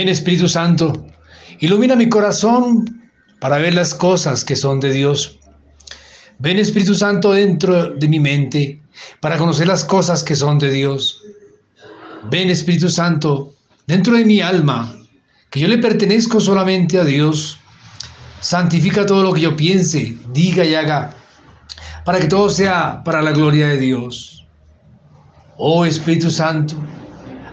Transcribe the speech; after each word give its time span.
Ven 0.00 0.08
Espíritu 0.08 0.48
Santo, 0.48 1.06
ilumina 1.58 1.94
mi 1.94 2.08
corazón 2.08 3.02
para 3.38 3.58
ver 3.58 3.74
las 3.74 3.92
cosas 3.92 4.46
que 4.46 4.56
son 4.56 4.80
de 4.80 4.92
Dios. 4.94 5.38
Ven 6.38 6.58
Espíritu 6.58 6.94
Santo 6.94 7.32
dentro 7.32 7.90
de 7.90 8.08
mi 8.08 8.18
mente 8.18 8.80
para 9.20 9.36
conocer 9.36 9.66
las 9.66 9.84
cosas 9.84 10.24
que 10.24 10.34
son 10.34 10.58
de 10.58 10.70
Dios. 10.70 11.22
Ven 12.30 12.48
Espíritu 12.48 12.88
Santo 12.88 13.52
dentro 13.86 14.14
de 14.14 14.24
mi 14.24 14.40
alma, 14.40 14.90
que 15.50 15.60
yo 15.60 15.68
le 15.68 15.76
pertenezco 15.76 16.40
solamente 16.40 16.98
a 16.98 17.04
Dios. 17.04 17.58
Santifica 18.40 19.04
todo 19.04 19.22
lo 19.22 19.34
que 19.34 19.42
yo 19.42 19.54
piense, 19.54 20.16
diga 20.32 20.64
y 20.64 20.76
haga, 20.76 21.14
para 22.06 22.20
que 22.20 22.26
todo 22.26 22.48
sea 22.48 23.04
para 23.04 23.20
la 23.20 23.32
gloria 23.32 23.68
de 23.68 23.76
Dios. 23.76 24.46
Oh 25.58 25.84
Espíritu 25.84 26.30
Santo, 26.30 26.74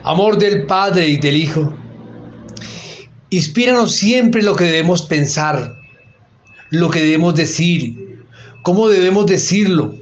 amor 0.03 0.37
del 0.37 0.65
Padre 0.65 1.09
y 1.09 1.17
del 1.17 1.35
Hijo, 1.35 1.73
inspíranos 3.29 3.93
siempre 3.95 4.41
lo 4.41 4.55
que 4.55 4.65
debemos 4.65 5.01
pensar, 5.03 5.75
lo 6.69 6.89
que 6.89 7.01
debemos 7.01 7.35
decir, 7.35 8.25
cómo 8.63 8.89
debemos 8.89 9.25
decirlo, 9.25 9.93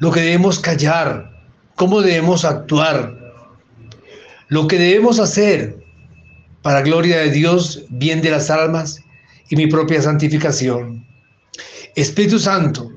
lo 0.00 0.10
que 0.10 0.20
debemos 0.20 0.58
callar, 0.58 1.30
cómo 1.76 2.00
debemos 2.00 2.44
actuar, 2.44 3.14
lo 4.48 4.66
que 4.66 4.78
debemos 4.78 5.18
hacer 5.18 5.76
para 6.62 6.82
gloria 6.82 7.18
de 7.18 7.30
Dios, 7.30 7.84
bien 7.90 8.22
de 8.22 8.30
las 8.30 8.50
almas 8.50 9.00
y 9.48 9.56
mi 9.56 9.66
propia 9.66 10.00
santificación. 10.00 11.06
Espíritu 11.94 12.38
Santo, 12.38 12.90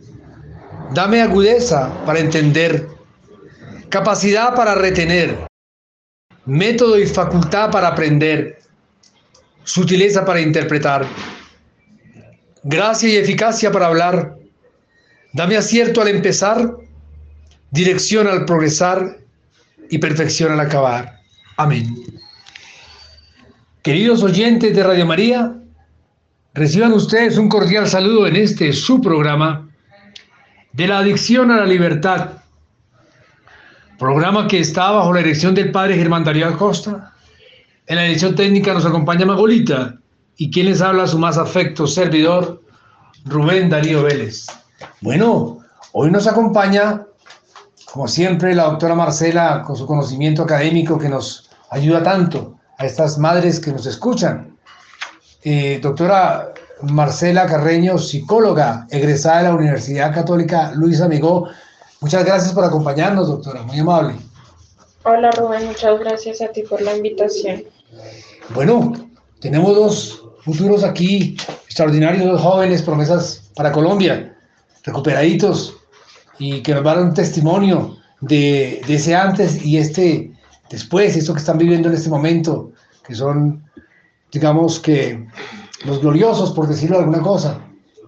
dame 0.94 1.22
agudeza 1.22 1.94
para 2.06 2.20
entender, 2.20 2.88
capacidad 3.90 4.56
para 4.56 4.76
retener, 4.76 5.48
método 6.46 6.98
y 6.98 7.06
facultad 7.06 7.70
para 7.72 7.90
aprender, 7.90 8.57
sutileza 9.68 10.24
para 10.24 10.40
interpretar, 10.40 11.06
gracia 12.64 13.10
y 13.10 13.18
eficacia 13.18 13.70
para 13.70 13.88
hablar. 13.88 14.38
Dame 15.34 15.58
acierto 15.58 16.02
al 16.02 16.08
empezar, 16.08 16.72
dirección 17.72 18.28
al 18.28 18.46
progresar 18.46 19.18
y 19.90 19.98
perfección 19.98 20.54
al 20.54 20.62
acabar. 20.62 21.20
Amén. 21.58 21.94
Queridos 23.84 24.24
oyentes 24.24 24.74
de 24.74 24.84
Radio 24.84 25.06
María, 25.06 25.54
reciban 26.54 26.94
ustedes 26.94 27.38
un 27.38 27.50
cordial 27.50 27.88
saludo 27.88 28.26
en 28.26 28.38
este 28.38 28.72
su 28.72 29.02
programa 29.02 29.70
de 30.72 30.88
la 30.88 31.00
adicción 31.00 31.52
a 31.52 31.58
la 31.58 31.66
libertad, 31.66 32.30
programa 34.00 34.48
que 34.48 34.60
está 34.60 34.92
bajo 34.92 35.12
la 35.12 35.20
dirección 35.20 35.54
del 35.54 35.72
padre 35.72 35.98
Germán 35.98 36.24
Darío 36.24 36.48
Acosta. 36.48 37.14
En 37.90 37.96
la 37.96 38.06
edición 38.06 38.36
técnica 38.36 38.74
nos 38.74 38.86
acompaña 38.86 39.26
Magolita 39.26 39.96
y 40.36 40.52
quien 40.52 40.66
les 40.66 40.82
habla 40.82 41.08
su 41.08 41.18
más 41.18 41.38
afecto 41.38 41.88
servidor, 41.88 42.62
Rubén 43.24 43.70
Darío 43.70 44.04
Vélez. 44.04 44.46
Bueno, 45.00 45.60
hoy 45.94 46.12
nos 46.12 46.28
acompaña, 46.28 47.06
como 47.86 48.10
siempre, 48.10 48.54
la 48.54 48.66
doctora 48.66 48.94
Marcela 48.94 49.64
con 49.66 49.78
su 49.78 49.86
conocimiento 49.86 50.44
académico 50.44 51.00
que 51.00 51.08
nos 51.08 51.50
ayuda 51.70 52.04
tanto 52.04 52.56
a 52.78 52.86
estas 52.86 53.18
madres 53.18 53.58
que 53.58 53.72
nos 53.72 53.86
escuchan. 53.86 54.58
Eh, 55.44 55.80
doctora 55.82 56.54
Marcela 56.82 57.46
Carreño, 57.46 57.98
psicóloga, 57.98 58.86
egresada 58.90 59.38
de 59.38 59.44
la 59.44 59.56
Universidad 59.56 60.14
Católica 60.14 60.74
Luis 60.76 61.00
Amigó. 61.00 61.48
Muchas 62.02 62.26
gracias 62.26 62.52
por 62.52 62.66
acompañarnos, 62.66 63.30
doctora, 63.30 63.64
muy 63.64 63.80
amable. 63.80 64.16
Hola 65.06 65.32
Rubén, 65.32 65.68
muchas 65.68 65.98
gracias 66.02 66.42
a 66.42 66.50
ti 66.50 66.64
por 66.64 66.82
la 66.82 66.94
invitación. 66.94 67.64
Bueno, 68.54 68.94
tenemos 69.40 69.76
dos 69.76 70.24
futuros 70.44 70.84
aquí 70.84 71.38
extraordinarios, 71.66 72.26
dos 72.26 72.42
jóvenes 72.42 72.82
promesas 72.82 73.52
para 73.56 73.72
Colombia, 73.72 74.36
recuperaditos 74.84 75.76
y 76.40 76.62
que 76.62 76.74
nos 76.74 76.84
van 76.84 76.96
a 76.96 77.00
dar 77.00 77.10
un 77.10 77.14
testimonio 77.14 77.98
de, 78.22 78.82
ese 78.88 79.16
antes 79.16 79.64
y 79.66 79.78
este 79.78 80.32
después, 80.70 81.16
esto 81.16 81.34
que 81.34 81.40
están 81.40 81.58
viviendo 81.58 81.90
en 81.90 81.96
este 81.96 82.10
momento, 82.10 82.72
que 83.06 83.16
son, 83.16 83.64
digamos 84.32 84.80
que, 84.80 85.28
los 85.86 86.02
gloriosos, 86.02 86.52
por 86.54 86.68
decirlo 86.68 86.98
de 86.98 87.04
alguna 87.04 87.22
cosa. 87.22 87.62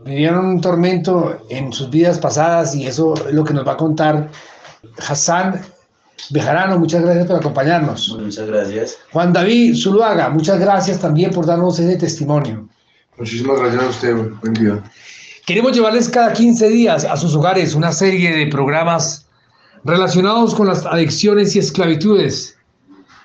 Vivieron 0.04 0.46
un 0.46 0.62
tormento 0.62 1.38
en 1.50 1.72
sus 1.72 1.90
vidas 1.90 2.18
pasadas 2.18 2.74
y 2.74 2.88
eso 2.88 3.14
es 3.28 3.34
lo 3.34 3.44
que 3.44 3.54
nos 3.54 3.68
va 3.68 3.74
a 3.74 3.78
contar 3.78 4.30
Hassan 5.08 5.62
Bejarano. 6.30 6.80
Muchas 6.80 7.04
gracias 7.04 7.28
por 7.28 7.38
acompañarnos. 7.38 8.18
Muchas 8.20 8.48
gracias. 8.48 8.98
Juan 9.12 9.34
David 9.34 9.76
Zuluaga, 9.76 10.30
muchas 10.30 10.60
gracias 10.60 11.00
también 11.00 11.32
por 11.32 11.46
darnos 11.46 11.80
ese 11.80 11.98
testimonio. 11.98 12.68
Muchísimas 13.18 13.60
gracias 13.60 13.84
a 13.84 13.90
usted. 13.90 14.16
Buen 14.42 14.54
día. 14.54 14.84
Queremos 15.46 15.74
llevarles 15.74 16.08
cada 16.10 16.32
15 16.32 16.70
días 16.70 17.06
a 17.06 17.18
sus 17.18 17.36
hogares 17.36 17.74
una 17.74 17.92
serie 17.92 18.36
de 18.36 18.48
programas 18.48 19.26
relacionados 19.84 20.54
con 20.54 20.68
las 20.68 20.86
adicciones 20.86 21.56
y 21.56 21.60
esclavitudes 21.60 22.56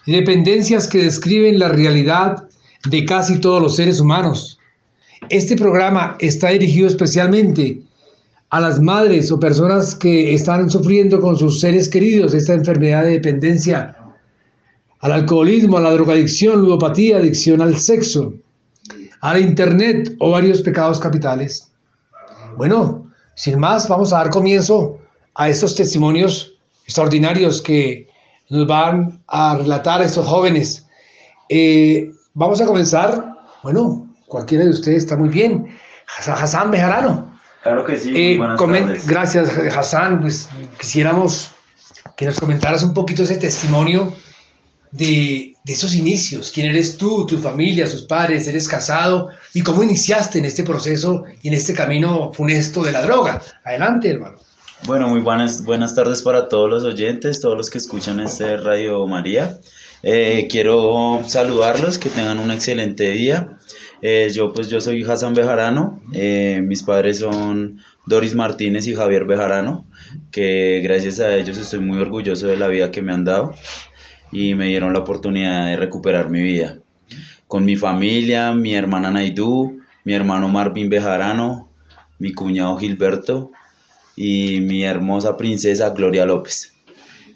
y 0.06 0.12
dependencias 0.12 0.87
que 0.87 1.03
describen 1.03 1.59
la 1.59 1.69
realidad 1.69 2.49
de 2.87 3.04
casi 3.04 3.38
todos 3.41 3.62
los 3.62 3.77
seres 3.77 4.00
humanos. 4.00 4.59
Este 5.31 5.56
programa 5.56 6.16
está 6.19 6.49
dirigido 6.50 6.88
especialmente 6.88 7.81
a 8.54 8.60
las 8.60 8.81
madres 8.81 9.32
o 9.32 9.41
personas 9.41 9.97
que 9.97 10.32
están 10.32 10.70
sufriendo 10.70 11.20
con 11.20 11.37
sus 11.37 11.59
seres 11.59 11.88
queridos 11.88 12.34
esta 12.34 12.53
enfermedad 12.53 13.03
de 13.03 13.19
dependencia 13.19 13.97
al 15.00 15.10
alcoholismo, 15.10 15.78
a 15.78 15.81
la 15.81 15.91
drogadicción, 15.91 16.60
ludopatía, 16.60 17.16
adicción 17.16 17.60
al 17.60 17.76
sexo, 17.76 18.32
a 19.22 19.32
la 19.32 19.41
internet 19.41 20.15
o 20.20 20.31
varios 20.31 20.62
pecados 20.62 21.00
capitales. 21.00 21.69
Bueno, 22.56 23.10
sin 23.34 23.59
más, 23.59 23.88
vamos 23.88 24.12
a 24.12 24.19
dar 24.19 24.31
comienzo 24.31 25.00
a 25.34 25.48
estos 25.48 25.75
testimonios 25.75 26.54
extraordinarios 26.84 27.60
que 27.60 28.06
nos 28.50 28.69
van 28.69 29.21
a 29.26 29.56
relatar 29.56 30.00
estos 30.00 30.28
jóvenes. 30.28 30.86
Eh, 31.48 32.09
vamos 32.34 32.60
a 32.60 32.66
comenzar, 32.66 33.34
bueno, 33.65 34.06
cualquiera 34.28 34.62
de 34.62 34.71
ustedes 34.71 34.98
está 34.98 35.16
muy 35.16 35.31
bien. 35.31 35.76
Hassan 36.06 36.71
Bejarano. 36.71 37.34
Claro 37.64 37.84
que 37.84 37.97
sí. 37.98 38.12
Eh, 38.14 38.36
buenas 38.38 38.60
comen- 38.60 38.86
tardes. 38.86 39.06
gracias, 39.06 39.48
Hassan. 39.76 40.20
Pues 40.20 40.48
quisiéramos 40.78 41.50
que 42.16 42.26
nos 42.26 42.38
comentaras 42.38 42.82
un 42.84 42.94
poquito 42.94 43.25
ese 43.25 43.36
testimonio 43.36 44.12
de, 44.92 45.54
de 45.64 45.72
esos 45.72 45.94
inicios. 45.94 46.53
¿Quién 46.54 46.66
eres 46.66 46.97
tú, 46.97 47.26
tu 47.26 47.38
familia, 47.38 47.86
sus 47.86 48.03
padres? 48.03 48.47
¿Eres 48.47 48.69
casado? 48.69 49.30
¿Y 49.54 49.62
cómo 49.62 49.82
iniciaste 49.82 50.38
en 50.38 50.44
este 50.44 50.62
proceso 50.62 51.24
y 51.42 51.48
en 51.48 51.54
este 51.54 51.74
camino 51.74 52.32
funesto 52.32 52.84
de 52.84 52.92
la 52.92 53.03
droga? 53.03 53.42
Adelante, 53.64 54.10
hermano. 54.10 54.36
Bueno, 54.86 55.08
muy 55.08 55.20
buenas, 55.20 55.64
buenas 55.64 55.94
tardes 55.94 56.20
para 56.22 56.47
todos 56.48 56.69
los 56.69 56.84
oyentes, 56.84 57.41
todos 57.41 57.56
los 57.56 57.70
que 57.70 57.78
escuchan 57.78 58.20
este 58.20 58.58
Radio 58.58 59.06
María. 59.06 59.58
Eh, 60.03 60.47
quiero 60.50 61.22
saludarlos, 61.26 61.97
que 61.98 62.10
tengan 62.10 62.38
un 62.38 62.50
excelente 62.50 63.10
día. 63.12 63.48
Eh, 64.06 64.28
yo 64.34 64.53
pues 64.53 64.69
yo 64.69 64.82
soy 64.82 65.03
Hassan 65.03 65.32
Bejarano, 65.32 65.98
eh, 66.12 66.60
mis 66.62 66.82
padres 66.82 67.20
son 67.20 67.81
Doris 68.04 68.34
Martínez 68.34 68.87
y 68.87 68.94
Javier 68.94 69.25
Bejarano, 69.25 69.87
que 70.31 70.82
gracias 70.84 71.20
a 71.20 71.34
ellos 71.34 71.56
estoy 71.56 71.78
muy 71.81 71.97
orgulloso 71.98 72.47
de 72.47 72.59
la 72.59 72.69
vida 72.69 72.91
que 72.91 73.00
me 73.00 73.15
han 73.15 73.25
dado 73.25 73.54
y 74.31 74.54
me 74.54 74.66
dieron 74.66 74.92
la 74.92 74.98
oportunidad 74.98 75.69
de 75.69 75.76
recuperar 75.76 76.28
mi 76.28 76.42
vida. 76.42 76.81
Con 77.48 77.65
mi 77.65 77.76
familia, 77.76 78.53
mi 78.53 78.75
hermana 78.75 79.10
Naidú, 79.10 79.80
mi 80.04 80.12
hermano 80.12 80.51
Marvin 80.51 80.91
Bejarano, 80.91 81.71
mi 82.18 82.34
cuñado 82.34 82.77
Gilberto 82.77 83.53
y 84.16 84.60
mi 84.60 84.84
hermosa 84.84 85.34
princesa 85.39 85.89
Gloria 85.89 86.27
López. 86.27 86.74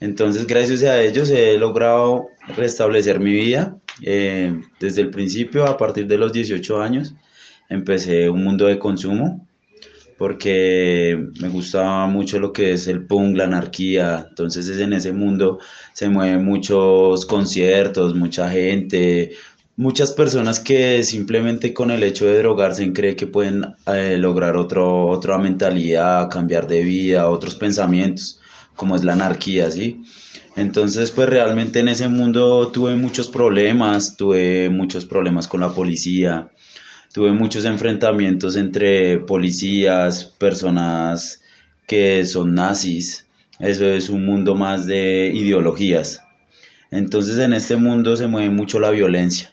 Entonces, 0.01 0.47
gracias 0.47 0.83
a 0.83 1.01
ellos 1.01 1.31
he 1.31 1.57
logrado 1.57 2.27
restablecer 2.59 3.21
mi 3.21 3.33
vida. 3.33 3.75
Eh, 4.03 4.61
desde 4.81 5.03
el 5.03 5.11
principio, 5.11 5.67
a 5.67 5.77
partir 5.77 6.07
de 6.07 6.19
los 6.19 6.33
18 6.33 6.81
años, 6.81 7.15
empecé 7.69 8.31
un 8.31 8.45
mundo 8.45 8.67
de 8.67 8.79
consumo 8.79 9.47
porque 10.19 11.29
me 11.41 11.49
gustaba 11.49 12.09
mucho 12.09 12.41
lo 12.41 12.53
que 12.53 12.73
es 12.73 12.89
el 12.89 13.07
punk, 13.07 13.37
la 13.37 13.45
anarquía. 13.45 14.27
Entonces, 14.29 14.69
es 14.69 14.81
en 14.81 14.93
ese 14.93 15.13
mundo 15.13 15.61
se 15.93 16.09
mueven 16.09 16.45
muchos 16.45 17.25
conciertos, 17.25 18.15
mucha 18.17 18.51
gente, 18.51 19.33
muchas 19.77 20.13
personas 20.13 20.59
que 20.59 21.05
simplemente 21.05 21.73
con 21.73 21.93
el 21.93 22.03
hecho 22.03 22.27
de 22.27 22.39
drogarse 22.39 22.93
creen 22.93 23.17
que 23.17 23.29
pueden 23.29 23.65
eh, 23.87 24.17
lograr 24.19 24.57
otro, 24.57 25.07
otra 25.07 25.39
mentalidad, 25.39 26.29
cambiar 26.29 26.67
de 26.67 26.83
vida, 26.83 27.31
otros 27.31 27.55
pensamientos, 27.55 28.38
como 28.79 28.97
es 28.97 29.05
la 29.05 29.13
anarquía, 29.15 29.71
¿sí? 29.71 30.05
Entonces, 30.57 31.11
pues 31.11 31.29
realmente 31.29 31.81
en 31.81 31.89
ese 31.89 32.09
mundo 32.09 32.69
tuve 32.69 32.95
muchos 32.97 33.29
problemas, 33.29 34.17
tuve 34.17 34.71
muchos 34.71 35.05
problemas 35.05 35.47
con 35.49 35.61
la 35.61 35.75
policía, 35.75 36.49
tuve 37.13 37.33
muchos 37.33 37.65
enfrentamientos 37.65 38.57
entre 38.57 39.19
policías, 39.19 40.25
personas 40.25 41.43
que 41.87 42.25
son 42.25 42.55
nazis. 42.55 43.27
Eso 43.59 43.85
es 43.85 44.09
un 44.09 44.25
mundo 44.25 44.55
más 44.55 44.87
de 44.87 45.33
ideologías. 45.35 46.21
Entonces 46.93 47.39
en 47.39 47.53
este 47.53 47.77
mundo 47.77 48.17
se 48.17 48.29
mueve 48.29 48.51
mucho 48.51 48.79
la 48.81 48.91
violencia. 48.91 49.53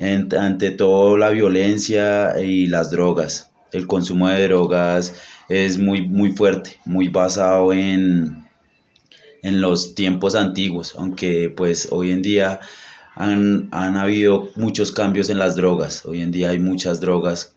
ante 0.00 0.72
todo 0.72 1.16
la 1.16 1.30
violencia 1.30 2.34
y 2.40 2.66
las 2.66 2.90
drogas. 2.90 3.52
El 3.70 3.86
consumo 3.86 4.28
de 4.28 4.48
drogas 4.48 5.14
es 5.52 5.78
muy, 5.78 6.08
muy 6.08 6.32
fuerte, 6.32 6.78
muy 6.86 7.08
basado 7.08 7.72
en, 7.72 8.48
en 9.42 9.60
los 9.60 9.94
tiempos 9.94 10.34
antiguos, 10.34 10.94
aunque 10.96 11.52
pues 11.54 11.88
hoy 11.90 12.10
en 12.10 12.22
día 12.22 12.60
han, 13.16 13.68
han 13.70 13.96
habido 13.96 14.48
muchos 14.56 14.92
cambios 14.92 15.28
en 15.28 15.38
las 15.38 15.56
drogas, 15.56 16.06
hoy 16.06 16.22
en 16.22 16.32
día 16.32 16.50
hay 16.50 16.58
muchas 16.58 17.00
drogas, 17.00 17.54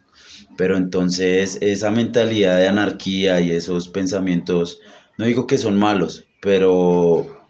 pero 0.57 0.75
entonces 0.75 1.57
esa 1.61 1.89
mentalidad 1.91 2.57
de 2.57 2.67
anarquía 2.67 3.39
y 3.39 3.51
esos 3.51 3.87
pensamientos, 3.87 4.79
no 5.17 5.25
digo 5.25 5.47
que 5.47 5.57
son 5.57 5.77
malos, 5.77 6.25
pero 6.41 7.43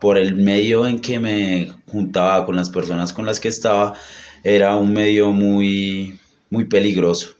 por 0.00 0.16
el 0.16 0.34
medio 0.34 0.86
en 0.86 1.00
que 1.00 1.18
me 1.18 1.72
juntaba 1.86 2.46
con 2.46 2.56
las 2.56 2.70
personas 2.70 3.12
con 3.12 3.26
las 3.26 3.38
que 3.38 3.48
estaba, 3.48 3.94
era 4.44 4.76
un 4.76 4.92
medio 4.94 5.32
muy, 5.32 6.18
muy 6.48 6.64
peligroso, 6.64 7.34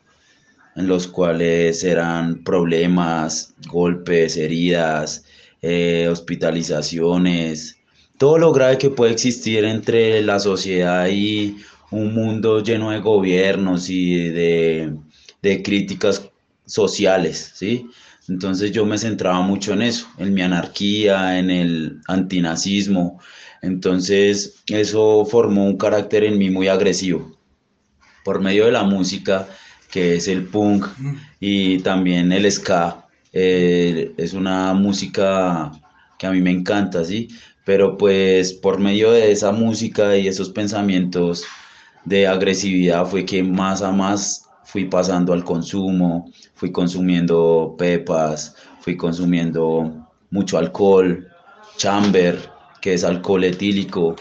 en 0.80 0.88
los 0.88 1.06
cuales 1.06 1.84
eran 1.84 2.42
problemas, 2.42 3.54
golpes, 3.68 4.36
heridas, 4.36 5.24
eh, 5.62 6.08
hospitalizaciones, 6.10 7.76
todo 8.18 8.38
lo 8.38 8.52
grave 8.52 8.78
que 8.78 8.90
puede 8.90 9.12
existir 9.12 9.64
entre 9.64 10.22
la 10.22 10.40
sociedad 10.40 11.06
y 11.08 11.56
un 11.90 12.14
mundo 12.14 12.62
lleno 12.62 12.90
de 12.90 13.00
gobiernos 13.00 13.88
y 13.88 14.28
de, 14.30 14.94
de 15.42 15.62
críticas 15.62 16.28
sociales, 16.66 17.52
¿sí? 17.54 17.86
Entonces 18.28 18.72
yo 18.72 18.86
me 18.86 18.96
centraba 18.96 19.40
mucho 19.40 19.72
en 19.72 19.82
eso, 19.82 20.06
en 20.18 20.32
mi 20.32 20.42
anarquía, 20.42 21.38
en 21.38 21.50
el 21.50 22.00
antinazismo. 22.06 23.20
Entonces 23.60 24.62
eso 24.68 25.26
formó 25.26 25.64
un 25.64 25.76
carácter 25.76 26.24
en 26.24 26.38
mí 26.38 26.48
muy 26.48 26.68
agresivo. 26.68 27.36
Por 28.24 28.40
medio 28.40 28.66
de 28.66 28.72
la 28.72 28.84
música, 28.84 29.48
que 29.90 30.16
es 30.16 30.28
el 30.28 30.46
punk 30.46 30.87
y 31.40 31.78
también 31.81 32.32
el 32.32 32.50
ska, 32.50 33.06
eh, 33.32 34.12
es 34.16 34.32
una 34.32 34.72
música 34.75 35.72
que 36.19 36.26
a 36.26 36.31
mí 36.31 36.40
me 36.40 36.50
encanta, 36.50 37.04
¿sí? 37.04 37.28
Pero 37.64 37.96
pues 37.96 38.52
por 38.52 38.78
medio 38.78 39.12
de 39.12 39.32
esa 39.32 39.52
música 39.52 40.16
y 40.16 40.28
esos 40.28 40.50
pensamientos 40.50 41.44
de 42.04 42.26
agresividad 42.26 43.06
fue 43.06 43.25
que 43.25 43.42
más 43.42 43.82
a 43.82 43.92
más 43.92 44.46
fui 44.64 44.84
pasando 44.84 45.32
al 45.32 45.44
consumo, 45.44 46.31
fui 46.54 46.70
consumiendo 46.70 47.75
pepas, 47.78 48.54
fui 48.81 48.96
consumiendo 48.96 50.08
mucho 50.31 50.58
alcohol, 50.58 51.28
chamber, 51.76 52.38
que 52.81 52.94
es 52.94 53.04
alcohol 53.04 53.44
etílico. 53.44 54.16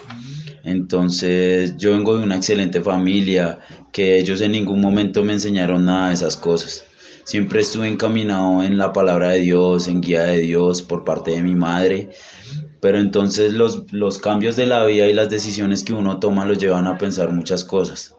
Entonces 0.63 1.77
yo 1.77 1.91
vengo 1.91 2.17
de 2.17 2.23
una 2.23 2.35
excelente 2.35 2.81
familia, 2.81 3.59
que 3.91 4.19
ellos 4.19 4.41
en 4.41 4.51
ningún 4.51 4.81
momento 4.81 5.23
me 5.23 5.33
enseñaron 5.33 5.85
nada 5.85 6.09
de 6.09 6.15
esas 6.15 6.37
cosas. 6.37 6.85
Siempre 7.23 7.61
estuve 7.61 7.87
encaminado 7.87 8.63
en 8.63 8.77
la 8.77 8.91
palabra 8.91 9.29
de 9.29 9.39
Dios, 9.41 9.87
en 9.87 10.01
guía 10.01 10.23
de 10.23 10.39
Dios 10.39 10.81
por 10.81 11.03
parte 11.03 11.31
de 11.31 11.41
mi 11.41 11.55
madre. 11.55 12.09
Pero 12.81 12.97
entonces 12.97 13.53
los, 13.53 13.91
los 13.91 14.17
cambios 14.17 14.55
de 14.55 14.65
la 14.65 14.85
vida 14.85 15.07
y 15.07 15.13
las 15.13 15.29
decisiones 15.29 15.83
que 15.83 15.93
uno 15.93 16.19
toma 16.19 16.45
los 16.45 16.57
llevan 16.57 16.87
a 16.87 16.97
pensar 16.97 17.31
muchas 17.31 17.63
cosas. 17.63 18.15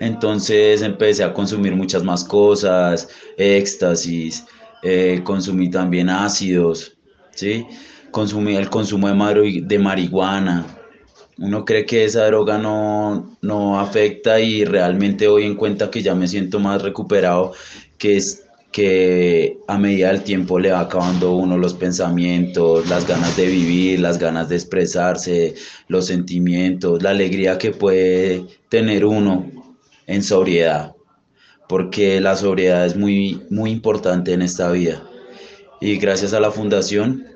Entonces 0.00 0.82
empecé 0.82 1.24
a 1.24 1.32
consumir 1.32 1.74
muchas 1.74 2.02
más 2.02 2.24
cosas, 2.24 3.08
éxtasis, 3.36 4.44
eh, 4.82 5.20
consumí 5.24 5.70
también 5.70 6.10
ácidos, 6.10 6.96
¿sí? 7.30 7.66
Consumí 8.10 8.56
el 8.56 8.68
consumo 8.70 9.08
de, 9.08 9.62
de 9.64 9.78
marihuana. 9.78 10.66
Uno 11.38 11.64
cree 11.64 11.84
que 11.84 12.04
esa 12.04 12.26
droga 12.26 12.58
no, 12.58 13.36
no 13.42 13.80
afecta 13.80 14.38
y 14.40 14.64
realmente 14.64 15.26
hoy 15.26 15.44
en 15.44 15.56
cuenta 15.56 15.90
que 15.90 16.02
ya 16.02 16.14
me 16.14 16.28
siento 16.28 16.60
más 16.60 16.80
recuperado, 16.82 17.52
que 17.98 18.16
es 18.16 18.44
que 18.70 19.58
a 19.68 19.78
medida 19.78 20.08
del 20.08 20.22
tiempo 20.22 20.58
le 20.58 20.72
va 20.72 20.80
acabando 20.80 21.36
uno 21.36 21.56
los 21.56 21.74
pensamientos, 21.74 22.88
las 22.88 23.06
ganas 23.06 23.36
de 23.36 23.46
vivir, 23.46 24.00
las 24.00 24.18
ganas 24.18 24.48
de 24.48 24.56
expresarse, 24.56 25.54
los 25.86 26.06
sentimientos, 26.06 27.00
la 27.00 27.10
alegría 27.10 27.56
que 27.56 27.70
puede 27.70 28.44
tener 28.68 29.04
uno 29.04 29.46
en 30.08 30.22
sobriedad, 30.24 30.92
porque 31.68 32.20
la 32.20 32.34
sobriedad 32.34 32.84
es 32.84 32.96
muy, 32.96 33.40
muy 33.48 33.70
importante 33.70 34.32
en 34.32 34.42
esta 34.42 34.70
vida. 34.72 35.02
Y 35.80 35.96
gracias 35.98 36.32
a 36.32 36.40
la 36.40 36.50
fundación 36.50 37.26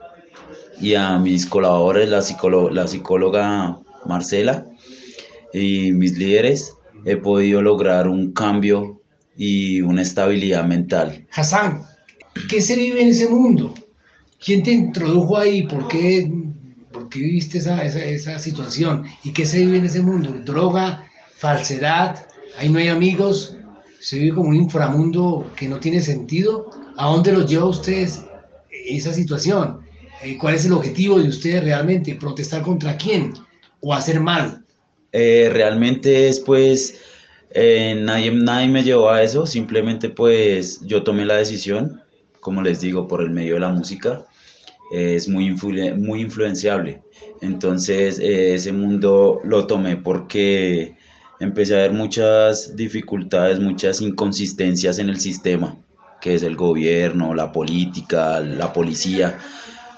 y 0.81 0.95
a 0.95 1.19
mis 1.19 1.47
colaboradores, 1.47 2.09
la, 2.09 2.71
la 2.73 2.87
psicóloga 2.89 3.79
Marcela 4.09 4.67
y 5.53 5.93
mis 5.93 6.17
líderes, 6.19 6.75
he 7.05 7.17
podido 7.17 7.63
lograr 7.63 8.09
un 8.09 8.33
cambio 8.33 9.01
y 9.37 9.81
una 9.81 10.03
estabilidad 10.03 10.65
mental. 10.65 11.27
Hassan, 11.33 11.83
¿qué 12.49 12.61
se 12.61 12.77
vive 12.77 13.03
en 13.03 13.09
ese 13.09 13.29
mundo? 13.29 13.75
¿Quién 14.45 14.63
te 14.63 14.73
introdujo 14.73 15.39
ahí? 15.39 15.63
¿Por 15.63 15.89
qué, 15.89 16.31
por 16.93 17.09
qué 17.09 17.21
viviste 17.21 17.59
esa, 17.59 17.85
esa, 17.85 18.05
esa 18.05 18.39
situación? 18.39 19.05
¿Y 19.25 19.33
qué 19.33 19.47
se 19.47 19.59
vive 19.59 19.79
en 19.79 19.85
ese 19.87 20.03
mundo? 20.03 20.33
¿Droga? 20.45 21.05
¿Falsedad? 21.37 22.29
ahí 22.59 22.69
no 22.69 22.79
hay 22.79 22.89
amigos, 22.89 23.57
se 24.01 24.19
vive 24.19 24.37
como 24.37 24.51
un 24.51 24.57
inframundo 24.57 25.51
que 25.57 25.69
no 25.69 25.79
tiene 25.79 26.01
sentido. 26.01 26.71
¿A 26.97 27.07
dónde 27.07 27.33
los 27.33 27.49
lleva 27.49 27.67
ustedes 27.67 28.23
esa 28.71 29.13
situación? 29.13 29.81
Eh, 30.23 30.37
¿Cuál 30.37 30.55
es 30.55 30.65
el 30.65 30.73
objetivo 30.73 31.21
de 31.21 31.29
ustedes 31.29 31.63
realmente? 31.63 32.15
¿Protestar 32.17 32.63
contra 32.63 32.97
quién? 32.97 33.35
¿O 33.81 33.95
hacer 33.95 34.21
mal? 34.21 34.65
Eh, 35.13 35.51
realmente 35.53 36.29
es 36.29 36.41
pues, 36.41 37.01
eh, 37.51 37.99
nadie, 37.99 38.31
nadie 38.31 38.69
me 38.69 38.83
llevó 38.83 39.11
a 39.11 39.23
eso, 39.23 39.47
simplemente 39.47 40.09
pues 40.09 40.81
yo 40.85 41.03
tomé 41.03 41.25
la 41.25 41.37
decisión, 41.37 42.03
como 42.41 42.63
les 42.63 42.81
digo, 42.81 43.09
por 43.09 43.23
el 43.23 43.31
medio 43.31 43.55
de 43.55 43.61
la 43.61 43.71
música, 43.71 44.27
es 44.93 45.29
muy, 45.29 45.51
muy 45.97 46.21
influenciable. 46.21 47.03
Entonces 47.41 48.19
ese 48.19 48.73
mundo 48.73 49.41
lo 49.45 49.67
tomé 49.67 49.97
porque 49.97 50.97
empecé 51.41 51.75
a 51.77 51.83
ver 51.83 51.93
muchas 51.93 52.75
dificultades, 52.77 53.61
muchas 53.61 54.01
inconsistencias 54.01 54.99
en 54.99 55.09
el 55.09 55.21
sistema, 55.21 55.77
que 56.21 56.35
es 56.35 56.43
el 56.43 56.57
gobierno, 56.57 57.35
la 57.35 57.53
política, 57.53 58.41
la 58.41 58.73
policía, 58.73 59.39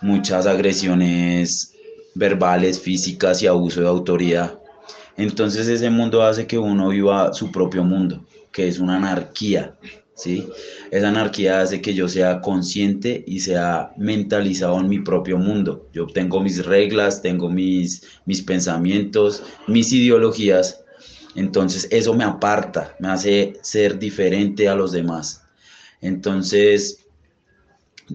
muchas 0.03 0.47
agresiones 0.47 1.75
verbales, 2.15 2.81
físicas 2.81 3.43
y 3.43 3.47
abuso 3.47 3.81
de 3.81 3.89
autoridad. 3.89 4.59
Entonces 5.17 5.69
ese 5.69 5.91
mundo 5.91 6.23
hace 6.23 6.47
que 6.47 6.59
uno 6.59 6.89
viva 6.89 7.33
su 7.35 7.51
propio 7.51 7.85
mundo, 7.85 8.25
que 8.53 8.69
es 8.69 8.79
una 8.79 8.97
anarquía, 8.97 9.77
¿sí? 10.15 10.49
Esa 10.91 11.09
anarquía 11.09 11.61
hace 11.61 11.81
que 11.81 11.95
yo 11.95 12.09
sea 12.09 12.41
consciente 12.41 13.23
y 13.27 13.41
sea 13.41 13.93
mentalizado 13.97 14.81
en 14.81 14.89
mi 14.89 15.01
propio 15.01 15.39
mundo. 15.39 15.89
Yo 15.93 16.07
tengo 16.07 16.41
mis 16.41 16.65
reglas, 16.65 17.23
tengo 17.23 17.49
mis, 17.49 18.03
mis 18.25 18.43
pensamientos, 18.43 19.43
mis 19.67 19.93
ideologías, 19.93 20.81
entonces 21.35 21.87
eso 21.91 22.15
me 22.15 22.25
aparta, 22.25 22.97
me 22.99 23.09
hace 23.09 23.55
ser 23.63 23.99
diferente 23.99 24.69
a 24.69 24.75
los 24.75 24.93
demás. 24.93 25.43
Entonces, 26.01 27.05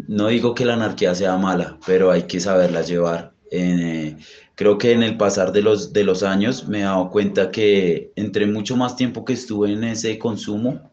no 0.08 0.28
digo 0.28 0.54
que 0.54 0.66
la 0.66 0.74
anarquía 0.74 1.16
sea 1.16 1.38
mala, 1.38 1.78
pero 1.86 2.12
hay 2.12 2.24
que 2.24 2.40
saberla 2.40 2.82
llevar. 2.82 3.35
Eh, 3.52 4.18
creo 4.56 4.78
que 4.78 4.92
en 4.92 5.04
el 5.04 5.18
pasar 5.18 5.52
de 5.52 5.62
los, 5.62 5.94
de 5.94 6.04
los 6.04 6.24
años 6.24 6.68
me 6.68 6.80
he 6.80 6.84
dado 6.84 7.10
cuenta 7.10 7.52
que 7.52 8.12
entre 8.16 8.46
mucho 8.48 8.76
más 8.76 8.96
tiempo 8.96 9.24
que 9.26 9.34
estuve 9.34 9.72
en 9.72 9.84
ese 9.84 10.18
consumo, 10.18 10.92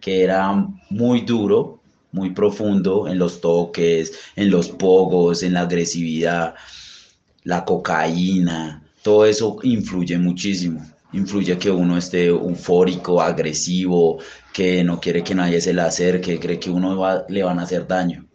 que 0.00 0.22
era 0.22 0.52
muy 0.90 1.22
duro, 1.22 1.80
muy 2.12 2.30
profundo 2.30 3.08
en 3.08 3.18
los 3.18 3.40
toques, 3.40 4.12
en 4.36 4.50
los 4.50 4.68
pogos, 4.68 5.42
en 5.42 5.54
la 5.54 5.62
agresividad, 5.62 6.54
la 7.44 7.64
cocaína, 7.64 8.82
todo 9.02 9.26
eso 9.26 9.58
influye 9.62 10.16
muchísimo 10.18 10.84
influye 11.14 11.56
que 11.58 11.70
uno 11.70 11.96
esté 11.96 12.26
eufórico, 12.26 13.20
agresivo, 13.20 14.18
que 14.52 14.84
no 14.84 15.00
quiere 15.00 15.22
que 15.22 15.34
nadie 15.34 15.60
se 15.60 15.72
le 15.72 15.82
acerque, 15.82 16.38
cree 16.38 16.58
que 16.58 16.70
uno 16.70 17.24
le 17.28 17.42
van 17.42 17.58
a 17.58 17.62
hacer 17.62 17.86
daño. 17.86 18.26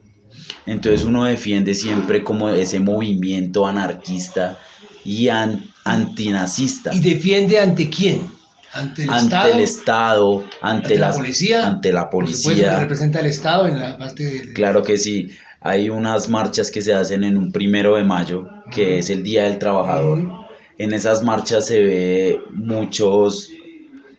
Entonces 0.65 1.05
uno 1.05 1.25
defiende 1.25 1.73
siempre 1.73 2.23
como 2.23 2.49
ese 2.49 2.79
movimiento 2.79 3.65
anarquista 3.65 4.57
y 5.03 5.29
antinazista. 5.29 6.93
¿Y 6.93 6.99
defiende 6.99 7.59
ante 7.59 7.89
quién? 7.89 8.29
Ante 8.71 9.03
el, 9.03 9.09
Estado, 9.09 9.53
el 9.53 9.59
Estado, 9.61 10.43
ante, 10.61 10.97
la 10.97 11.11
policía. 11.11 11.67
Ante 11.67 11.91
la 11.91 12.09
policía. 12.09 12.79
representa 12.79 13.19
el 13.19 13.25
Estado 13.25 13.67
en 13.67 13.79
la 13.79 13.97
parte 13.97 14.53
Claro 14.53 14.83
que 14.83 14.97
sí. 14.97 15.31
Hay 15.61 15.89
unas 15.89 16.29
marchas 16.29 16.69
que 16.69 16.81
se 16.81 16.93
hacen 16.93 17.23
en 17.23 17.35
un 17.35 17.51
primero 17.51 17.95
de 17.95 18.03
mayo, 18.03 18.47
que 18.71 18.99
es 18.99 19.09
el 19.09 19.23
Día 19.23 19.43
del 19.43 19.57
Trabajador 19.57 20.49
en 20.79 20.93
esas 20.93 21.21
marchas 21.21 21.67
se 21.67 21.83
ve 21.83 22.41
muchos 22.51 23.51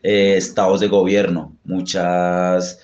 eh, 0.03 0.35
estados 0.37 0.81
de 0.81 0.89
gobierno, 0.89 1.57
muchas, 1.65 2.81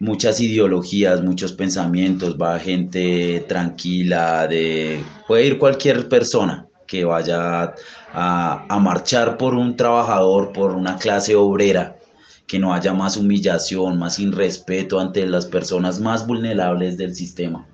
muchas 0.00 0.40
ideologías, 0.40 1.22
muchos 1.22 1.52
pensamientos, 1.52 2.36
va 2.36 2.58
gente 2.58 3.44
tranquila, 3.46 4.48
de, 4.48 5.04
puede 5.28 5.46
ir 5.46 5.58
cualquier 5.58 6.08
persona 6.08 6.66
que 6.86 7.04
vaya 7.04 7.74
a, 8.12 8.66
a 8.68 8.78
marchar 8.80 9.36
por 9.36 9.54
un 9.54 9.76
trabajador, 9.76 10.52
por 10.52 10.72
una 10.72 10.96
clase 10.96 11.36
obrera, 11.36 11.96
que 12.46 12.58
no 12.58 12.74
haya 12.74 12.92
más 12.92 13.16
humillación, 13.16 13.98
más 13.98 14.18
irrespeto 14.18 14.98
ante 14.98 15.24
las 15.26 15.46
personas 15.46 16.00
más 16.00 16.26
vulnerables 16.26 16.96
del 16.96 17.14
sistema, 17.14 17.64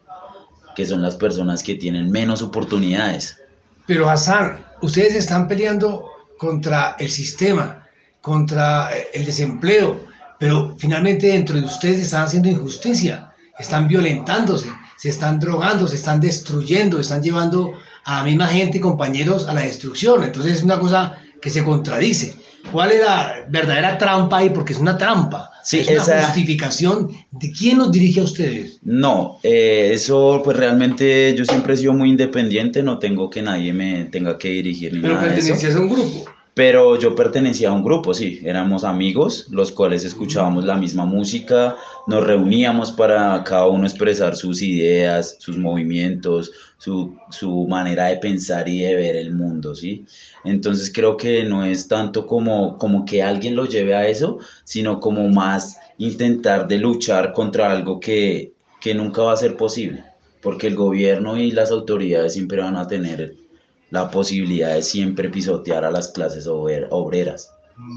que 0.75 0.85
son 0.85 1.01
las 1.01 1.17
personas 1.17 1.63
que 1.63 1.77
tienen 1.77 2.11
menos 2.11 2.43
oportunidades. 2.43 3.39
Pero 3.87 4.11
Hassan, 4.11 4.59
ustedes 4.83 5.15
están 5.15 5.49
peleando 5.49 6.11
contra 6.39 6.97
el 6.99 7.09
sistema, 7.09 7.87
contra 8.21 8.91
el 9.15 9.25
desempleo, 9.25 10.06
pero 10.39 10.75
finalmente 10.79 11.29
dentro 11.29 11.59
de 11.59 11.65
ustedes 11.67 12.01
están 12.01 12.25
haciendo 12.25 12.49
injusticia, 12.49 13.33
están 13.59 13.89
violentándose, 13.89 14.69
se 14.99 15.09
están 15.11 15.39
drogando, 15.41 15.87
se 15.89 15.97
están 15.97 16.21
destruyendo, 16.21 17.01
están 17.01 17.23
llevando 17.23 17.73
a 18.05 18.19
la 18.19 18.25
misma 18.25 18.47
gente 18.47 18.79
y 18.79 18.81
compañeros 18.81 19.47
a 19.49 19.55
la 19.55 19.63
destrucción. 19.63 20.25
Entonces 20.25 20.57
es 20.59 20.63
una 20.63 20.79
cosa 20.79 21.19
que 21.41 21.51
se 21.51 21.65
contradice. 21.65 22.35
¿Cuál 22.73 22.93
es 22.93 23.01
la 23.01 23.45
verdadera 23.49 23.97
trampa 23.99 24.39
ahí? 24.39 24.51
Porque 24.51 24.73
es 24.73 24.79
una 24.79 24.97
trampa. 24.99 25.51
Sí, 25.63 25.81
es 25.81 25.89
una 25.89 26.03
esa- 26.03 26.25
justificación. 26.27 27.11
¿De 27.33 27.51
quién 27.53 27.79
nos 27.79 27.91
dirige 27.93 28.21
a 28.21 28.25
ustedes? 28.25 28.79
No, 28.83 29.39
eh, 29.43 29.91
eso 29.93 30.41
pues 30.45 30.57
realmente 30.57 31.35
yo 31.37 31.45
siempre 31.45 31.75
he 31.75 31.77
sido 31.77 31.93
muy 31.93 32.11
independiente, 32.11 32.83
no 32.83 32.99
tengo 32.99 33.29
que 33.31 33.43
nadie 33.43 33.73
me 33.73 34.05
tenga 34.07 34.39
que 34.39 34.49
dirigir 34.49 34.93
ni 34.95 35.01
Pero 35.01 35.15
nada 35.15 35.27
pertenecías 35.27 35.75
a 35.75 35.81
un 35.81 35.89
grupo. 35.89 36.25
Pero 36.57 36.99
yo 36.99 37.15
pertenecía 37.15 37.69
a 37.69 37.73
un 37.75 37.85
grupo, 37.85 38.15
sí, 38.15 38.41
éramos 38.43 38.83
amigos, 38.83 39.47
los 39.51 39.71
cuales 39.71 40.07
escuchábamos 40.07 40.65
la 40.65 40.79
misma 40.79 41.05
música, 41.05 41.77
nos 42.07 42.27
reuníamos 42.27 42.93
para 42.93 43.45
cada 43.45 43.67
uno 43.67 43.85
expresar 43.85 44.35
sus 44.37 44.63
ideas, 44.63 45.37
sus 45.39 45.59
movimientos, 45.59 46.51
su, 46.79 47.15
su 47.29 47.67
manera 47.69 48.07
de 48.07 48.17
pensar 48.17 48.67
y 48.71 48.81
de 48.81 48.95
ver 48.95 49.17
el 49.17 49.35
mundo, 49.35 49.75
¿sí? 49.75 50.07
Entonces 50.45 50.91
creo 50.91 51.19
que 51.19 51.45
no 51.45 51.63
es 51.63 51.89
tanto 51.89 52.27
como, 52.27 52.79
como 52.79 53.05
que 53.05 53.23
alguien 53.23 53.55
lo 53.55 53.67
lleve 53.67 53.95
a 53.95 54.09
eso, 54.09 54.39
sino 54.65 54.99
como 54.99 55.29
más 55.29 55.77
intentar 55.99 56.67
de 56.69 56.79
luchar 56.79 57.35
contra 57.35 57.71
algo 57.71 58.01
que, 58.01 58.55
que 58.81 58.95
nunca 58.95 59.21
va 59.21 59.35
a 59.35 59.37
ser 59.37 59.59
posible, 59.59 60.05
porque 60.41 60.69
el 60.69 60.75
gobierno 60.75 61.37
y 61.37 61.51
las 61.51 61.71
autoridades 61.71 62.33
siempre 62.33 62.63
van 62.63 62.77
a 62.77 62.89
tener 62.89 63.46
la 63.91 64.11
posibilidad 64.11 64.75
de 64.75 64.83
siempre 64.83 65.29
pisotear 65.29 65.85
a 65.85 65.91
las 65.91 66.09
clases 66.09 66.47
obreras, 66.47 67.53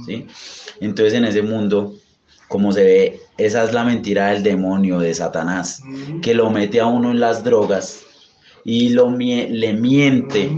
¿sí? 0.06 0.28
Entonces 0.80 1.14
en 1.14 1.26
ese 1.26 1.42
mundo, 1.42 1.96
como 2.48 2.72
se 2.72 2.84
ve, 2.84 3.20
esa 3.38 3.64
es 3.64 3.74
la 3.74 3.84
mentira 3.84 4.30
del 4.30 4.44
demonio, 4.44 5.00
de 5.00 5.14
Satanás, 5.14 5.82
que 6.22 6.34
lo 6.34 6.50
mete 6.50 6.80
a 6.80 6.86
uno 6.86 7.12
en 7.12 7.20
las 7.20 7.44
drogas 7.44 8.02
y 8.64 8.90
lo 8.90 9.10
le 9.10 9.74
miente 9.74 10.52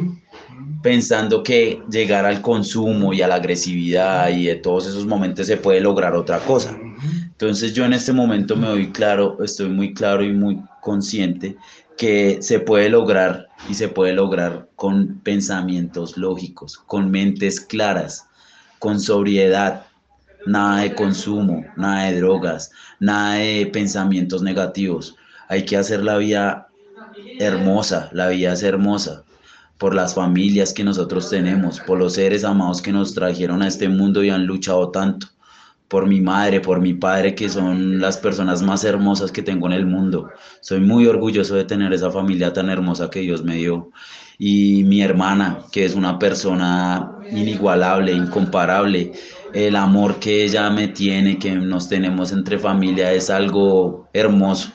pensando 0.81 1.43
que 1.43 1.81
llegar 1.89 2.25
al 2.25 2.41
consumo 2.41 3.13
y 3.13 3.21
a 3.21 3.27
la 3.27 3.35
agresividad 3.35 4.29
y 4.29 4.45
de 4.45 4.55
todos 4.55 4.87
esos 4.87 5.05
momentos 5.05 5.47
se 5.47 5.57
puede 5.57 5.79
lograr 5.79 6.15
otra 6.15 6.39
cosa. 6.39 6.77
Entonces 7.41 7.73
yo 7.73 7.85
en 7.85 7.93
este 7.93 8.13
momento 8.13 8.55
me 8.55 8.67
doy 8.67 8.91
claro, 8.91 9.37
estoy 9.43 9.69
muy 9.69 9.93
claro 9.93 10.23
y 10.23 10.31
muy 10.31 10.59
consciente 10.81 11.55
que 11.97 12.41
se 12.41 12.59
puede 12.59 12.89
lograr 12.89 13.47
y 13.69 13.73
se 13.75 13.87
puede 13.87 14.13
lograr 14.13 14.69
con 14.75 15.19
pensamientos 15.19 16.17
lógicos, 16.17 16.77
con 16.77 17.11
mentes 17.11 17.59
claras, 17.59 18.27
con 18.79 18.99
sobriedad, 18.99 19.85
nada 20.45 20.81
de 20.81 20.95
consumo, 20.95 21.65
nada 21.77 22.05
de 22.05 22.19
drogas, 22.19 22.71
nada 22.99 23.35
de 23.35 23.67
pensamientos 23.67 24.41
negativos. 24.41 25.15
Hay 25.47 25.65
que 25.65 25.77
hacer 25.77 26.03
la 26.03 26.17
vida 26.17 26.69
hermosa, 27.39 28.09
la 28.13 28.29
vida 28.29 28.53
es 28.53 28.63
hermosa 28.63 29.23
por 29.77 29.95
las 29.95 30.13
familias 30.13 30.73
que 30.73 30.83
nosotros 30.83 31.29
tenemos, 31.29 31.79
por 31.79 31.97
los 31.97 32.13
seres 32.13 32.43
amados 32.43 32.83
que 32.83 32.91
nos 32.91 33.15
trajeron 33.15 33.63
a 33.63 33.67
este 33.67 33.89
mundo 33.89 34.23
y 34.23 34.29
han 34.29 34.45
luchado 34.45 34.91
tanto, 34.91 35.27
por 35.91 36.07
mi 36.07 36.21
madre, 36.21 36.61
por 36.61 36.79
mi 36.79 36.93
padre, 36.93 37.35
que 37.35 37.49
son 37.49 37.99
las 37.99 38.15
personas 38.15 38.61
más 38.61 38.85
hermosas 38.85 39.29
que 39.29 39.41
tengo 39.41 39.67
en 39.67 39.73
el 39.73 39.85
mundo. 39.85 40.29
Soy 40.61 40.79
muy 40.79 41.05
orgulloso 41.05 41.55
de 41.55 41.65
tener 41.65 41.91
esa 41.91 42.09
familia 42.09 42.53
tan 42.53 42.69
hermosa 42.69 43.09
que 43.09 43.19
Dios 43.19 43.43
me 43.43 43.55
dio. 43.57 43.91
Y 44.37 44.85
mi 44.85 45.01
hermana, 45.01 45.65
que 45.69 45.83
es 45.83 45.93
una 45.93 46.17
persona 46.17 47.11
inigualable, 47.29 48.13
incomparable. 48.13 49.11
El 49.53 49.75
amor 49.75 50.17
que 50.17 50.45
ella 50.45 50.69
me 50.69 50.87
tiene, 50.87 51.37
que 51.37 51.51
nos 51.51 51.89
tenemos 51.89 52.31
entre 52.31 52.57
familia, 52.57 53.11
es 53.11 53.29
algo 53.29 54.07
hermoso. 54.13 54.71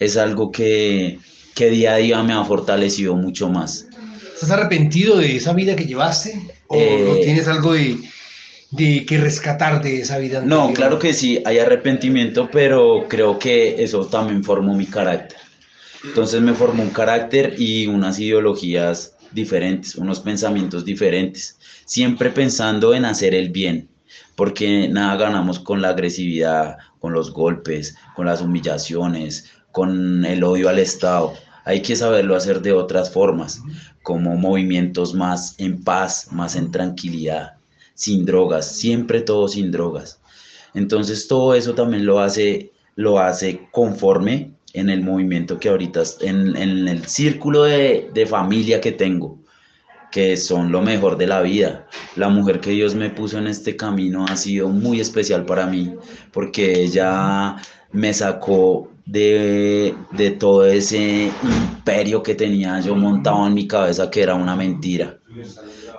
Es 0.00 0.16
algo 0.16 0.50
que, 0.50 1.20
que 1.54 1.70
día 1.70 1.94
a 1.94 1.98
día 1.98 2.22
me 2.24 2.32
ha 2.32 2.44
fortalecido 2.44 3.14
mucho 3.14 3.48
más. 3.48 3.86
¿Estás 4.34 4.50
arrepentido 4.50 5.18
de 5.18 5.36
esa 5.36 5.52
vida 5.52 5.76
que 5.76 5.86
llevaste? 5.86 6.42
¿O 6.66 6.74
Eh, 6.76 7.20
tienes 7.22 7.46
algo 7.46 7.74
de, 7.74 7.98
de 8.76 9.06
que 9.06 9.18
rescatar 9.18 9.82
de 9.82 10.00
esa 10.00 10.18
vida? 10.18 10.42
No, 10.42 10.72
claro 10.72 10.98
que 10.98 11.12
sí, 11.12 11.42
hay 11.44 11.58
arrepentimiento, 11.58 12.48
pero 12.52 13.06
creo 13.08 13.38
que 13.38 13.82
eso 13.82 14.06
también 14.06 14.44
formó 14.44 14.74
mi 14.74 14.86
carácter. 14.86 15.38
Entonces 16.04 16.40
me 16.40 16.54
formó 16.54 16.82
un 16.82 16.90
carácter 16.90 17.54
y 17.58 17.86
unas 17.86 18.18
ideologías 18.18 19.14
diferentes, 19.32 19.96
unos 19.96 20.20
pensamientos 20.20 20.84
diferentes, 20.84 21.58
siempre 21.84 22.30
pensando 22.30 22.94
en 22.94 23.04
hacer 23.04 23.34
el 23.34 23.50
bien, 23.50 23.88
porque 24.34 24.88
nada 24.88 25.16
ganamos 25.16 25.58
con 25.58 25.82
la 25.82 25.90
agresividad, 25.90 26.76
con 27.00 27.12
los 27.12 27.32
golpes, 27.32 27.96
con 28.14 28.26
las 28.26 28.40
humillaciones, 28.40 29.50
con 29.72 30.24
el 30.24 30.44
odio 30.44 30.68
al 30.68 30.78
Estado. 30.78 31.34
Hay 31.64 31.82
que 31.82 31.96
saberlo 31.96 32.36
hacer 32.36 32.62
de 32.62 32.72
otras 32.72 33.10
formas, 33.10 33.60
como 34.02 34.36
movimientos 34.36 35.14
más 35.14 35.54
en 35.58 35.82
paz, 35.82 36.28
más 36.30 36.54
en 36.54 36.70
tranquilidad, 36.70 37.55
sin 37.96 38.24
drogas, 38.24 38.70
siempre 38.76 39.22
todo 39.22 39.48
sin 39.48 39.72
drogas. 39.72 40.20
Entonces 40.74 41.26
todo 41.26 41.54
eso 41.54 41.74
también 41.74 42.06
lo 42.06 42.20
hace, 42.20 42.72
lo 42.94 43.18
hace 43.18 43.68
conforme 43.72 44.52
en 44.74 44.90
el 44.90 45.02
movimiento 45.02 45.58
que 45.58 45.70
ahorita, 45.70 46.02
en, 46.20 46.54
en 46.56 46.86
el 46.86 47.06
círculo 47.06 47.64
de, 47.64 48.10
de 48.12 48.26
familia 48.26 48.80
que 48.80 48.92
tengo, 48.92 49.38
que 50.12 50.36
son 50.36 50.70
lo 50.70 50.82
mejor 50.82 51.16
de 51.16 51.26
la 51.26 51.40
vida. 51.40 51.86
La 52.14 52.28
mujer 52.28 52.60
que 52.60 52.70
Dios 52.70 52.94
me 52.94 53.10
puso 53.10 53.38
en 53.38 53.46
este 53.46 53.74
camino 53.74 54.26
ha 54.28 54.36
sido 54.36 54.68
muy 54.68 55.00
especial 55.00 55.46
para 55.46 55.66
mí, 55.66 55.94
porque 56.32 56.82
ella 56.82 57.56
me 57.92 58.12
sacó 58.12 58.90
de, 59.06 59.94
de 60.12 60.30
todo 60.32 60.66
ese 60.66 61.30
imperio 61.42 62.22
que 62.22 62.34
tenía 62.34 62.80
yo 62.80 62.94
montado 62.94 63.46
en 63.46 63.54
mi 63.54 63.66
cabeza, 63.66 64.10
que 64.10 64.22
era 64.22 64.34
una 64.34 64.54
mentira. 64.56 65.18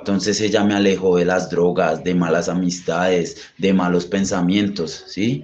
Entonces 0.07 0.39
ella 0.39 0.63
me 0.63 0.73
alejó 0.73 1.17
de 1.17 1.25
las 1.25 1.49
drogas, 1.49 2.01
de 2.01 2.15
malas 2.15 2.47
amistades, 2.47 3.51
de 3.57 3.73
malos 3.73 4.05
pensamientos, 4.05 5.03
¿sí? 5.05 5.43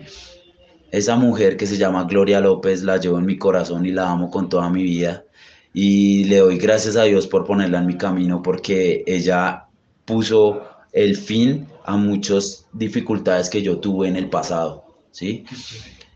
Esa 0.90 1.18
mujer 1.18 1.58
que 1.58 1.68
se 1.68 1.76
llama 1.76 2.06
Gloria 2.06 2.40
López 2.40 2.82
la 2.82 2.96
llevo 2.96 3.20
en 3.20 3.26
mi 3.26 3.38
corazón 3.38 3.86
y 3.86 3.92
la 3.92 4.10
amo 4.10 4.32
con 4.32 4.48
toda 4.48 4.70
mi 4.70 4.82
vida. 4.82 5.26
Y 5.74 6.24
le 6.26 6.38
doy 6.38 6.58
gracias 6.58 6.96
a 6.96 7.04
Dios 7.04 7.28
por 7.28 7.44
ponerla 7.44 7.80
en 7.80 7.88
mi 7.88 7.98
camino 7.98 8.42
porque 8.42 9.04
ella 9.06 9.66
puso 10.06 10.62
el 10.94 11.18
fin 11.18 11.68
a 11.84 11.98
muchas 11.98 12.66
dificultades 12.72 13.50
que 13.50 13.62
yo 13.62 13.80
tuve 13.80 14.08
en 14.08 14.16
el 14.16 14.30
pasado, 14.30 14.86
¿sí? 15.12 15.44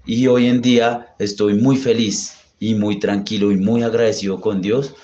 Y 0.06 0.28
hoy 0.28 0.46
en 0.46 0.62
día 0.62 1.14
estoy 1.20 1.56
muy 1.56 1.76
feliz 1.76 2.38
y 2.60 2.76
muy 2.76 2.98
tranquilo 2.98 3.52
y 3.52 3.58
muy 3.58 3.84
agradecido 3.84 4.40
con 4.40 4.62
Dios 4.62 4.96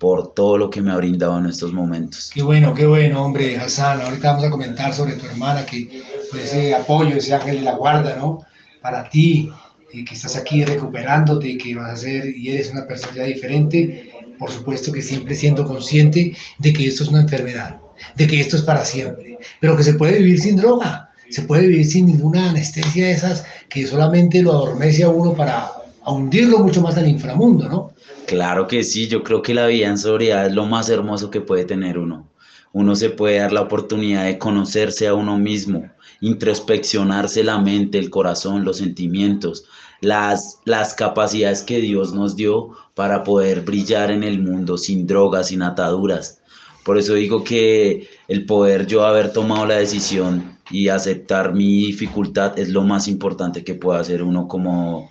por 0.00 0.32
todo 0.32 0.56
lo 0.56 0.70
que 0.70 0.80
me 0.80 0.90
ha 0.90 0.96
brindado 0.96 1.38
en 1.38 1.44
estos 1.44 1.74
momentos. 1.74 2.30
Qué 2.32 2.42
bueno, 2.42 2.72
qué 2.72 2.86
bueno, 2.86 3.22
hombre, 3.22 3.58
Hassan. 3.58 4.00
Ahorita 4.00 4.30
vamos 4.30 4.44
a 4.46 4.50
comentar 4.50 4.94
sobre 4.94 5.12
tu 5.12 5.26
hermana, 5.26 5.66
que 5.66 6.02
pues, 6.30 6.44
ese 6.44 6.74
apoyo, 6.74 7.16
ese 7.16 7.34
ángel 7.34 7.56
de 7.56 7.62
la 7.66 7.74
guarda, 7.74 8.16
¿no? 8.16 8.42
Para 8.80 9.10
ti, 9.10 9.50
eh, 9.92 10.02
que 10.02 10.14
estás 10.14 10.36
aquí 10.36 10.64
recuperándote, 10.64 11.58
que 11.58 11.74
vas 11.74 11.90
a 11.90 11.96
ser 11.96 12.34
y 12.34 12.48
eres 12.48 12.70
una 12.70 12.86
persona 12.86 13.16
ya 13.16 13.24
diferente. 13.24 14.10
Por 14.38 14.50
supuesto 14.50 14.90
que 14.90 15.02
siempre 15.02 15.34
siendo 15.34 15.66
consciente 15.66 16.34
de 16.56 16.72
que 16.72 16.86
esto 16.86 17.02
es 17.02 17.10
una 17.10 17.20
enfermedad, 17.20 17.76
de 18.16 18.26
que 18.26 18.40
esto 18.40 18.56
es 18.56 18.62
para 18.62 18.86
siempre, 18.86 19.38
pero 19.60 19.76
que 19.76 19.82
se 19.82 19.92
puede 19.92 20.16
vivir 20.16 20.40
sin 20.40 20.56
droga, 20.56 21.10
se 21.28 21.42
puede 21.42 21.66
vivir 21.66 21.84
sin 21.84 22.06
ninguna 22.06 22.48
anestesia 22.48 23.04
de 23.04 23.12
esas 23.12 23.44
que 23.68 23.86
solamente 23.86 24.40
lo 24.40 24.52
adormece 24.52 25.04
a 25.04 25.10
uno 25.10 25.34
para 25.34 25.72
a 26.02 26.12
hundirlo 26.12 26.60
mucho 26.60 26.80
más 26.80 26.96
al 26.96 27.06
inframundo, 27.06 27.68
¿no? 27.68 27.92
Claro 28.30 28.68
que 28.68 28.84
sí, 28.84 29.08
yo 29.08 29.24
creo 29.24 29.42
que 29.42 29.54
la 29.54 29.66
vida 29.66 29.88
en 29.88 29.98
sobriedad 29.98 30.46
es 30.46 30.54
lo 30.54 30.64
más 30.64 30.88
hermoso 30.88 31.30
que 31.30 31.40
puede 31.40 31.64
tener 31.64 31.98
uno. 31.98 32.28
Uno 32.72 32.94
se 32.94 33.10
puede 33.10 33.38
dar 33.40 33.50
la 33.50 33.62
oportunidad 33.62 34.24
de 34.24 34.38
conocerse 34.38 35.08
a 35.08 35.14
uno 35.14 35.36
mismo, 35.36 35.90
introspeccionarse 36.20 37.42
la 37.42 37.58
mente, 37.58 37.98
el 37.98 38.08
corazón, 38.08 38.64
los 38.64 38.76
sentimientos, 38.76 39.64
las, 40.00 40.60
las 40.64 40.94
capacidades 40.94 41.64
que 41.64 41.80
Dios 41.80 42.14
nos 42.14 42.36
dio 42.36 42.70
para 42.94 43.24
poder 43.24 43.62
brillar 43.62 44.12
en 44.12 44.22
el 44.22 44.40
mundo 44.40 44.78
sin 44.78 45.08
drogas, 45.08 45.48
sin 45.48 45.62
ataduras. 45.62 46.40
Por 46.84 46.98
eso 46.98 47.14
digo 47.14 47.42
que 47.42 48.08
el 48.28 48.46
poder 48.46 48.86
yo 48.86 49.04
haber 49.04 49.32
tomado 49.32 49.66
la 49.66 49.78
decisión 49.78 50.56
y 50.70 50.86
aceptar 50.86 51.52
mi 51.52 51.86
dificultad 51.86 52.56
es 52.56 52.68
lo 52.68 52.84
más 52.84 53.08
importante 53.08 53.64
que 53.64 53.74
puede 53.74 53.98
hacer 53.98 54.22
uno 54.22 54.46
como, 54.46 55.10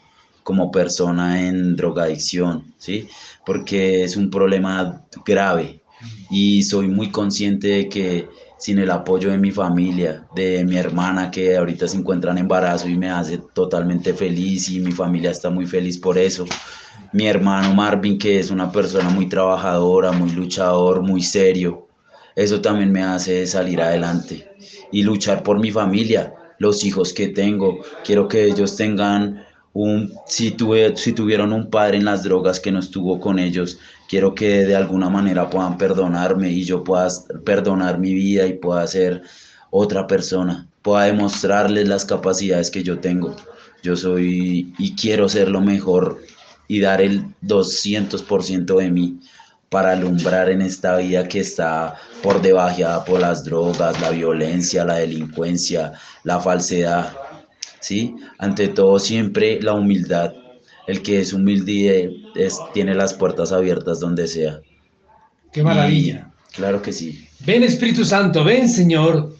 como 0.49 0.71
persona 0.71 1.47
en 1.47 1.75
drogadicción, 1.75 2.73
¿sí? 2.79 3.07
Porque 3.45 4.03
es 4.03 4.17
un 4.17 4.31
problema 4.31 5.05
grave, 5.23 5.79
y 6.31 6.63
soy 6.63 6.87
muy 6.87 7.11
consciente 7.11 7.67
de 7.67 7.87
que 7.87 8.27
sin 8.57 8.79
el 8.79 8.89
apoyo 8.89 9.29
de 9.29 9.37
mi 9.37 9.51
familia, 9.51 10.25
de 10.33 10.65
mi 10.65 10.75
hermana 10.75 11.29
que 11.29 11.55
ahorita 11.55 11.87
se 11.87 11.97
encuentra 11.97 12.31
en 12.31 12.39
embarazo 12.39 12.89
y 12.89 12.97
me 12.97 13.11
hace 13.11 13.37
totalmente 13.53 14.11
feliz 14.11 14.71
y 14.71 14.79
mi 14.79 14.91
familia 14.91 15.29
está 15.29 15.51
muy 15.51 15.67
feliz 15.67 15.99
por 15.99 16.17
eso. 16.17 16.45
Mi 17.13 17.27
hermano 17.27 17.71
Marvin 17.75 18.17
que 18.17 18.39
es 18.39 18.49
una 18.49 18.71
persona 18.71 19.11
muy 19.11 19.29
trabajadora, 19.29 20.11
muy 20.11 20.31
luchador, 20.31 21.03
muy 21.03 21.21
serio. 21.21 21.87
Eso 22.35 22.59
también 22.59 22.91
me 22.91 23.03
hace 23.03 23.45
salir 23.45 23.79
adelante 23.83 24.49
y 24.91 25.03
luchar 25.03 25.43
por 25.43 25.59
mi 25.59 25.69
familia, 25.69 26.33
los 26.57 26.83
hijos 26.83 27.13
que 27.13 27.27
tengo. 27.27 27.81
Quiero 28.03 28.27
que 28.27 28.45
ellos 28.45 28.75
tengan 28.75 29.45
un, 29.73 30.13
si, 30.27 30.51
tuve, 30.51 30.95
si 30.97 31.13
tuvieron 31.13 31.53
un 31.53 31.69
padre 31.69 31.97
en 31.97 32.05
las 32.05 32.23
drogas 32.23 32.59
que 32.59 32.71
no 32.71 32.79
estuvo 32.79 33.19
con 33.19 33.39
ellos, 33.39 33.79
quiero 34.07 34.33
que 34.33 34.65
de 34.65 34.75
alguna 34.75 35.09
manera 35.09 35.49
puedan 35.49 35.77
perdonarme 35.77 36.49
y 36.51 36.63
yo 36.63 36.83
pueda 36.83 37.07
perdonar 37.45 37.99
mi 37.99 38.13
vida 38.13 38.47
y 38.47 38.53
pueda 38.53 38.85
ser 38.87 39.23
otra 39.69 40.07
persona, 40.07 40.67
pueda 40.81 41.05
demostrarles 41.05 41.87
las 41.87 42.05
capacidades 42.05 42.71
que 42.71 42.83
yo 42.83 42.99
tengo. 42.99 43.35
Yo 43.83 43.95
soy 43.95 44.73
y 44.77 44.95
quiero 44.95 45.29
ser 45.29 45.49
lo 45.49 45.61
mejor 45.61 46.19
y 46.67 46.79
dar 46.81 47.01
el 47.01 47.23
200% 47.43 48.77
de 48.77 48.91
mí 48.91 49.19
para 49.69 49.91
alumbrar 49.91 50.49
en 50.49 50.61
esta 50.61 50.97
vida 50.97 51.27
que 51.27 51.39
está 51.39 51.95
por 52.23 52.41
debajo 52.41 53.05
por 53.05 53.19
las 53.19 53.43
drogas, 53.43 53.99
la 54.01 54.09
violencia, 54.09 54.83
la 54.83 54.95
delincuencia, 54.95 55.93
la 56.23 56.39
falsedad. 56.39 57.13
¿Sí? 57.79 58.15
Ante 58.37 58.67
todo, 58.69 58.99
siempre 58.99 59.61
la 59.61 59.73
humildad. 59.73 60.33
El 60.87 61.01
que 61.01 61.21
es 61.21 61.33
humilde 61.33 62.11
es, 62.35 62.59
tiene 62.73 62.95
las 62.95 63.13
puertas 63.13 63.51
abiertas 63.51 63.99
donde 63.99 64.27
sea. 64.27 64.59
Qué 65.51 65.63
maravilla. 65.63 66.31
claro 66.53 66.81
que 66.81 66.91
sí. 66.91 67.27
Ven 67.45 67.63
Espíritu 67.63 68.03
Santo, 68.03 68.43
ven 68.43 68.67
Señor. 68.67 69.35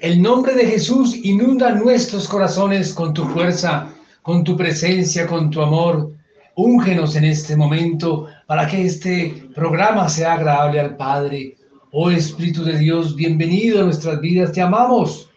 El 0.00 0.22
nombre 0.22 0.54
de 0.54 0.66
Jesús 0.66 1.14
inunda 1.14 1.74
nuestros 1.74 2.28
corazones 2.28 2.92
con 2.92 3.12
tu 3.12 3.24
fuerza, 3.26 3.88
con 4.22 4.44
tu 4.44 4.56
presencia, 4.56 5.26
con 5.26 5.50
tu 5.50 5.60
amor. 5.60 6.12
Úngenos 6.56 7.16
en 7.16 7.24
este 7.24 7.56
momento 7.56 8.28
para 8.46 8.66
que 8.66 8.86
este 8.86 9.48
programa 9.54 10.08
sea 10.08 10.34
agradable 10.34 10.80
al 10.80 10.96
Padre. 10.96 11.56
Oh 11.90 12.10
Espíritu 12.10 12.64
de 12.64 12.78
Dios, 12.78 13.14
bienvenido 13.16 13.80
a 13.80 13.84
nuestras 13.84 14.20
vidas. 14.20 14.52
Te 14.52 14.62
amamos, 14.62 15.28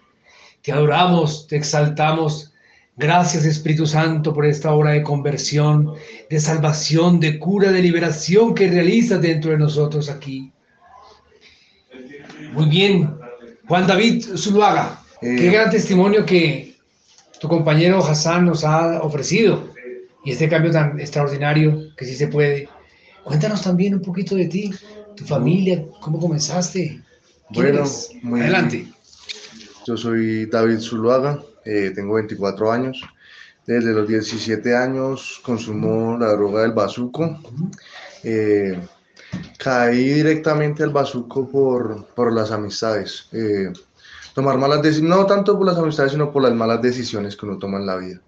te 0.61 0.71
adoramos, 0.71 1.47
te 1.47 1.57
exaltamos. 1.57 2.53
Gracias 2.95 3.45
Espíritu 3.45 3.85
Santo 3.85 4.33
por 4.33 4.45
esta 4.45 4.71
obra 4.71 4.91
de 4.91 5.03
conversión, 5.03 5.93
de 6.29 6.39
salvación, 6.39 7.19
de 7.19 7.37
cura, 7.37 7.71
de 7.71 7.81
liberación 7.81 8.55
que 8.55 8.69
realizas 8.69 9.21
dentro 9.21 9.51
de 9.51 9.57
nosotros 9.57 10.09
aquí. 10.09 10.51
Muy 12.53 12.65
bien, 12.65 13.17
Juan 13.67 13.85
David 13.85 14.25
Zuluaga, 14.35 14.99
qué 15.21 15.47
eh, 15.47 15.51
gran 15.51 15.69
testimonio 15.69 16.25
que 16.25 16.75
tu 17.39 17.47
compañero 17.47 18.03
Hassan 18.03 18.45
nos 18.45 18.63
ha 18.63 19.01
ofrecido 19.01 19.71
y 20.25 20.31
este 20.31 20.49
cambio 20.49 20.71
tan 20.71 20.99
extraordinario 20.99 21.95
que 21.95 22.05
sí 22.05 22.15
se 22.15 22.27
puede. 22.27 22.67
Cuéntanos 23.23 23.61
también 23.61 23.93
un 23.93 24.01
poquito 24.01 24.35
de 24.35 24.45
ti, 24.45 24.71
tu 25.15 25.23
familia, 25.23 25.85
cómo 26.01 26.19
comenzaste. 26.19 27.01
Bueno, 27.49 27.83
muy 28.23 28.41
adelante. 28.41 28.87
Yo 29.87 29.95
soy 29.95 30.47
David 30.47 30.79
Zuluaga, 30.81 31.41
eh, 31.63 31.93
tengo 31.95 32.15
24 32.15 32.73
años. 32.73 33.01
Desde 33.65 33.93
los 33.93 34.05
17 34.05 34.75
años 34.75 35.39
consumo 35.41 36.17
la 36.17 36.33
droga 36.33 36.63
del 36.63 36.73
bazuco. 36.73 37.39
Eh, 38.21 38.77
caí 39.57 40.09
directamente 40.09 40.83
al 40.83 40.89
bazuco 40.89 41.47
por, 41.47 42.05
por 42.07 42.33
las 42.33 42.51
amistades. 42.51 43.29
Eh, 43.31 43.71
tomar 44.33 44.57
malas 44.57 44.81
decisiones, 44.81 45.17
no 45.17 45.25
tanto 45.25 45.57
por 45.57 45.65
las 45.65 45.77
amistades, 45.77 46.11
sino 46.11 46.33
por 46.33 46.43
las 46.43 46.53
malas 46.53 46.81
decisiones 46.81 47.37
que 47.37 47.45
uno 47.45 47.57
toma 47.57 47.77
en 47.77 47.85
la 47.85 47.95
vida. 47.95 48.19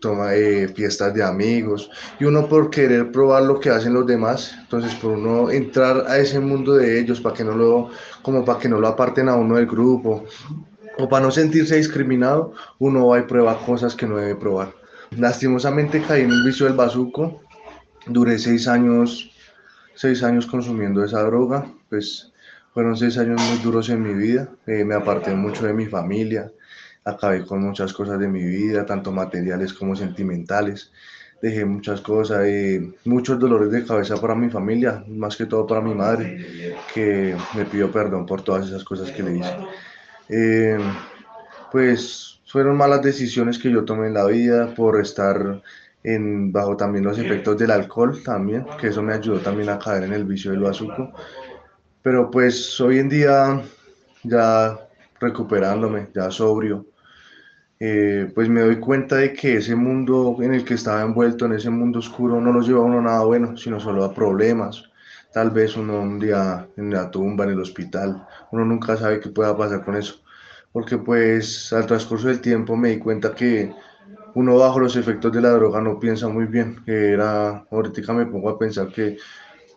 Toma 0.00 0.30
fiestas 0.74 1.14
de 1.14 1.22
amigos 1.22 1.90
y 2.18 2.24
uno 2.24 2.48
por 2.48 2.70
querer 2.70 3.12
probar 3.12 3.44
lo 3.44 3.60
que 3.60 3.70
hacen 3.70 3.94
los 3.94 4.06
demás, 4.06 4.54
entonces 4.60 4.94
por 4.96 5.12
uno 5.12 5.50
entrar 5.50 6.04
a 6.08 6.18
ese 6.18 6.40
mundo 6.40 6.74
de 6.74 6.98
ellos 6.98 7.20
para 7.20 7.36
que 7.36 7.44
no 7.44 7.54
lo 7.54 7.90
como 8.22 8.44
para 8.44 8.58
que 8.58 8.68
no 8.68 8.80
lo 8.80 8.88
aparten 8.88 9.28
a 9.28 9.36
uno 9.36 9.56
del 9.56 9.66
grupo, 9.66 10.24
o 10.98 11.08
para 11.08 11.24
no 11.24 11.30
sentirse 11.30 11.76
discriminado, 11.76 12.52
uno 12.78 13.06
va 13.06 13.20
y 13.20 13.22
prueba 13.22 13.58
cosas 13.64 13.94
que 13.94 14.06
no 14.06 14.16
debe 14.16 14.34
probar. 14.34 14.74
Lastimosamente 15.16 16.02
caí 16.02 16.22
en 16.22 16.30
el 16.30 16.42
vicio 16.42 16.66
del 16.66 16.74
bazuco, 16.74 17.40
duré 18.06 18.38
seis 18.38 18.66
años, 18.66 19.30
seis 19.94 20.22
años 20.22 20.46
consumiendo 20.46 21.04
esa 21.04 21.22
droga, 21.22 21.66
pues 21.88 22.32
fueron 22.74 22.96
seis 22.96 23.16
años 23.16 23.40
muy 23.48 23.58
duros 23.58 23.88
en 23.88 24.02
mi 24.02 24.12
vida, 24.12 24.48
eh, 24.66 24.84
me 24.84 24.94
aparté 24.94 25.34
mucho 25.34 25.64
de 25.64 25.72
mi 25.72 25.86
familia, 25.86 26.50
acabé 27.08 27.44
con 27.44 27.62
muchas 27.62 27.92
cosas 27.92 28.18
de 28.18 28.28
mi 28.28 28.42
vida, 28.42 28.86
tanto 28.86 29.12
materiales 29.12 29.72
como 29.72 29.96
sentimentales 29.96 30.90
dejé 31.40 31.64
muchas 31.64 32.00
cosas, 32.00 32.46
y 32.48 32.94
muchos 33.04 33.38
dolores 33.38 33.70
de 33.70 33.84
cabeza 33.84 34.20
para 34.20 34.34
mi 34.34 34.50
familia, 34.50 35.04
más 35.08 35.36
que 35.36 35.46
todo 35.46 35.66
para 35.66 35.80
mi 35.80 35.94
madre, 35.94 36.74
que 36.92 37.36
me 37.54 37.64
pidió 37.64 37.90
perdón 37.90 38.26
por 38.26 38.42
todas 38.42 38.66
esas 38.66 38.84
cosas 38.84 39.10
que 39.10 39.22
le 39.22 39.38
hice. 39.38 39.56
Eh, 40.28 40.78
pues 41.70 42.40
fueron 42.46 42.76
malas 42.76 43.02
decisiones 43.02 43.58
que 43.58 43.70
yo 43.70 43.84
tomé 43.84 44.08
en 44.08 44.14
la 44.14 44.26
vida 44.26 44.74
por 44.74 45.00
estar 45.00 45.62
en, 46.02 46.52
bajo 46.52 46.76
también 46.76 47.04
los 47.04 47.18
efectos 47.18 47.56
del 47.58 47.70
alcohol 47.70 48.20
también, 48.22 48.66
que 48.80 48.88
eso 48.88 49.02
me 49.02 49.14
ayudó 49.14 49.38
también 49.38 49.68
a 49.68 49.78
caer 49.78 50.04
en 50.04 50.12
el 50.12 50.24
vicio 50.24 50.50
del 50.50 50.60
bazuco. 50.60 51.12
Pero 52.02 52.30
pues 52.30 52.80
hoy 52.80 52.98
en 52.98 53.08
día 53.08 53.60
ya 54.22 54.78
recuperándome, 55.20 56.08
ya 56.14 56.30
sobrio, 56.30 56.86
eh, 57.80 58.30
pues 58.34 58.48
me 58.48 58.60
doy 58.62 58.80
cuenta 58.80 59.16
de 59.16 59.32
que 59.32 59.58
ese 59.58 59.76
mundo 59.76 60.36
en 60.40 60.54
el 60.54 60.64
que 60.64 60.74
estaba 60.74 61.02
envuelto, 61.02 61.46
en 61.46 61.52
ese 61.52 61.70
mundo 61.70 62.00
oscuro, 62.00 62.40
no 62.40 62.52
nos 62.52 62.66
lleva 62.66 62.80
a 62.80 62.84
uno 62.84 63.00
nada 63.00 63.24
bueno, 63.24 63.56
sino 63.56 63.78
solo 63.78 64.04
a 64.04 64.14
problemas. 64.14 64.84
Tal 65.32 65.50
vez 65.50 65.76
uno 65.76 66.00
un 66.00 66.18
día 66.18 66.66
en 66.76 66.90
la 66.90 67.10
tumba, 67.10 67.44
en 67.44 67.50
el 67.50 67.60
hospital, 67.60 68.26
uno 68.50 68.64
nunca 68.64 68.96
sabe 68.96 69.20
qué 69.20 69.28
pueda 69.28 69.56
pasar 69.56 69.84
con 69.84 69.96
eso. 69.96 70.20
Porque 70.72 70.98
pues 70.98 71.72
al 71.72 71.86
transcurso 71.86 72.28
del 72.28 72.40
tiempo 72.40 72.76
me 72.76 72.90
di 72.90 72.98
cuenta 72.98 73.34
que 73.34 73.72
uno 74.34 74.56
bajo 74.58 74.80
los 74.80 74.96
efectos 74.96 75.32
de 75.32 75.40
la 75.40 75.50
droga 75.50 75.80
no 75.80 75.98
piensa 76.00 76.28
muy 76.28 76.46
bien. 76.46 76.82
Era, 76.86 77.64
ahorita 77.70 78.12
me 78.12 78.26
pongo 78.26 78.50
a 78.50 78.58
pensar 78.58 78.88
que 78.88 79.18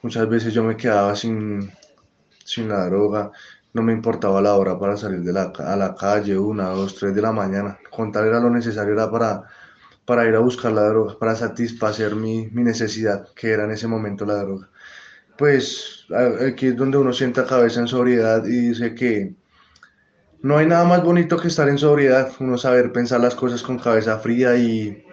muchas 0.01 0.27
veces 0.29 0.53
yo 0.53 0.63
me 0.63 0.75
quedaba 0.77 1.15
sin, 1.15 1.71
sin 2.43 2.69
la 2.69 2.85
droga 2.85 3.31
no 3.73 3.81
me 3.81 3.93
importaba 3.93 4.41
la 4.41 4.55
hora 4.55 4.77
para 4.77 4.97
salir 4.97 5.21
de 5.21 5.33
la, 5.33 5.53
a 5.57 5.75
la 5.75 5.95
calle, 5.95 6.37
una, 6.37 6.69
dos, 6.69 6.95
tres 6.95 7.15
de 7.15 7.21
la 7.21 7.31
mañana. 7.31 7.79
Contar 7.89 8.27
era 8.27 8.39
lo 8.39 8.49
necesario 8.49 8.93
era 8.93 9.09
para, 9.09 9.43
para 10.05 10.27
ir 10.27 10.35
a 10.35 10.39
buscar 10.39 10.71
la 10.71 10.87
droga, 10.89 11.17
para 11.17 11.35
satisfacer 11.35 12.15
mi, 12.15 12.47
mi 12.51 12.63
necesidad, 12.63 13.27
que 13.33 13.51
era 13.51 13.63
en 13.63 13.71
ese 13.71 13.87
momento 13.87 14.25
la 14.25 14.43
droga. 14.43 14.69
Pues 15.37 16.05
aquí 16.45 16.67
es 16.67 16.75
donde 16.75 16.97
uno 16.97 17.13
sienta 17.13 17.45
cabeza 17.45 17.79
en 17.79 17.87
sobriedad 17.87 18.45
y 18.45 18.69
dice 18.69 18.93
que 18.93 19.33
no 20.41 20.57
hay 20.57 20.65
nada 20.65 20.83
más 20.83 21.03
bonito 21.03 21.37
que 21.37 21.47
estar 21.47 21.69
en 21.69 21.77
sobriedad, 21.77 22.31
uno 22.39 22.57
saber 22.57 22.91
pensar 22.91 23.21
las 23.21 23.35
cosas 23.35 23.61
con 23.63 23.79
cabeza 23.79 24.19
fría 24.19 24.57
y, 24.57 25.03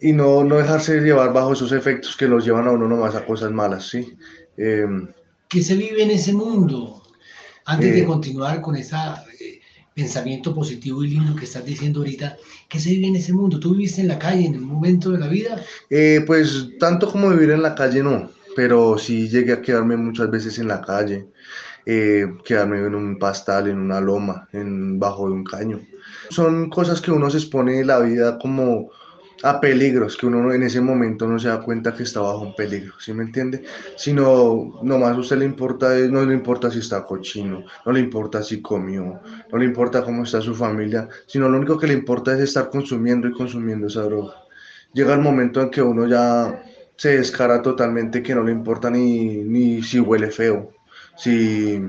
y 0.00 0.12
no, 0.12 0.44
no 0.44 0.56
dejarse 0.56 1.00
llevar 1.00 1.32
bajo 1.32 1.54
esos 1.54 1.72
efectos 1.72 2.16
que 2.16 2.28
los 2.28 2.44
llevan 2.44 2.68
a 2.68 2.72
uno 2.72 2.86
nomás 2.88 3.14
a 3.14 3.24
cosas 3.24 3.50
malas, 3.50 3.88
¿sí? 3.88 4.16
Eh, 4.56 4.86
¿Qué 5.48 5.62
se 5.62 5.76
vive 5.76 6.02
en 6.02 6.10
ese 6.10 6.32
mundo? 6.32 7.01
Antes 7.64 7.94
de 7.94 8.00
eh, 8.00 8.04
continuar 8.04 8.60
con 8.60 8.76
ese 8.76 8.96
eh, 9.40 9.60
pensamiento 9.94 10.54
positivo 10.54 11.04
y 11.04 11.08
lindo 11.08 11.36
que 11.36 11.44
estás 11.44 11.64
diciendo 11.64 12.00
ahorita, 12.00 12.36
¿qué 12.68 12.80
se 12.80 12.90
vive 12.90 13.08
en 13.08 13.16
ese 13.16 13.32
mundo? 13.32 13.60
¿Tú 13.60 13.72
viviste 13.72 14.00
en 14.00 14.08
la 14.08 14.18
calle 14.18 14.46
en 14.46 14.56
un 14.56 14.64
momento 14.64 15.10
de 15.10 15.18
la 15.18 15.28
vida? 15.28 15.62
Eh, 15.90 16.22
pues 16.26 16.68
tanto 16.78 17.10
como 17.10 17.30
vivir 17.30 17.50
en 17.50 17.62
la 17.62 17.74
calle 17.74 18.02
no, 18.02 18.30
pero 18.56 18.98
sí 18.98 19.28
llegué 19.28 19.52
a 19.52 19.62
quedarme 19.62 19.96
muchas 19.96 20.30
veces 20.30 20.58
en 20.58 20.68
la 20.68 20.80
calle, 20.80 21.26
quedarme 21.84 22.78
en 22.78 22.94
un 22.94 23.18
pastal, 23.18 23.68
en 23.68 23.78
una 23.78 24.00
loma, 24.00 24.48
en, 24.52 24.98
bajo 24.98 25.26
de 25.26 25.34
un 25.34 25.44
caño. 25.44 25.80
Son 26.30 26.70
cosas 26.70 27.00
que 27.00 27.10
uno 27.10 27.30
se 27.30 27.38
expone 27.38 27.80
en 27.80 27.86
la 27.86 28.00
vida 28.00 28.38
como 28.38 28.90
a 29.42 29.60
peligros 29.60 30.16
que 30.16 30.26
uno 30.26 30.52
en 30.52 30.62
ese 30.62 30.80
momento 30.80 31.26
no 31.26 31.38
se 31.38 31.48
da 31.48 31.60
cuenta 31.60 31.94
que 31.94 32.04
está 32.04 32.20
bajo 32.20 32.40
un 32.40 32.54
peligro, 32.54 32.94
¿sí 32.98 33.12
me 33.12 33.24
entiende? 33.24 33.64
Sino, 33.96 34.78
nomás 34.82 35.16
a 35.16 35.20
usted 35.20 35.38
le 35.38 35.44
importa, 35.44 35.94
no 36.10 36.24
le 36.24 36.34
importa 36.34 36.70
si 36.70 36.78
está 36.78 37.04
cochino, 37.04 37.64
no 37.84 37.92
le 37.92 38.00
importa 38.00 38.42
si 38.42 38.62
comió, 38.62 39.20
no 39.50 39.58
le 39.58 39.64
importa 39.64 40.04
cómo 40.04 40.22
está 40.22 40.40
su 40.40 40.54
familia, 40.54 41.08
sino 41.26 41.48
lo 41.48 41.58
único 41.58 41.78
que 41.78 41.88
le 41.88 41.94
importa 41.94 42.34
es 42.34 42.40
estar 42.40 42.70
consumiendo 42.70 43.28
y 43.28 43.32
consumiendo 43.32 43.88
esa 43.88 44.02
droga. 44.02 44.34
Llega 44.92 45.14
el 45.14 45.20
momento 45.20 45.60
en 45.60 45.70
que 45.70 45.82
uno 45.82 46.06
ya 46.06 46.62
se 46.96 47.16
descara 47.16 47.62
totalmente 47.62 48.22
que 48.22 48.34
no 48.34 48.44
le 48.44 48.52
importa 48.52 48.90
ni, 48.90 49.38
ni 49.38 49.82
si 49.82 49.98
huele 49.98 50.30
feo, 50.30 50.72
si, 51.16 51.80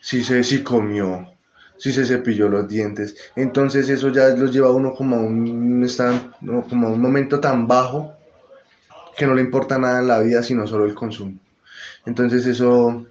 si, 0.00 0.24
se, 0.24 0.42
si 0.42 0.62
comió, 0.62 1.35
si 1.78 1.92
se 1.92 2.04
cepilló 2.04 2.48
los 2.48 2.68
dientes. 2.68 3.16
Entonces 3.36 3.88
eso 3.88 4.10
ya 4.10 4.28
los 4.28 4.52
lleva 4.52 4.68
a 4.68 4.72
uno 4.72 4.94
como 4.94 5.16
a 5.16 5.20
un, 5.20 5.86
como 6.68 6.88
a 6.88 6.90
un 6.90 7.00
momento 7.00 7.40
tan 7.40 7.66
bajo 7.66 8.14
que 9.16 9.26
no 9.26 9.34
le 9.34 9.42
importa 9.42 9.78
nada 9.78 10.00
en 10.00 10.08
la 10.08 10.20
vida 10.20 10.42
sino 10.42 10.66
solo 10.66 10.84
el 10.84 10.94
consumo. 10.94 11.38
Entonces 12.04 12.46
eso, 12.46 13.06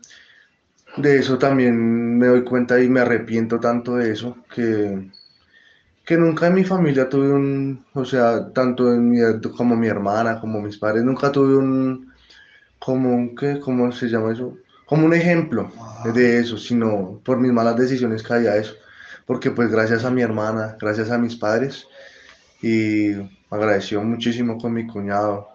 de 0.98 1.18
eso 1.20 1.38
también 1.38 2.18
me 2.18 2.28
doy 2.28 2.44
cuenta 2.44 2.82
y 2.82 2.90
me 2.90 3.02
arrepiento 3.02 3.60
tanto 3.60 3.96
de 3.96 4.12
eso, 4.12 4.38
que, 4.54 5.10
que 6.06 6.18
nunca 6.18 6.48
en 6.48 6.56
mi 6.56 6.64
familia 6.64 7.10
tuve 7.10 7.32
un, 7.32 7.86
o 7.94 8.06
sea, 8.06 8.52
tanto 8.54 8.94
en 8.94 9.10
mi, 9.10 9.20
como 9.58 9.76
mi 9.76 9.88
hermana, 9.88 10.40
como 10.40 10.62
mis 10.62 10.78
padres, 10.78 11.04
nunca 11.04 11.32
tuve 11.32 11.58
un, 11.58 12.14
como 12.80 13.14
un, 13.16 13.36
¿qué? 13.36 13.60
¿Cómo 13.60 13.92
se 13.92 14.08
llama 14.08 14.32
eso? 14.34 14.58
Como 14.86 15.06
un 15.06 15.14
ejemplo 15.14 15.72
de 16.14 16.40
eso, 16.40 16.58
sino 16.58 17.20
por 17.24 17.40
mis 17.40 17.52
malas 17.52 17.78
decisiones 17.78 18.24
caía 18.24 18.56
eso. 18.58 18.76
Porque 19.26 19.52
pues 19.52 19.70
gracias 19.72 20.06
a 20.06 20.12
mi 20.12 20.22
hermana, 20.22 20.78
gracias 20.80 21.10
a 21.10 21.18
mis 21.18 21.36
padres, 21.36 21.88
y 22.62 23.14
agradeció 23.50 24.02
muchísimo 24.04 24.58
con 24.58 24.74
mi 24.74 24.86
cuñado, 24.86 25.50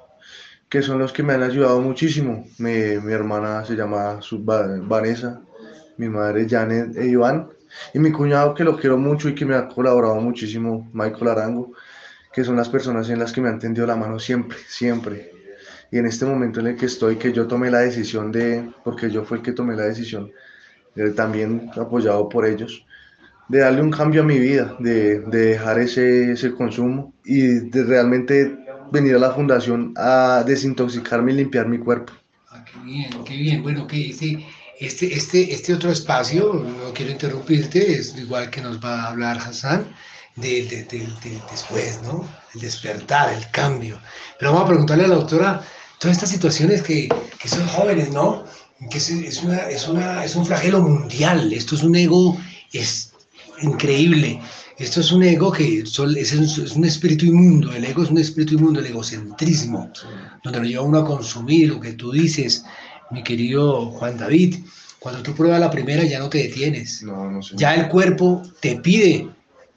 que 0.69 0.83
son 0.83 0.99
los 0.99 1.13
que 1.13 1.23
me 1.23 1.35
han 1.35 1.43
ayudado 1.43 1.81
muchísimo. 1.81 2.47
Mi, 2.59 2.99
mi 3.03 3.13
hermana 3.13 3.65
se 3.65 3.77
llama 3.77 4.19
Vanessa, 4.83 5.41
mi 5.97 6.09
madre 6.09 6.49
Janet 6.49 6.97
e 6.97 7.07
Iván, 7.07 7.49
y 7.95 7.99
mi 8.01 8.11
cuñado 8.11 8.55
que 8.55 8.65
lo 8.65 8.77
quiero 8.77 8.97
mucho 8.97 9.29
y 9.29 9.35
que 9.35 9.45
me 9.45 9.55
ha 9.55 9.69
colaborado 9.69 10.17
muchísimo, 10.17 10.91
Michael 10.93 11.29
Arango, 11.29 11.73
que 12.33 12.43
son 12.45 12.57
las 12.57 12.69
personas 12.69 13.09
en 13.09 13.19
las 13.19 13.33
que 13.33 13.41
me 13.41 13.49
han 13.49 13.59
tendido 13.59 13.87
la 13.87 13.97
mano 13.97 14.19
siempre, 14.19 14.59
siempre. 14.67 15.40
Y 15.91 15.99
en 15.99 16.07
este 16.07 16.25
momento 16.25 16.61
en 16.61 16.69
el 16.69 16.77
que 16.77 16.87
estoy, 16.87 17.17
que 17.17 17.33
yo 17.33 17.47
tomé 17.47 17.71
la 17.71 17.81
decisión 17.81 18.31
de, 18.31 18.71
porque 18.85 19.11
yo 19.11 19.25
fue 19.25 19.39
el 19.39 19.43
que 19.43 19.53
tomé 19.53 19.75
la 19.77 19.85
decisión, 19.85 20.31
eh, 20.97 21.11
también 21.11 21.71
apoyado 21.77 22.29
por 22.29 22.47
ellos, 22.47 22.85
de 23.49 23.59
darle 23.59 23.83
un 23.83 23.91
cambio 23.91 24.23
a 24.23 24.25
mi 24.25 24.39
vida, 24.39 24.77
de, 24.79 25.21
de 25.21 25.47
dejar 25.47 25.81
ese, 25.81 26.33
ese 26.33 26.53
consumo 26.53 27.13
y 27.25 27.41
de 27.71 27.85
realmente 27.85 28.57
venir 28.93 29.17
a 29.17 29.19
la 29.19 29.33
fundación 29.33 29.93
a 29.97 30.45
desintoxicarme 30.47 31.33
y 31.33 31.37
limpiar 31.37 31.69
mi 31.69 31.79
cuerpo. 31.79 32.13
Ah, 32.51 32.65
qué 32.65 32.79
bien, 32.85 33.11
qué 33.25 33.37
bien. 33.37 33.63
Bueno, 33.63 33.87
que 33.87 34.11
este, 34.11 34.47
este, 34.79 35.13
este, 35.15 35.53
este 35.53 35.75
otro 35.75 35.91
espacio, 35.91 36.55
no 36.55 36.93
quiero 36.93 37.13
interrumpirte, 37.13 37.93
es 37.93 38.17
igual 38.17 38.51
que 38.51 38.61
nos 38.61 38.83
va 38.83 39.03
a 39.03 39.09
hablar 39.11 39.39
Hassan, 39.39 39.85
del 40.37 40.69
de, 40.69 40.85
de, 40.85 41.09
después, 41.51 42.01
¿no? 42.03 42.27
El 42.55 42.61
despertar, 42.61 43.35
el 43.35 43.51
cambio. 43.51 43.99
Pero 44.39 44.53
vamos 44.53 44.67
a 44.67 44.69
preguntarle 44.69 45.05
a 45.05 45.09
la 45.09 45.17
doctora 45.17 45.63
todas 46.01 46.17
estas 46.17 46.31
situaciones 46.31 46.83
que, 46.83 47.09
que 47.39 47.49
son 47.49 47.67
jóvenes, 47.69 48.11
¿no? 48.11 48.45
Que 48.91 48.99
es, 48.99 49.11
es, 49.11 49.43
una, 49.43 49.59
es, 49.69 49.87
una, 49.87 50.25
es 50.25 50.35
un 50.35 50.47
flagelo 50.47 50.81
mundial, 50.81 51.53
esto 51.53 51.75
es 51.77 51.83
un 51.83 51.95
ego 51.95 52.37
es 52.73 53.13
increíble. 53.63 54.41
Esto 54.79 55.01
es 55.01 55.13
un 55.13 55.23
ego 55.23 55.53
que 55.53 55.81
es 55.81 55.99
un, 55.99 56.17
es 56.17 56.33
un 56.33 56.85
espíritu 56.87 57.27
inmundo, 57.27 57.71
el 57.71 57.85
ego 57.85 58.03
es 58.03 58.11
un 58.11 58.17
espíritu 58.17 58.55
inmundo, 58.55 58.81
el 58.81 58.87
egocentrismo, 58.87 59.91
donde 60.43 60.59
lo 60.59 60.65
lleva 60.65 60.83
uno 60.85 61.01
a 61.01 61.05
consumir, 61.05 61.69
lo 61.69 61.81
que 61.81 61.93
tú 61.93 62.13
dices, 62.13 62.65
mi 63.11 63.23
querido 63.23 63.91
Juan 63.91 64.17
David, 64.17 64.57
cuando 64.99 65.23
tú 65.23 65.35
pruebas 65.35 65.61
la 65.61 65.71
primera 65.71 66.03
ya 66.05 66.19
no 66.19 66.31
te 66.31 66.39
detienes, 66.39 67.03
No, 67.03 67.31
no 67.31 67.41
ya 67.57 67.75
el 67.75 67.89
cuerpo 67.89 68.43
te 68.61 68.77
pide 68.77 69.29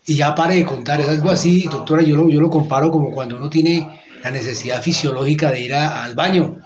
y 0.05 0.15
ya 0.15 0.33
pare 0.35 0.55
de 0.55 0.65
contar, 0.65 1.01
es 1.01 1.09
algo 1.09 1.31
así, 1.31 1.63
doctora, 1.63 2.01
yo 2.01 2.15
lo, 2.15 2.29
yo 2.29 2.39
lo 2.39 2.49
comparo 2.49 2.89
como 2.89 3.11
cuando 3.11 3.35
uno 3.35 3.49
tiene 3.49 4.02
la 4.23 4.31
necesidad 4.31 4.81
fisiológica 4.81 5.51
de 5.51 5.61
ir 5.61 5.73
a- 5.73 6.03
al 6.03 6.15
baño, 6.15 6.57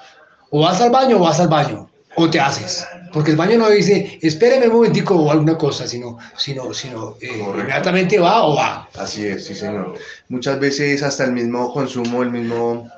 o 0.52 0.62
vas 0.62 0.80
al 0.82 0.92
baño 0.92 1.18
o 1.18 1.22
vas 1.22 1.40
al 1.40 1.48
baño, 1.50 1.90
o 2.16 2.30
te 2.30 2.40
haces, 2.40 2.86
porque 3.14 3.32
el 3.32 3.38
baño 3.38 3.58
no 3.58 3.70
dice, 3.70 4.20
espéreme 4.22 4.68
un 4.68 4.74
momentico 4.74 5.16
o 5.16 5.32
alguna 5.32 5.58
cosa, 5.58 5.88
sino, 5.88 6.18
sino, 6.38 6.74
sino 6.74 7.16
eh, 7.22 7.40
inmediatamente 7.40 8.20
va 8.20 8.44
o 8.44 8.56
va. 8.56 8.88
Así 8.98 9.26
es, 9.26 9.46
sí 9.46 9.56
señor. 9.56 9.96
Muchas 10.30 10.60
veces 10.60 11.04
hasta 11.04 11.26
el 11.26 11.32
mismo 11.34 11.72
consumo, 11.74 12.24
el 12.24 12.32
mismo, 12.32 12.90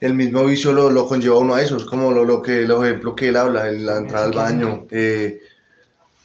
el 0.00 0.14
mismo 0.14 0.44
vicio 0.44 0.72
lo, 0.72 0.88
lo 0.90 1.06
conlleva 1.06 1.38
uno 1.38 1.54
a 1.54 1.62
eso, 1.62 1.76
es 1.76 1.84
como 1.84 2.10
lo, 2.12 2.24
lo 2.24 2.40
que, 2.42 2.62
el 2.62 2.70
ejemplo 2.70 3.14
que 3.14 3.28
él 3.28 3.36
habla, 3.36 3.64
la 3.70 3.98
entrada 3.98 4.26
al 4.26 4.32
baño, 4.32 4.86
eh, 4.90 5.40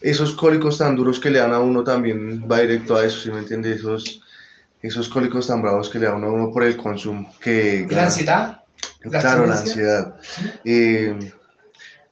esos 0.01 0.34
cólicos 0.34 0.78
tan 0.78 0.95
duros 0.95 1.19
que 1.19 1.32
le 1.32 1.39
dan 1.39 1.54
a 1.54 1.60
uno 1.60 1.84
también 1.84 2.45
va 2.49 2.60
directo 2.60 2.95
a 2.95 3.06
eso, 3.06 3.19
¿sí 3.21 3.32
me 3.32 3.39
entiende? 3.39 3.73
Esos, 3.73 4.21
esos 4.86 5.10
cólicos 5.10 5.48
tan 5.48 5.62
bravos 5.62 5.89
que 5.89 6.00
le 6.00 6.08
dan 6.08 6.24
a 6.24 6.28
uno 6.28 6.52
por 6.52 6.63
el 6.63 6.78
consumo, 6.78 7.34
que... 7.39 7.88
¿La 7.89 8.06
ansiedad? 8.06 8.62
¿La 9.04 9.19
Claro, 9.19 9.45
la 9.45 9.60
ansiedad. 9.60 10.15
Eh, 10.63 11.32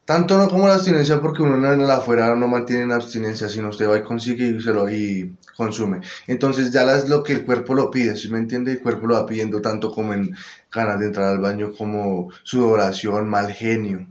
tanto 0.05 0.38
no 0.38 0.49
como 0.49 0.67
la 0.67 0.75
abstinencia, 0.75 1.21
porque 1.21 1.41
uno 1.41 1.73
en 1.73 1.88
la 1.88 1.95
afuera 1.95 2.36
no 2.36 2.47
mantiene 2.47 2.88
la 2.88 2.95
abstinencia, 2.95 3.47
sino 3.47 3.69
usted 3.69 3.89
va 3.89 3.97
y 3.97 4.03
consigue 4.03 4.47
y, 4.47 4.62
se 4.62 4.73
lo, 4.73 4.89
y 4.89 5.36
consume. 5.55 6.01
Entonces 6.27 6.71
ya 6.71 6.83
es 6.95 7.07
lo 7.07 7.23
que 7.23 7.33
el 7.33 7.45
cuerpo 7.45 7.73
lo 7.73 7.89
pide, 7.89 8.15
¿sí 8.15 8.29
me 8.29 8.39
entiende? 8.39 8.73
El 8.73 8.81
cuerpo 8.81 9.07
lo 9.07 9.15
va 9.15 9.25
pidiendo 9.25 9.62
tanto 9.62 9.91
como 9.91 10.13
en 10.13 10.36
ganas 10.71 10.99
de 10.99 11.07
entrar 11.07 11.27
al 11.27 11.39
baño, 11.39 11.71
como 11.77 12.29
sudoración, 12.43 13.29
mal 13.29 13.51
genio. 13.53 14.05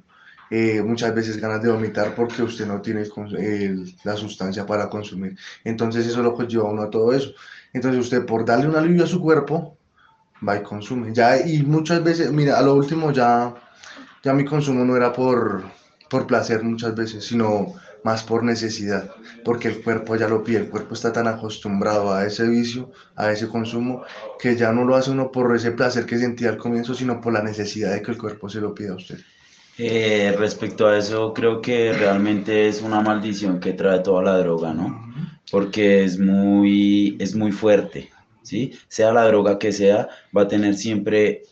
Eh, 0.54 0.82
muchas 0.82 1.14
veces 1.14 1.38
ganas 1.38 1.62
de 1.62 1.70
vomitar 1.70 2.14
porque 2.14 2.42
usted 2.42 2.66
no 2.66 2.82
tiene 2.82 3.04
el 3.38 3.96
la 4.04 4.16
sustancia 4.16 4.66
para 4.66 4.90
consumir. 4.90 5.34
Entonces 5.64 6.06
eso 6.06 6.22
lo 6.22 6.36
lleva 6.46 6.68
a 6.68 6.72
uno 6.72 6.82
a 6.82 6.90
todo 6.90 7.14
eso. 7.14 7.32
Entonces 7.72 7.98
usted 7.98 8.26
por 8.26 8.44
darle 8.44 8.68
un 8.68 8.76
alivio 8.76 9.04
a 9.04 9.06
su 9.06 9.18
cuerpo, 9.18 9.78
va 10.46 10.58
y 10.58 10.62
consume. 10.62 11.14
Ya, 11.14 11.40
y 11.40 11.62
muchas 11.62 12.04
veces, 12.04 12.30
mira, 12.32 12.58
a 12.58 12.62
lo 12.62 12.74
último 12.74 13.12
ya, 13.12 13.54
ya 14.22 14.34
mi 14.34 14.44
consumo 14.44 14.84
no 14.84 14.94
era 14.94 15.10
por, 15.10 15.64
por 16.10 16.26
placer 16.26 16.62
muchas 16.62 16.94
veces, 16.94 17.24
sino 17.24 17.72
más 18.04 18.22
por 18.22 18.44
necesidad, 18.44 19.10
porque 19.46 19.68
el 19.68 19.82
cuerpo 19.82 20.16
ya 20.16 20.28
lo 20.28 20.44
pide, 20.44 20.58
el 20.58 20.68
cuerpo 20.68 20.92
está 20.92 21.12
tan 21.14 21.28
acostumbrado 21.28 22.12
a 22.12 22.26
ese 22.26 22.46
vicio, 22.46 22.90
a 23.16 23.32
ese 23.32 23.48
consumo, 23.48 24.02
que 24.38 24.54
ya 24.54 24.70
no 24.72 24.84
lo 24.84 24.96
hace 24.96 25.12
uno 25.12 25.32
por 25.32 25.56
ese 25.56 25.70
placer 25.72 26.04
que 26.04 26.18
sentía 26.18 26.50
al 26.50 26.58
comienzo, 26.58 26.92
sino 26.94 27.22
por 27.22 27.32
la 27.32 27.42
necesidad 27.42 27.94
de 27.94 28.02
que 28.02 28.10
el 28.10 28.18
cuerpo 28.18 28.50
se 28.50 28.60
lo 28.60 28.74
pida 28.74 28.92
a 28.92 28.96
usted. 28.96 29.18
Eh, 29.78 30.34
respecto 30.38 30.86
a 30.86 30.98
eso, 30.98 31.32
creo 31.32 31.62
que 31.62 31.92
realmente 31.92 32.68
es 32.68 32.82
una 32.82 33.00
maldición 33.00 33.58
que 33.58 33.72
trae 33.72 34.00
toda 34.00 34.22
la 34.22 34.38
droga, 34.38 34.74
¿no? 34.74 35.12
Porque 35.50 36.04
es 36.04 36.18
muy, 36.18 37.16
es 37.18 37.34
muy 37.34 37.52
fuerte, 37.52 38.10
¿sí? 38.42 38.72
Sea 38.88 39.12
la 39.12 39.26
droga 39.26 39.58
que 39.58 39.72
sea, 39.72 40.08
va 40.36 40.42
a 40.42 40.48
tener 40.48 40.74
siempre 40.76 41.42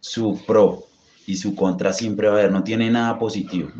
su 0.00 0.40
pro 0.46 0.84
y 1.26 1.36
su 1.36 1.54
contra, 1.54 1.92
siempre 1.92 2.28
va 2.28 2.34
a 2.34 2.38
haber, 2.40 2.52
no 2.52 2.64
tiene 2.64 2.90
nada 2.90 3.18
positivo, 3.18 3.70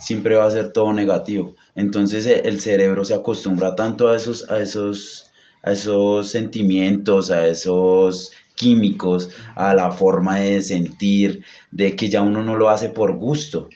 siempre 0.00 0.36
va 0.36 0.46
a 0.46 0.50
ser 0.50 0.72
todo 0.72 0.92
negativo. 0.92 1.56
Entonces 1.74 2.24
eh, 2.26 2.42
el 2.44 2.60
cerebro 2.60 3.04
se 3.04 3.14
acostumbra 3.14 3.74
tanto 3.74 4.08
a 4.08 4.16
esos, 4.16 4.48
a 4.48 4.60
esos, 4.60 5.26
a 5.64 5.72
esos 5.72 6.30
sentimientos, 6.30 7.30
a 7.32 7.48
esos 7.48 8.32
químicos, 8.58 9.30
a 9.54 9.72
la 9.74 9.90
forma 9.90 10.36
de 10.36 10.60
sentir, 10.60 11.42
de 11.70 11.96
que 11.96 12.08
ya 12.08 12.20
uno 12.20 12.42
no 12.42 12.56
lo 12.56 12.68
hace 12.68 12.90
por 12.90 13.16
gusto, 13.16 13.68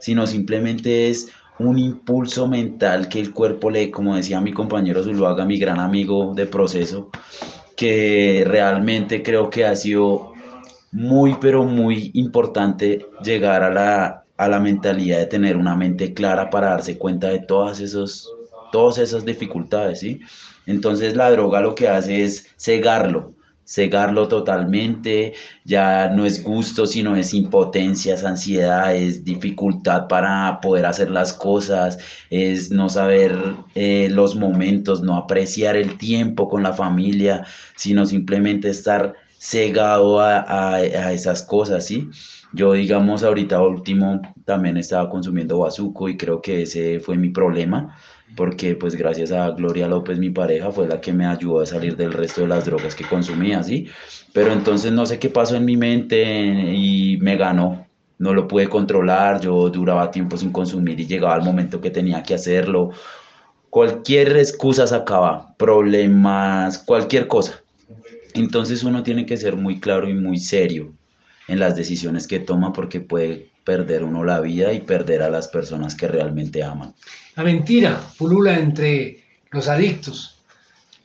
sino 0.00 0.26
simplemente 0.26 1.08
es 1.08 1.28
un 1.58 1.78
impulso 1.78 2.46
mental 2.48 3.08
que 3.08 3.20
el 3.20 3.32
cuerpo 3.32 3.70
le, 3.70 3.90
como 3.90 4.16
decía 4.16 4.40
mi 4.40 4.52
compañero 4.52 5.02
Zuluaga, 5.02 5.44
mi 5.44 5.58
gran 5.58 5.78
amigo 5.80 6.34
de 6.34 6.46
proceso, 6.46 7.10
que 7.76 8.44
realmente 8.46 9.22
creo 9.22 9.50
que 9.50 9.64
ha 9.64 9.76
sido 9.76 10.32
muy, 10.90 11.36
pero 11.40 11.64
muy 11.64 12.10
importante 12.14 13.06
llegar 13.22 13.62
a 13.62 13.70
la, 13.70 14.24
a 14.36 14.48
la 14.48 14.60
mentalidad 14.60 15.18
de 15.18 15.26
tener 15.26 15.56
una 15.56 15.76
mente 15.76 16.12
clara 16.12 16.50
para 16.50 16.70
darse 16.70 16.98
cuenta 16.98 17.28
de 17.28 17.40
todas, 17.40 17.80
esos, 17.80 18.30
todas 18.72 18.98
esas 18.98 19.24
dificultades, 19.24 20.00
¿sí? 20.00 20.20
Entonces 20.66 21.14
la 21.14 21.30
droga 21.30 21.60
lo 21.60 21.74
que 21.74 21.88
hace 21.88 22.24
es 22.24 22.46
cegarlo, 22.56 23.33
cegarlo 23.64 24.28
totalmente, 24.28 25.34
ya 25.64 26.08
no 26.08 26.26
es 26.26 26.42
gusto, 26.42 26.86
sino 26.86 27.16
es 27.16 27.32
impotencia, 27.34 28.14
es 28.14 28.24
ansiedad, 28.24 28.94
es 28.94 29.24
dificultad 29.24 30.06
para 30.08 30.60
poder 30.60 30.86
hacer 30.86 31.10
las 31.10 31.32
cosas, 31.32 31.98
es 32.30 32.70
no 32.70 32.88
saber 32.88 33.36
eh, 33.74 34.08
los 34.10 34.36
momentos, 34.36 35.02
no 35.02 35.16
apreciar 35.16 35.76
el 35.76 35.96
tiempo 35.98 36.48
con 36.48 36.62
la 36.62 36.72
familia, 36.74 37.46
sino 37.76 38.06
simplemente 38.06 38.68
estar 38.70 39.14
cegado 39.38 40.20
a, 40.20 40.38
a, 40.40 40.74
a 40.76 41.12
esas 41.12 41.42
cosas, 41.42 41.86
¿sí? 41.86 42.08
Yo, 42.54 42.74
digamos, 42.74 43.24
ahorita 43.24 43.60
último 43.60 44.22
también 44.44 44.76
estaba 44.76 45.10
consumiendo 45.10 45.58
bazuco 45.58 46.08
y 46.08 46.16
creo 46.16 46.40
que 46.40 46.62
ese 46.62 47.00
fue 47.00 47.16
mi 47.16 47.30
problema, 47.30 47.96
porque 48.36 48.76
pues 48.76 48.94
gracias 48.94 49.32
a 49.32 49.50
Gloria 49.50 49.88
López, 49.88 50.18
mi 50.20 50.30
pareja, 50.30 50.70
fue 50.70 50.86
la 50.86 51.00
que 51.00 51.12
me 51.12 51.26
ayudó 51.26 51.60
a 51.60 51.66
salir 51.66 51.96
del 51.96 52.12
resto 52.12 52.42
de 52.42 52.48
las 52.48 52.64
drogas 52.64 52.94
que 52.94 53.04
consumía, 53.04 53.60
¿sí? 53.64 53.88
Pero 54.32 54.52
entonces 54.52 54.92
no 54.92 55.04
sé 55.04 55.18
qué 55.18 55.30
pasó 55.30 55.56
en 55.56 55.64
mi 55.64 55.76
mente 55.76 56.22
y 56.22 57.18
me 57.20 57.36
ganó, 57.36 57.86
no 58.18 58.32
lo 58.32 58.46
pude 58.46 58.68
controlar, 58.68 59.40
yo 59.40 59.68
duraba 59.68 60.12
tiempo 60.12 60.36
sin 60.36 60.52
consumir 60.52 61.00
y 61.00 61.06
llegaba 61.06 61.34
el 61.36 61.42
momento 61.42 61.80
que 61.80 61.90
tenía 61.90 62.22
que 62.22 62.34
hacerlo. 62.34 62.90
Cualquier 63.68 64.36
excusa 64.36 64.86
sacaba, 64.86 65.56
problemas, 65.56 66.78
cualquier 66.78 67.26
cosa. 67.26 67.62
Entonces 68.34 68.84
uno 68.84 69.02
tiene 69.02 69.26
que 69.26 69.36
ser 69.36 69.56
muy 69.56 69.80
claro 69.80 70.08
y 70.08 70.14
muy 70.14 70.38
serio 70.38 70.92
en 71.48 71.58
las 71.58 71.76
decisiones 71.76 72.26
que 72.26 72.40
toma 72.40 72.72
porque 72.72 73.00
puede 73.00 73.50
perder 73.64 74.04
uno 74.04 74.24
la 74.24 74.40
vida 74.40 74.72
y 74.72 74.80
perder 74.80 75.22
a 75.22 75.30
las 75.30 75.48
personas 75.48 75.94
que 75.94 76.08
realmente 76.08 76.62
aman. 76.62 76.94
La 77.36 77.42
mentira 77.42 78.00
pulula 78.18 78.58
entre 78.58 79.22
los 79.50 79.68
adictos. 79.68 80.30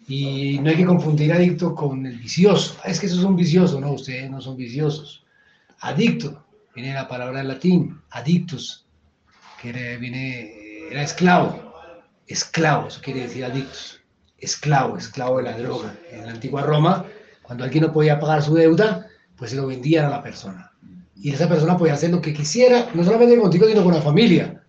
Y 0.08 0.58
no 0.60 0.72
hay 0.72 0.76
que 0.78 0.86
confundir 0.86 1.32
adicto 1.32 1.76
con 1.76 2.06
el 2.06 2.18
vicioso. 2.18 2.78
Ah, 2.84 2.90
Es 2.90 3.00
que 3.00 3.06
eso 3.06 3.20
es 3.20 3.24
un 3.24 3.36
vicioso, 3.36 3.80
no, 3.80 3.92
ustedes 3.92 4.30
no 4.30 4.42
son 4.42 4.58
viciosos. 4.58 5.24
adicto, 5.82 6.44
viene 6.76 6.94
la 6.94 7.08
palabra 7.08 7.42
en 7.42 7.48
latín, 7.48 8.02
adictus, 8.10 8.86
que 9.62 9.72
viene, 9.98 10.88
era 10.90 11.04
esclavo, 11.04 11.74
esclavo, 12.28 12.88
eso 12.88 13.02
quiere 13.02 13.22
decir 13.22 13.46
adictus, 13.46 14.00
esclavo, 14.40 14.98
esclavo 14.98 15.38
de 15.38 15.44
la 15.44 15.58
droga. 15.58 15.96
En 16.12 16.26
la 16.26 16.32
antigua 16.32 16.64
Roma, 16.64 17.06
cuando 17.44 17.64
alguien 17.64 17.84
no 17.84 17.94
podía 17.94 18.20
pagar 18.20 18.42
su 18.42 18.56
deuda, 18.56 19.08
pues 19.40 19.52
se 19.52 19.58
lo 19.58 19.66
vendían 19.66 20.06
a 20.06 20.10
la 20.10 20.22
persona. 20.22 20.72
Y 21.16 21.34
esa 21.34 21.50
persona 21.50 21.78
podía 21.78 21.94
hacer 21.94 22.12
lo 22.12 22.22
que 22.22 22.34
quisiera, 22.34 22.90
no 22.94 23.04
solamente 23.04 23.40
contigo, 23.40 23.68
sino 23.68 23.84
con 23.84 23.94
la 23.94 24.02
familia, 24.02 24.62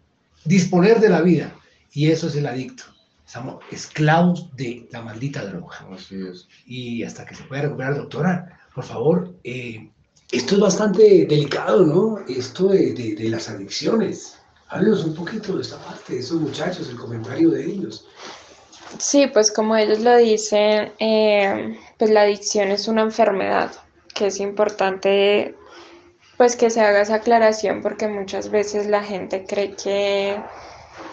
disponer 0.44 1.00
de 1.00 1.10
la 1.10 1.20
vida. 1.20 1.52
Y 1.92 2.10
eso 2.10 2.28
es 2.28 2.36
el 2.36 2.46
adicto. 2.46 2.84
Estamos 3.26 3.62
esclavos 3.70 4.48
de 4.56 4.88
la 4.90 5.02
maldita 5.02 5.44
droga. 5.44 5.86
Así 5.92 6.16
es. 6.16 6.48
Y 6.66 7.02
hasta 7.02 7.24
que 7.24 7.34
se 7.34 7.44
pueda 7.44 7.62
recuperar, 7.62 7.96
doctora, 7.96 8.58
por 8.74 8.84
favor, 8.84 9.34
eh, 9.44 9.90
esto 10.32 10.54
es 10.54 10.60
bastante 10.60 11.26
delicado, 11.26 11.84
¿no? 11.84 12.18
Esto 12.28 12.68
de, 12.68 12.92
de, 12.92 13.28
las 13.28 13.48
adicciones. 13.48 14.38
Háblenos 14.68 15.04
un 15.04 15.14
poquito 15.14 15.56
de 15.56 15.62
esta 15.62 15.78
parte, 15.78 16.14
de 16.14 16.20
esos 16.20 16.40
muchachos, 16.40 16.88
el 16.88 16.96
comentario 16.96 17.50
de 17.50 17.66
ellos. 17.66 18.06
Sí, 18.98 19.26
pues 19.28 19.50
como 19.50 19.76
ellos 19.76 20.00
lo 20.00 20.16
dicen, 20.16 20.92
eh, 20.98 21.78
pues 21.98 22.10
la 22.10 22.22
adicción 22.22 22.70
es 22.70 22.88
una 22.88 23.02
enfermedad, 23.02 23.72
que 24.14 24.26
es 24.26 24.40
importante 24.40 25.54
pues 26.36 26.56
que 26.56 26.70
se 26.70 26.80
haga 26.80 27.02
esa 27.02 27.16
aclaración 27.16 27.82
porque 27.82 28.08
muchas 28.08 28.50
veces 28.50 28.86
la 28.86 29.02
gente 29.02 29.44
cree 29.46 29.74
que, 29.74 30.40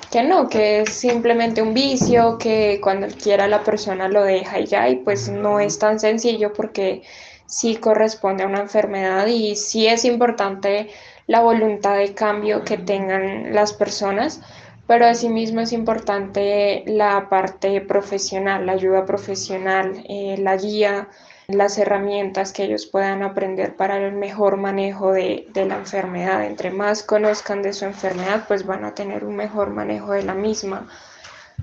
que 0.10 0.24
no, 0.24 0.48
que 0.48 0.82
es 0.82 0.94
simplemente 0.94 1.62
un 1.62 1.74
vicio, 1.74 2.38
que 2.38 2.80
cuando 2.82 3.08
quiera 3.08 3.46
la 3.50 3.62
persona 3.62 4.08
lo 4.08 4.24
deja 4.24 4.62
y 4.62 4.68
ya, 4.68 4.88
y 4.88 4.96
pues 4.96 5.28
no 5.28 5.60
es 5.60 5.80
tan 5.80 6.00
sencillo 6.00 6.54
porque 6.54 7.04
sí 7.46 7.76
corresponde 7.76 8.44
a 8.44 8.48
una 8.48 8.62
enfermedad 8.62 9.28
y 9.28 9.58
sí 9.58 9.88
es 9.88 10.06
importante 10.06 10.90
la 11.28 11.42
voluntad 11.42 11.98
de 11.98 12.14
cambio 12.14 12.64
que 12.64 12.78
tengan 12.78 13.54
las 13.54 13.74
personas, 13.74 14.42
pero 14.88 15.06
asimismo 15.06 15.60
es 15.60 15.74
importante 15.74 16.84
la 16.88 17.28
parte 17.30 17.82
profesional, 17.82 18.66
la 18.66 18.72
ayuda 18.72 19.06
profesional, 19.06 20.06
eh, 20.08 20.38
la 20.40 20.56
guía, 20.56 21.10
las 21.48 21.78
herramientas 21.78 22.52
que 22.52 22.66
ellos 22.66 22.88
puedan 22.88 23.24
aprender 23.24 23.78
para 23.78 24.06
el 24.06 24.12
mejor 24.12 24.58
manejo 24.58 25.14
de, 25.14 25.48
de, 25.54 25.66
la 25.66 25.78
enfermedad. 25.78 26.44
Entre 26.44 26.72
más 26.72 27.04
conozcan 27.04 27.62
de 27.62 27.72
su 27.72 27.86
enfermedad, 27.86 28.44
pues 28.50 28.66
van 28.66 28.84
a 28.84 28.94
tener 28.94 29.24
un 29.24 29.38
mejor 29.38 29.70
manejo 29.70 30.12
de 30.12 30.24
la 30.24 30.34
misma. 30.34 30.90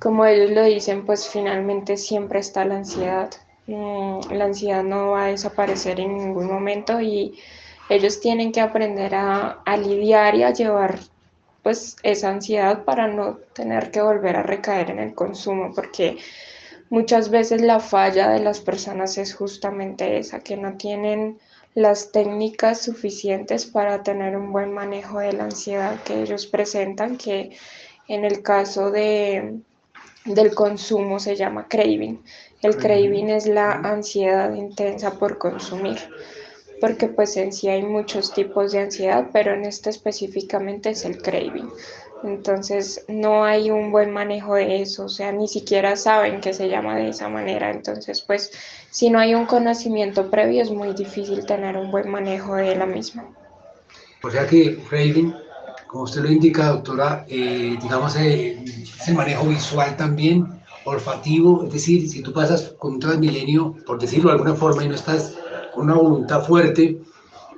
Como 0.01 0.25
ellos 0.25 0.53
lo 0.53 0.64
dicen, 0.64 1.05
pues 1.05 1.29
finalmente 1.29 1.99
siempre 1.99 2.38
está 2.38 2.64
la 2.64 2.77
ansiedad. 2.77 3.31
Mm, 3.66 4.33
la 4.33 4.47
ansiedad 4.47 4.83
no 4.83 5.11
va 5.11 5.25
a 5.25 5.29
desaparecer 5.29 6.01
en 6.01 6.16
ningún 6.16 6.47
momento 6.47 7.03
y 7.03 7.38
ellos 7.90 8.20
tienen 8.20 8.53
que 8.53 8.62
aprender 8.62 9.14
a, 9.14 9.61
a 9.66 9.77
lidiar 9.77 10.35
y 10.35 10.44
a 10.44 10.53
llevar 10.55 10.99
pues 11.62 11.97
esa 12.03 12.31
ansiedad 12.31 12.85
para 12.85 13.07
no 13.07 13.38
tener 13.53 13.90
que 13.90 14.01
volver 14.01 14.37
a 14.37 14.42
recaer 14.42 14.90
en 14.90 14.99
el 14.99 15.14
consumo 15.14 15.73
porque 15.75 16.16
muchas 16.90 17.31
veces 17.31 17.61
la 17.61 17.81
falla 17.81 18.29
de 18.31 18.40
las 18.40 18.61
personas 18.61 19.18
es 19.18 19.35
justamente 19.35 20.18
esa 20.18 20.40
que 20.40 20.57
no 20.57 20.77
tienen 20.77 21.38
las 21.75 22.12
técnicas 22.12 22.83
suficientes 22.83 23.66
para 23.66 24.03
tener 24.03 24.37
un 24.37 24.53
buen 24.53 24.73
manejo 24.73 25.18
de 25.18 25.33
la 25.33 25.44
ansiedad 25.44 26.01
que 26.05 26.23
ellos 26.23 26.47
presentan 26.47 27.16
que 27.16 27.57
en 28.07 28.25
el 28.25 28.42
caso 28.42 28.90
de 28.90 29.59
del 30.25 30.55
consumo 30.55 31.18
se 31.18 31.37
llama 31.37 31.68
craving. 31.68 32.23
El 32.62 32.77
craving. 32.77 33.29
es 33.29 33.47
la 33.47 33.73
ansiedad 33.73 34.55
intensa 34.55 35.18
por 35.18 35.37
consumir, 35.37 35.99
porque 36.81 37.09
pues 37.09 37.37
en 37.37 37.53
sí 37.53 37.68
hay 37.68 37.83
muchos 37.83 38.33
tipos 38.33 38.73
de 38.73 38.81
ansiedad, 38.81 39.29
pero 39.33 39.53
en 39.53 39.64
este 39.64 39.90
específicamente 39.90 40.90
es 40.90 41.05
el 41.05 41.20
craving. 41.20 41.70
Entonces 42.25 43.05
no 43.07 43.45
hay 43.45 43.71
un 43.71 43.93
buen 43.93 44.11
manejo 44.11 44.55
de 44.55 44.81
eso, 44.81 45.05
o 45.05 45.09
sea, 45.11 45.31
ni 45.31 45.47
siquiera 45.47 45.95
saben 45.95 46.41
que 46.41 46.55
se 46.55 46.69
llama 46.69 46.97
de 46.97 47.11
esa 47.11 47.29
manera. 47.29 47.71
Entonces, 47.71 48.23
pues 48.23 48.51
si 48.91 49.11
no 49.11 49.19
hay 49.19 49.35
un 49.35 49.45
conocimiento 49.45 50.31
previo 50.31 50.63
es 50.63 50.71
muy 50.71 50.95
difícil 50.95 51.45
tener 51.45 51.77
un 51.77 51.91
buen 51.91 52.09
manejo 52.09 52.55
de 52.55 52.77
la 52.77 52.87
misma. 52.87 53.29
O 54.23 54.31
sea 54.31 54.47
que 54.47 54.79
craving, 54.89 55.35
como 55.87 56.05
usted 56.05 56.23
lo 56.23 56.33
indica, 56.33 56.69
doctora, 56.69 57.27
eh, 57.29 57.77
digamos, 57.83 58.17
eh, 58.17 58.59
el 59.07 59.15
manejo 59.15 59.47
visual 59.47 59.95
también 59.99 60.47
olfativo, 60.87 61.65
es 61.65 61.73
decir, 61.75 62.09
si 62.09 62.23
tú 62.23 62.33
pasas 62.33 62.75
con 62.79 62.95
un 62.95 63.01
transmilenio, 63.01 63.75
por 63.87 63.99
decirlo 63.99 64.31
de 64.31 64.37
alguna 64.37 64.55
forma, 64.55 64.83
y 64.83 64.89
no 64.89 64.95
estás 64.95 65.35
con 65.75 65.85
una 65.85 65.95
voluntad 65.95 66.43
fuerte, 66.45 66.99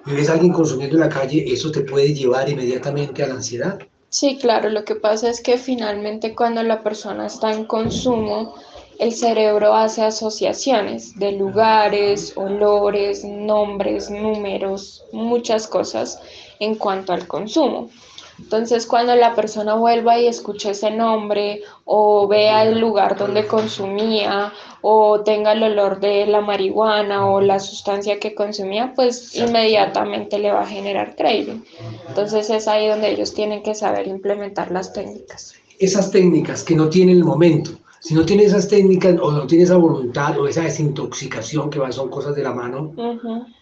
y 0.07 0.11
ves 0.11 0.29
a 0.29 0.35
alguien 0.35 0.52
consumiendo 0.52 0.96
en 0.96 1.00
la 1.00 1.09
calle, 1.09 1.44
¿eso 1.46 1.70
te 1.70 1.83
puede 1.83 2.14
llevar 2.14 2.48
inmediatamente 2.48 3.22
a 3.22 3.29
la 3.29 3.35
ansiedad? 3.35 3.79
Sí, 4.18 4.38
claro, 4.38 4.70
lo 4.70 4.83
que 4.87 4.94
pasa 4.94 5.29
es 5.29 5.42
que 5.42 5.59
finalmente 5.59 6.35
cuando 6.35 6.62
la 6.62 6.83
persona 6.83 7.26
está 7.26 7.52
en 7.52 7.66
consumo, 7.66 8.55
el 8.98 9.12
cerebro 9.12 9.74
hace 9.74 10.05
asociaciones 10.05 11.18
de 11.18 11.33
lugares, 11.33 12.33
olores, 12.35 13.22
nombres, 13.26 14.09
números, 14.09 15.05
muchas 15.12 15.66
cosas 15.66 16.18
en 16.61 16.76
cuanto 16.76 17.12
al 17.12 17.26
consumo. 17.26 17.90
Entonces, 18.38 18.87
cuando 18.87 19.14
la 19.14 19.35
persona 19.35 19.74
vuelva 19.74 20.18
y 20.18 20.29
escuche 20.29 20.70
ese 20.70 20.90
nombre 20.90 21.61
o 21.85 22.26
vea 22.26 22.62
el 22.62 22.81
lugar 22.81 23.18
donde 23.18 23.46
consumía 23.46 24.50
o 24.88 25.22
tenga 25.22 25.51
el 25.51 25.64
olor 25.64 25.99
de 25.99 26.27
la 26.27 26.40
marihuana 26.40 27.29
o 27.29 27.40
la 27.40 27.59
sustancia 27.59 28.20
que 28.20 28.37
consumía, 28.37 28.92
pues 28.94 29.35
inmediatamente 29.35 30.38
le 30.38 30.53
va 30.53 30.61
a 30.61 30.66
generar 30.66 31.16
craving. 31.16 31.64
Entonces, 32.07 32.49
es 32.51 32.68
ahí 32.68 32.87
donde 32.87 33.11
ellos 33.11 33.35
tienen 33.35 33.64
que 33.64 33.75
saber 33.75 34.07
implementar 34.07 34.70
las 34.70 34.92
técnicas. 34.92 35.55
Esas 35.81 36.12
técnicas 36.12 36.62
que 36.62 36.77
no 36.77 36.88
tienen 36.88 37.16
el 37.16 37.25
momento, 37.25 37.72
si 37.99 38.14
no 38.14 38.25
tiene 38.25 38.44
esas 38.44 38.68
técnicas 38.68 39.18
o 39.20 39.33
no 39.33 39.44
tiene 39.49 39.64
esa 39.64 39.77
voluntad 39.77 40.38
o 40.38 40.46
esa 40.46 40.62
desintoxicación 40.62 41.68
que 41.68 41.81
son 41.90 42.09
cosas 42.09 42.37
de 42.37 42.44
la 42.44 42.53
mano, 42.53 42.92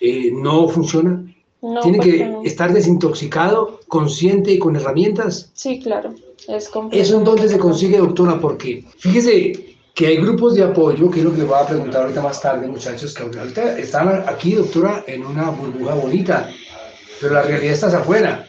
eh, 0.01 0.31
no 0.31 0.69
funciona. 0.69 1.25
Tiene 1.83 2.01
que 2.01 2.37
estar 2.45 2.71
desintoxicado, 2.71 3.81
consciente 3.89 4.53
y 4.53 4.59
con 4.59 4.77
herramientas. 4.77 5.51
Sí, 5.55 5.81
claro. 5.81 6.13
Es 6.47 6.71
Eso 6.91 7.17
entonces 7.17 7.51
se 7.51 7.59
consigue, 7.59 7.97
doctora, 7.97 8.39
porque 8.39 8.85
fíjese 8.99 9.74
que 9.94 10.09
hay 10.09 10.16
grupos 10.16 10.57
de 10.57 10.64
apoyo, 10.64 11.09
que 11.09 11.20
es 11.20 11.24
lo 11.24 11.33
que 11.33 11.44
voy 11.44 11.57
a 11.57 11.66
preguntar 11.66 12.02
ahorita 12.02 12.20
más 12.20 12.40
tarde, 12.40 12.66
muchachos, 12.66 13.14
que 13.14 13.22
ahorita 13.22 13.78
están 13.78 14.24
aquí, 14.26 14.54
doctora, 14.54 15.04
en 15.07 15.24
una 15.24 15.50
burbuja 15.50 15.94
bonita, 15.94 16.50
pero 17.20 17.35
la 17.35 17.42
realidad 17.42 17.74
está 17.74 17.87
afuera. 17.87 18.44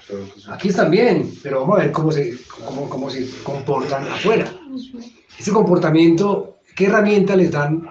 Aquí 0.50 0.70
están 0.70 0.90
bien, 0.90 1.32
pero 1.44 1.62
vamos 1.62 1.78
a 1.78 1.84
ver 1.84 1.92
cómo 1.92 2.12
se, 2.12 2.36
cómo, 2.66 2.90
cómo 2.90 3.12
se 3.12 3.30
comportan 3.44 4.08
afuera. 4.08 4.52
Ese 5.38 5.52
comportamiento, 5.52 6.58
¿qué 6.76 6.88
herramienta 6.88 7.36
les 7.36 7.52
dan 7.52 7.88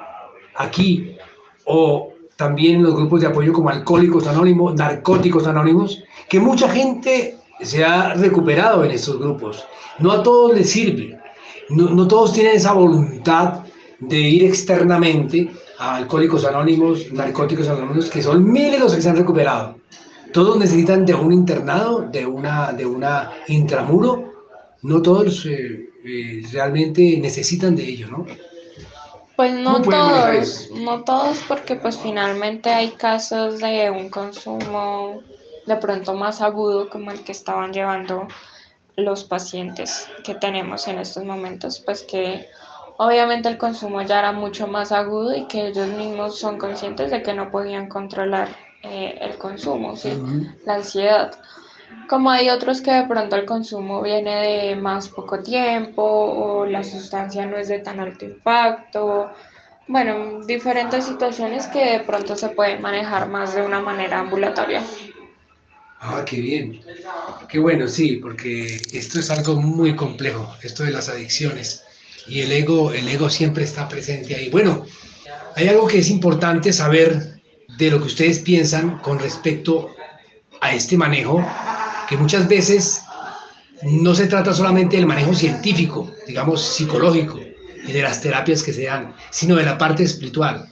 aquí? 0.57 1.17
O 1.65 2.13
también 2.35 2.83
los 2.83 2.97
grupos 2.97 3.21
de 3.21 3.29
apoyo 3.29 3.53
como 3.53 3.71
Alcohólicos 3.71 4.27
Anónimos, 4.27 4.75
Narcóticos 4.75 5.47
Anónimos, 5.47 6.03
que 6.29 6.41
mucha 6.41 6.69
gente 6.69 7.37
se 7.61 7.85
ha 7.85 8.15
recuperado 8.15 8.85
en 8.85 8.91
estos 8.91 9.21
grupos. 9.21 9.65
No 10.01 10.11
a 10.11 10.25
todos 10.25 10.57
les 10.57 10.71
sirve, 10.71 11.17
no, 11.71 11.91
no 11.91 12.09
todos 12.09 12.33
tienen 12.33 12.57
esa 12.57 12.73
voluntad 12.73 13.61
de 14.01 14.19
ir 14.19 14.45
externamente 14.45 15.51
a 15.79 15.97
Alcohólicos 15.97 16.45
Anónimos, 16.45 17.13
Narcóticos 17.13 17.69
Anónimos, 17.69 18.11
que 18.11 18.23
son 18.23 18.51
miles 18.51 18.81
los 18.81 18.95
que 18.95 19.03
se 19.03 19.09
han 19.09 19.17
recuperado. 19.17 19.77
Todos 20.33 20.59
necesitan 20.59 21.07
de 21.07 21.15
un 21.15 21.33
internado, 21.33 22.01
de 22.11 22.27
una, 22.27 22.73
de 22.73 22.87
una 22.87 23.31
intramuro, 23.49 24.33
no 24.83 25.01
todos 25.01 25.47
eh, 25.47 25.91
eh, 26.05 26.43
realmente 26.53 27.19
necesitan 27.21 27.77
de 27.77 27.85
ello, 27.85 28.09
¿no? 28.09 28.27
Pues 29.37 29.53
no 29.53 29.83
todos, 29.83 30.71
no 30.73 31.03
todos 31.03 31.39
porque 31.49 31.75
pues 31.75 31.99
finalmente 31.99 32.71
hay 32.71 32.91
casos 32.91 33.59
de 33.59 33.91
un 33.91 34.09
consumo 34.09 35.23
de 35.67 35.77
pronto 35.77 36.15
más 36.15 36.41
agudo 36.41 36.89
como 36.89 37.11
el 37.11 37.25
que 37.25 37.33
estaban 37.33 37.73
llevando 37.73 38.29
los 38.97 39.25
pacientes 39.25 40.09
que 40.25 40.35
tenemos 40.35 40.87
en 40.89 40.99
estos 40.99 41.25
momentos, 41.25 41.81
pues 41.81 42.03
que 42.03 42.49
obviamente 42.97 43.49
el 43.49 43.59
consumo 43.59 44.03
ya 44.03 44.21
era 44.21 44.33
mucho 44.33 44.67
más 44.67 44.93
agudo 44.93 45.35
y 45.35 45.47
que 45.47 45.69
ellos 45.69 45.89
mismos 45.89 46.39
son 46.39 46.59
conscientes 46.59 47.11
de 47.11 47.23
que 47.23 47.35
no 47.35 47.51
podían 47.51 47.89
controlar 47.89 48.49
eh, 48.83 49.19
el 49.21 49.37
consumo, 49.37 49.97
¿sí? 49.97 50.13
la 50.65 50.75
ansiedad. 50.75 51.33
Como 52.09 52.31
hay 52.31 52.51
otros 52.51 52.83
que 52.83 52.93
de 52.93 53.07
pronto 53.07 53.37
el 53.37 53.47
consumo 53.47 54.03
viene 54.03 54.35
de 54.35 54.77
más 54.77 55.09
poco 55.09 55.41
tiempo 55.41 56.03
o 56.03 56.67
la 56.67 56.85
sustancia 56.85 57.47
no 57.47 57.57
es 57.57 57.69
de 57.69 57.79
tan 57.79 57.99
alto 57.99 58.25
impacto. 58.25 59.31
Bueno, 59.87 60.45
diferentes 60.45 61.05
situaciones 61.05 61.67
que 61.67 61.99
de 61.99 62.01
pronto 62.01 62.37
se 62.37 62.49
pueden 62.51 62.83
manejar 62.83 63.29
más 63.29 63.55
de 63.55 63.63
una 63.63 63.81
manera 63.81 64.19
ambulatoria. 64.19 64.83
Ah, 66.07 66.23
qué 66.27 66.39
bien. 66.39 66.83
Qué 67.49 67.59
bueno, 67.59 67.89
sí, 67.89 68.17
porque 68.17 68.79
esto 68.93 69.19
es 69.21 69.31
algo 69.31 69.57
muy 69.57 69.97
complejo, 69.97 70.55
esto 70.63 70.85
de 70.85 70.91
las 70.91 71.09
adicciones. 71.09 71.83
Y 72.27 72.41
el 72.41 72.53
ego, 72.53 72.93
el 72.93 73.09
ego 73.09 73.31
siempre 73.31 73.65
está 73.65 73.89
presente 73.89 74.35
ahí. 74.35 74.51
Bueno, 74.51 74.85
hay 75.57 75.69
algo 75.69 75.87
que 75.87 76.01
es 76.01 76.11
importante 76.11 76.75
saber 76.75 77.41
de 77.79 77.91
lo 77.91 78.01
que 78.01 78.09
ustedes 78.09 78.41
piensan 78.41 78.99
con 78.99 79.19
respecto 79.19 79.95
a 80.61 80.75
este 80.75 80.99
manejo 80.99 81.43
que 82.07 82.19
muchas 82.19 82.47
veces 82.49 83.01
no 83.83 84.15
se 84.15 84.27
trata 84.27 84.53
solamente 84.53 84.97
del 84.97 85.07
manejo 85.07 85.33
científico, 85.33 86.11
digamos 86.27 86.63
psicológico, 86.63 87.41
y 87.87 87.93
de 87.93 88.03
las 88.03 88.21
terapias 88.21 88.63
que 88.63 88.75
se 88.75 88.85
dan, 88.85 89.15
sino 89.31 89.57
de 89.57 89.65
la 89.65 89.79
parte 89.79 90.03
espiritual, 90.03 90.69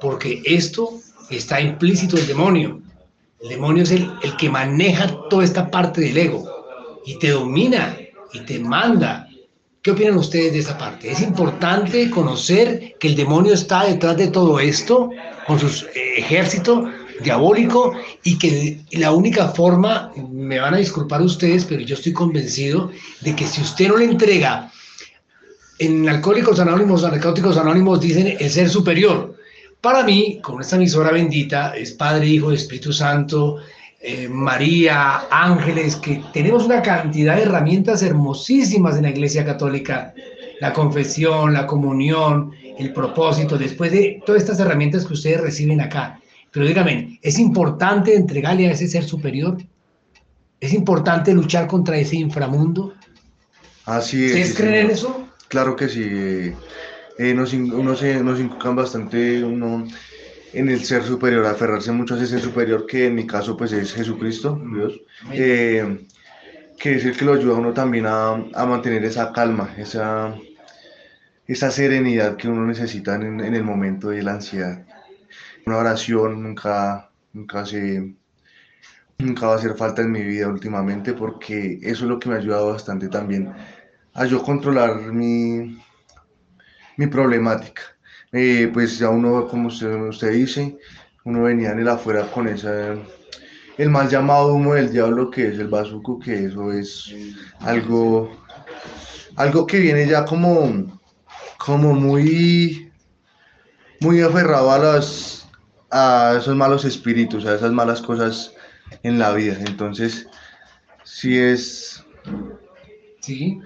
porque 0.00 0.42
esto 0.44 1.00
está 1.30 1.60
implícito 1.60 2.16
el 2.16 2.26
demonio. 2.26 2.81
El 3.42 3.48
demonio 3.48 3.82
es 3.82 3.90
el, 3.90 4.10
el 4.22 4.36
que 4.36 4.48
maneja 4.48 5.08
toda 5.28 5.44
esta 5.44 5.70
parte 5.70 6.00
del 6.00 6.16
ego 6.16 6.44
y 7.04 7.18
te 7.18 7.30
domina 7.30 7.96
y 8.32 8.40
te 8.40 8.58
manda. 8.58 9.28
¿Qué 9.82 9.90
opinan 9.90 10.16
ustedes 10.16 10.52
de 10.52 10.60
esa 10.60 10.78
parte? 10.78 11.10
Es 11.10 11.20
importante 11.20 12.08
conocer 12.08 12.94
que 13.00 13.08
el 13.08 13.16
demonio 13.16 13.52
está 13.52 13.84
detrás 13.84 14.16
de 14.16 14.28
todo 14.28 14.60
esto, 14.60 15.10
con 15.46 15.58
su 15.58 15.66
eh, 15.66 16.18
ejército 16.18 16.88
diabólico, 17.20 17.92
y 18.22 18.38
que 18.38 18.80
la 18.92 19.10
única 19.10 19.48
forma, 19.48 20.12
me 20.30 20.60
van 20.60 20.74
a 20.74 20.78
disculpar 20.78 21.20
ustedes, 21.20 21.64
pero 21.64 21.82
yo 21.82 21.96
estoy 21.96 22.12
convencido 22.12 22.92
de 23.22 23.34
que 23.34 23.46
si 23.46 23.60
usted 23.60 23.88
no 23.88 23.96
le 23.96 24.04
entrega 24.04 24.70
en 25.80 26.08
Alcohólicos 26.08 26.60
Anónimos, 26.60 27.02
Narcóticos 27.02 27.56
Anónimos 27.56 28.00
dicen 28.00 28.36
el 28.38 28.50
ser 28.50 28.70
superior. 28.70 29.31
Para 29.82 30.04
mí, 30.04 30.38
con 30.40 30.60
esta 30.60 30.76
emisora 30.76 31.10
bendita, 31.10 31.74
es 31.76 31.90
Padre, 31.90 32.28
Hijo, 32.28 32.52
Espíritu 32.52 32.92
Santo, 32.92 33.56
eh, 34.00 34.28
María, 34.28 35.24
ángeles, 35.28 35.96
que 35.96 36.22
tenemos 36.32 36.66
una 36.66 36.80
cantidad 36.80 37.34
de 37.34 37.42
herramientas 37.42 38.00
hermosísimas 38.04 38.96
en 38.96 39.02
la 39.02 39.10
Iglesia 39.10 39.44
Católica, 39.44 40.14
la 40.60 40.72
confesión, 40.72 41.52
la 41.52 41.66
comunión, 41.66 42.52
el 42.78 42.92
propósito, 42.92 43.58
después 43.58 43.90
de 43.90 44.22
todas 44.24 44.42
estas 44.42 44.60
herramientas 44.60 45.04
que 45.04 45.14
ustedes 45.14 45.40
reciben 45.40 45.80
acá. 45.80 46.20
Pero 46.52 46.64
díganme, 46.64 47.18
¿es 47.20 47.40
importante 47.40 48.14
entregarle 48.14 48.68
a 48.68 48.72
ese 48.74 48.86
ser 48.86 49.02
superior? 49.02 49.58
¿Es 50.60 50.72
importante 50.72 51.34
luchar 51.34 51.66
contra 51.66 51.96
ese 51.96 52.14
inframundo? 52.14 52.94
Así 53.84 54.26
es. 54.26 54.30
¿Ustedes 54.30 54.54
creen 54.54 54.74
en 54.86 54.90
eso? 54.92 55.26
Claro 55.48 55.74
que 55.74 55.88
sí. 55.88 56.52
Eh, 57.18 57.34
nos, 57.34 57.52
uno 57.52 57.94
se, 57.94 58.22
nos 58.22 58.40
inculcan 58.40 58.76
bastante 58.76 59.44
uno 59.44 59.86
en 60.52 60.68
el 60.68 60.84
ser 60.84 61.02
superior, 61.02 61.46
aferrarse 61.46 61.92
mucho 61.92 62.14
a 62.14 62.18
ese 62.18 62.26
ser 62.26 62.40
superior 62.40 62.86
que 62.86 63.06
en 63.06 63.14
mi 63.14 63.26
caso 63.26 63.56
pues 63.56 63.72
es 63.72 63.92
Jesucristo, 63.92 64.60
Dios, 64.72 65.00
eh, 65.32 66.06
que 66.78 66.96
es 66.96 67.04
el 67.04 67.16
que 67.16 67.24
lo 67.24 67.34
ayuda 67.34 67.54
a 67.54 67.58
uno 67.58 67.72
también 67.72 68.06
a, 68.06 68.32
a 68.32 68.66
mantener 68.66 69.04
esa 69.04 69.32
calma, 69.32 69.74
esa, 69.78 70.34
esa 71.46 71.70
serenidad 71.70 72.36
que 72.36 72.48
uno 72.48 72.66
necesita 72.66 73.14
en, 73.14 73.40
en, 73.40 73.54
el 73.54 73.62
momento 73.62 74.10
de 74.10 74.22
la 74.22 74.32
ansiedad. 74.34 74.84
Una 75.66 75.78
oración 75.78 76.42
nunca, 76.42 77.10
nunca, 77.32 77.64
se, 77.64 78.14
nunca 79.18 79.46
va 79.46 79.54
a 79.54 79.56
hacer 79.56 79.74
falta 79.74 80.02
en 80.02 80.12
mi 80.12 80.22
vida 80.22 80.48
últimamente 80.48 81.14
porque 81.14 81.78
eso 81.82 82.04
es 82.04 82.10
lo 82.10 82.18
que 82.18 82.28
me 82.28 82.34
ha 82.34 82.38
ayudado 82.38 82.72
bastante 82.72 83.08
también 83.08 83.52
a 84.14 84.26
yo 84.26 84.42
controlar 84.42 85.12
mi, 85.12 85.78
mi 86.96 87.06
problemática. 87.06 87.82
Eh, 88.32 88.70
pues 88.72 88.98
ya 88.98 89.10
uno, 89.10 89.46
como 89.48 89.68
usted, 89.68 90.32
dice, 90.32 90.78
uno 91.24 91.42
venía 91.42 91.72
en 91.72 91.80
el 91.80 91.88
afuera 91.88 92.30
con 92.30 92.48
esa, 92.48 92.94
el 93.76 93.90
mal 93.90 94.08
llamado 94.08 94.54
humo 94.54 94.74
del 94.74 94.90
diablo 94.90 95.30
que 95.30 95.48
es 95.48 95.58
el 95.58 95.68
bazuco, 95.68 96.18
que 96.18 96.46
eso 96.46 96.72
es 96.72 97.14
algo, 97.60 98.34
algo 99.36 99.66
que 99.66 99.80
viene 99.80 100.06
ya 100.06 100.24
como, 100.24 100.98
como 101.58 101.94
muy, 101.94 102.90
muy 104.00 104.22
aferrado 104.22 104.70
a 104.70 104.78
las, 104.78 105.46
a 105.90 106.36
esos 106.38 106.56
malos 106.56 106.86
espíritus, 106.86 107.44
a 107.44 107.56
esas 107.56 107.72
malas 107.72 108.00
cosas 108.00 108.54
en 109.02 109.18
la 109.18 109.32
vida. 109.32 109.58
Entonces, 109.66 110.26
si 111.04 111.38
es... 111.38 112.02
Sí 113.20 113.60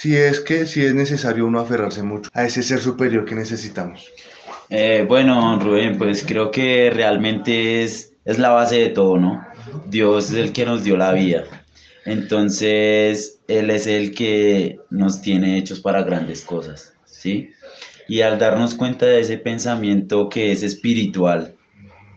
si 0.00 0.16
es 0.16 0.40
que 0.40 0.64
si 0.64 0.82
es 0.82 0.94
necesario 0.94 1.44
uno 1.44 1.60
aferrarse 1.60 2.02
mucho 2.02 2.30
a 2.32 2.46
ese 2.46 2.62
ser 2.62 2.80
superior 2.80 3.26
que 3.26 3.34
necesitamos. 3.34 4.10
Eh, 4.70 5.04
bueno, 5.06 5.58
Rubén, 5.60 5.98
pues 5.98 6.24
creo 6.26 6.50
que 6.50 6.90
realmente 6.90 7.82
es, 7.82 8.14
es 8.24 8.38
la 8.38 8.48
base 8.48 8.76
de 8.76 8.88
todo, 8.88 9.18
¿no? 9.18 9.46
Dios 9.88 10.30
es 10.30 10.36
el 10.38 10.52
que 10.54 10.64
nos 10.64 10.84
dio 10.84 10.96
la 10.96 11.12
vida. 11.12 11.44
Entonces, 12.06 13.40
Él 13.46 13.68
es 13.68 13.86
el 13.86 14.14
que 14.14 14.80
nos 14.88 15.20
tiene 15.20 15.58
hechos 15.58 15.80
para 15.80 16.02
grandes 16.02 16.40
cosas, 16.46 16.94
¿sí? 17.04 17.50
Y 18.08 18.22
al 18.22 18.38
darnos 18.38 18.74
cuenta 18.74 19.04
de 19.04 19.20
ese 19.20 19.36
pensamiento 19.36 20.30
que 20.30 20.50
es 20.50 20.62
espiritual, 20.62 21.54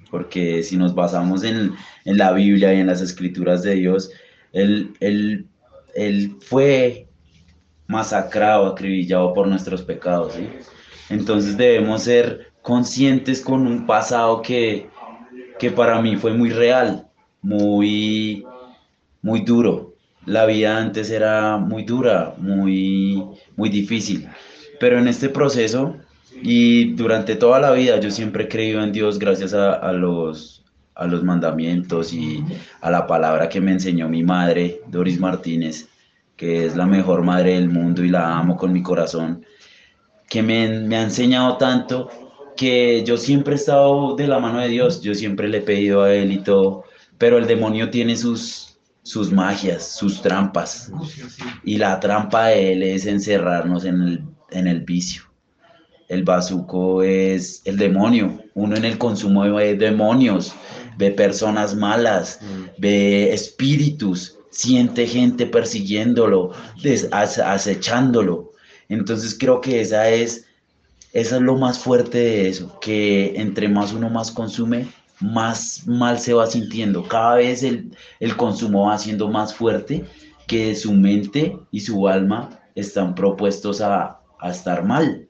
porque 0.09 0.63
si 0.63 0.77
nos 0.77 0.95
basamos 0.95 1.43
en, 1.43 1.73
en 2.05 2.17
la 2.17 2.31
Biblia 2.31 2.73
y 2.73 2.79
en 2.79 2.87
las 2.87 3.01
escrituras 3.01 3.61
de 3.61 3.75
Dios, 3.75 4.09
Él, 4.53 4.93
él, 5.01 5.47
él 5.95 6.37
fue 6.39 7.07
masacrado, 7.87 8.67
acribillado 8.67 9.33
por 9.33 9.47
nuestros 9.47 9.81
pecados. 9.81 10.33
¿sí? 10.33 10.47
Entonces 11.09 11.57
debemos 11.57 12.03
ser 12.03 12.51
conscientes 12.61 13.41
con 13.41 13.67
un 13.67 13.85
pasado 13.85 14.41
que, 14.41 14.89
que 15.59 15.71
para 15.71 16.01
mí 16.01 16.15
fue 16.15 16.33
muy 16.33 16.49
real, 16.49 17.07
muy, 17.41 18.45
muy 19.21 19.41
duro. 19.41 19.93
La 20.25 20.45
vida 20.45 20.77
antes 20.77 21.11
era 21.11 21.57
muy 21.57 21.83
dura, 21.83 22.33
muy, 22.37 23.23
muy 23.57 23.69
difícil. 23.69 24.27
Pero 24.79 24.97
en 24.97 25.07
este 25.07 25.29
proceso 25.29 25.97
y 26.41 26.93
durante 26.93 27.35
toda 27.35 27.59
la 27.59 27.71
vida 27.71 27.99
yo 27.99 28.09
siempre 28.09 28.45
he 28.45 28.47
creído 28.47 28.81
en 28.81 28.91
Dios 28.91 29.19
gracias 29.19 29.53
a, 29.53 29.73
a 29.73 29.91
los, 29.91 30.63
a 30.95 31.05
los 31.05 31.23
mandamientos 31.23 32.13
y 32.13 32.43
a 32.81 32.89
la 32.89 33.05
palabra 33.05 33.49
que 33.49 33.61
me 33.61 33.71
enseñó 33.71 34.07
mi 34.09 34.23
madre, 34.23 34.81
Doris 34.87 35.19
Martínez 35.19 35.89
que 36.43 36.65
es 36.65 36.75
la 36.75 36.85
mejor 36.85 37.23
madre 37.23 37.53
del 37.53 37.69
mundo 37.69 38.03
y 38.03 38.09
la 38.09 38.37
amo 38.37 38.57
con 38.57 38.73
mi 38.73 38.83
corazón, 38.83 39.45
que 40.27 40.43
me, 40.43 40.67
me, 40.81 40.97
ha 40.97 41.03
enseñado 41.03 41.55
tanto 41.55 42.09
que 42.57 43.01
yo 43.05 43.15
siempre 43.15 43.53
he 43.53 43.55
estado 43.55 44.17
de 44.17 44.27
la 44.27 44.39
mano 44.39 44.59
de 44.59 44.67
Dios, 44.67 45.01
yo 45.01 45.15
siempre 45.15 45.47
le 45.47 45.59
he 45.59 45.61
pedido 45.61 46.03
a 46.03 46.13
Él 46.13 46.33
y 46.33 46.39
todo, 46.39 46.83
pero 47.17 47.37
el 47.37 47.47
demonio 47.47 47.89
tiene 47.89 48.17
sus, 48.17 48.77
sus 49.03 49.31
magias, 49.31 49.87
sus 49.95 50.21
trampas, 50.21 50.91
y 51.63 51.77
la 51.77 51.97
trampa 52.01 52.47
de 52.47 52.73
Él 52.73 52.83
es 52.83 53.05
encerrarnos 53.05 53.85
en 53.85 54.01
el, 54.01 54.23
en 54.51 54.67
el 54.67 54.81
vicio. 54.81 55.23
El 56.09 56.25
bazuco 56.25 57.03
es 57.03 57.61
el 57.63 57.77
demonio, 57.77 58.37
uno 58.53 58.75
en 58.75 58.83
el 58.83 58.97
consumo 58.97 59.45
de 59.45 59.77
demonios, 59.77 60.53
ve 60.97 61.09
personas 61.11 61.73
malas, 61.73 62.41
ve 62.77 63.33
espíritus, 63.33 64.37
siente 64.53 65.07
gente 65.07 65.45
persiguiéndolo, 65.45 66.51
acechándolo. 67.11 68.51
Entonces 68.87 69.35
creo 69.37 69.59
que 69.59 69.81
esa 69.81 70.09
es, 70.09 70.45
esa 71.11 71.35
es 71.37 71.41
lo 71.41 71.57
más 71.57 71.79
fuerte 71.79 72.17
de 72.19 72.49
eso, 72.49 72.79
que 72.79 73.33
entre 73.35 73.67
más 73.67 73.91
uno 73.93 74.09
más 74.09 74.31
consume, 74.31 74.87
más 75.19 75.85
mal 75.87 76.19
se 76.19 76.33
va 76.33 76.47
sintiendo. 76.47 77.07
Cada 77.07 77.35
vez 77.35 77.63
el, 77.63 77.91
el 78.19 78.37
consumo 78.37 78.87
va 78.87 78.97
siendo 78.97 79.27
más 79.29 79.53
fuerte, 79.53 80.05
que 80.47 80.75
su 80.75 80.93
mente 80.93 81.57
y 81.71 81.79
su 81.79 82.07
alma 82.07 82.59
están 82.75 83.15
propuestos 83.15 83.81
a, 83.81 84.19
a 84.39 84.51
estar 84.51 84.83
mal. 84.83 85.27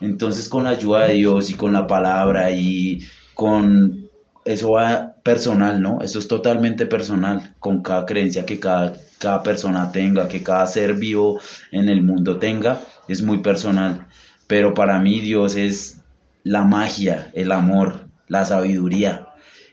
Entonces 0.00 0.48
con 0.48 0.64
la 0.64 0.70
ayuda 0.70 1.08
de 1.08 1.14
Dios 1.14 1.50
y 1.50 1.54
con 1.54 1.72
la 1.72 1.86
palabra 1.86 2.50
y 2.50 3.06
con 3.34 4.01
eso 4.44 4.72
va 4.72 5.14
personal, 5.22 5.80
¿no? 5.80 6.00
Eso 6.02 6.18
es 6.18 6.28
totalmente 6.28 6.86
personal, 6.86 7.54
con 7.58 7.82
cada 7.82 8.06
creencia 8.06 8.44
que 8.44 8.58
cada, 8.58 8.94
cada 9.18 9.42
persona 9.42 9.92
tenga, 9.92 10.28
que 10.28 10.42
cada 10.42 10.66
ser 10.66 10.94
vivo 10.94 11.40
en 11.70 11.88
el 11.88 12.02
mundo 12.02 12.38
tenga, 12.38 12.80
es 13.08 13.22
muy 13.22 13.38
personal. 13.38 14.06
Pero 14.46 14.74
para 14.74 14.98
mí 14.98 15.20
Dios 15.20 15.56
es 15.56 16.00
la 16.44 16.62
magia, 16.62 17.30
el 17.34 17.52
amor, 17.52 18.08
la 18.28 18.44
sabiduría. 18.44 19.28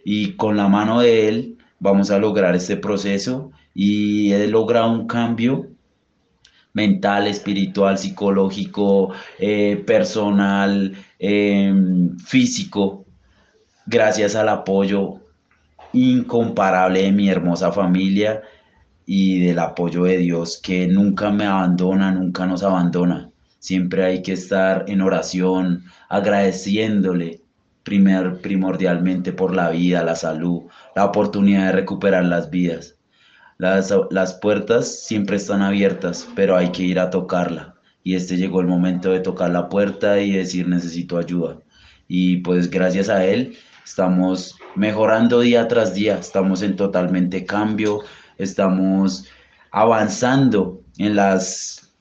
Y 0.06 0.34
con 0.34 0.58
la 0.58 0.68
mano 0.68 1.02
de 1.02 1.28
Él 1.28 1.58
vamos 1.80 2.12
a 2.12 2.20
lograr 2.20 2.56
este 2.56 2.78
proceso 2.78 3.52
y 3.74 4.32
he 4.34 4.48
logrado 4.48 4.92
un 4.92 5.08
cambio 5.08 5.68
mental, 6.74 7.28
espiritual, 7.28 7.98
psicológico, 7.98 9.12
eh, 9.40 9.84
personal, 9.86 10.94
em, 11.18 12.18
físico, 12.20 12.99
gracias 13.90 14.36
al 14.36 14.50
apoyo 14.50 15.16
incomparable 15.94 17.02
de 17.02 17.12
mi 17.12 17.30
hermosa 17.30 17.72
familia 17.72 18.44
y 19.06 19.40
del 19.40 19.58
apoyo 19.58 20.04
de 20.04 20.18
Dios 20.18 20.60
que 20.62 20.88
nunca 20.88 21.32
me 21.32 21.46
abandona, 21.46 22.12
nunca 22.12 22.46
nos 22.46 22.62
abandona. 22.62 23.32
Siempre 23.58 24.06
hay 24.06 24.22
que 24.22 24.34
estar 24.34 24.86
en 24.88 25.02
oración, 25.02 25.86
agradeciéndole 26.08 27.42
primer, 27.84 28.40
primordialmente 28.42 29.34
por 29.34 29.56
la 29.56 29.72
vida, 29.72 30.04
la 30.04 30.16
salud, 30.16 30.66
la 30.96 31.06
oportunidad 31.06 31.66
de 31.68 31.72
recuperar 31.72 32.26
las 32.26 32.52
vidas. 32.52 32.96
Las, 33.58 33.92
las 34.12 34.36
puertas 34.36 35.00
siempre 35.00 35.38
están 35.38 35.64
abiertas, 35.64 36.28
pero 36.36 36.56
hay 36.56 36.72
que 36.72 36.84
ir 36.84 37.00
a 37.00 37.10
tocarla. 37.10 37.76
Y 38.04 38.16
este 38.16 38.38
llegó 38.38 38.62
el 38.62 38.68
momento 38.68 39.12
de 39.12 39.20
tocar 39.20 39.50
la 39.50 39.68
puerta 39.68 40.20
y 40.20 40.32
decir 40.32 40.68
necesito 40.68 41.18
ayuda 41.18 41.58
y 42.10 42.38
pues 42.38 42.70
gracias 42.70 43.08
a 43.08 43.24
él 43.24 43.56
estamos 43.90 44.56
mejorando 44.76 45.40
día 45.40 45.68
tras 45.68 45.96
día, 45.96 46.20
estamos 46.20 46.62
en 46.62 46.76
totalmente 46.76 47.44
cambio, 47.44 48.02
estamos 48.38 49.26
avanzando 49.72 50.82
en 51.00 51.16
las, 51.16 51.92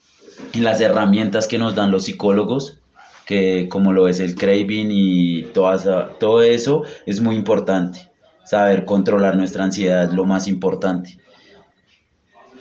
en 0.53 0.65
las 0.65 0.83
herramientas 0.83 1.49
que 1.49 1.57
nos 1.57 1.75
dan 1.75 1.91
los 1.91 2.05
psicólogos, 2.05 2.79
que 3.25 3.69
como 3.71 3.93
lo 3.93 4.07
es 4.07 4.21
el 4.21 4.35
craving 4.35 4.91
y 4.91 5.43
toda 5.55 6.19
todo 6.19 6.43
eso 6.43 6.83
es 7.07 7.21
muy 7.23 7.37
importante. 7.37 8.11
Saber 8.45 8.85
controlar 8.85 9.37
nuestra 9.37 9.65
ansiedad 9.65 10.05
es 10.05 10.13
lo 10.13 10.27
más 10.27 10.47
importante. 10.47 11.19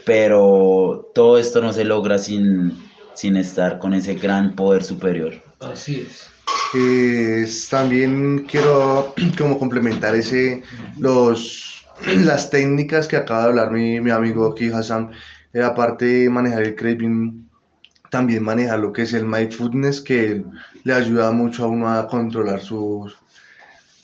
Pero 0.05 1.11
todo 1.13 1.37
esto 1.37 1.61
no 1.61 1.73
se 1.73 1.83
logra 1.83 2.17
sin, 2.17 2.77
sin 3.13 3.35
estar 3.35 3.77
con 3.77 3.93
ese 3.93 4.15
gran 4.15 4.55
poder 4.55 4.83
superior. 4.85 5.33
Así 5.59 6.07
es. 6.07 6.36
Eh, 6.73 7.47
también 7.69 8.45
quiero 8.49 9.13
como 9.37 9.57
complementar 9.57 10.15
ese, 10.15 10.63
los, 10.97 11.85
las 12.25 12.49
técnicas 12.49 13.07
que 13.07 13.17
acaba 13.17 13.43
de 13.43 13.49
hablar 13.49 13.71
mi, 13.71 14.01
mi 14.01 14.11
amigo 14.11 14.47
aquí 14.47 14.69
Hassan, 14.69 15.11
eh, 15.53 15.61
aparte 15.61 16.05
de 16.05 16.29
manejar 16.29 16.63
el 16.63 16.75
craving, 16.75 17.49
también 18.09 18.43
manejar 18.43 18.79
lo 18.79 18.91
que 18.91 19.03
es 19.03 19.13
el 19.13 19.25
mindfulness, 19.25 20.01
que 20.01 20.43
le 20.83 20.93
ayuda 20.93 21.31
mucho 21.31 21.65
a 21.65 21.67
uno 21.67 21.89
a 21.89 22.07
controlar 22.07 22.61
sus, 22.61 23.17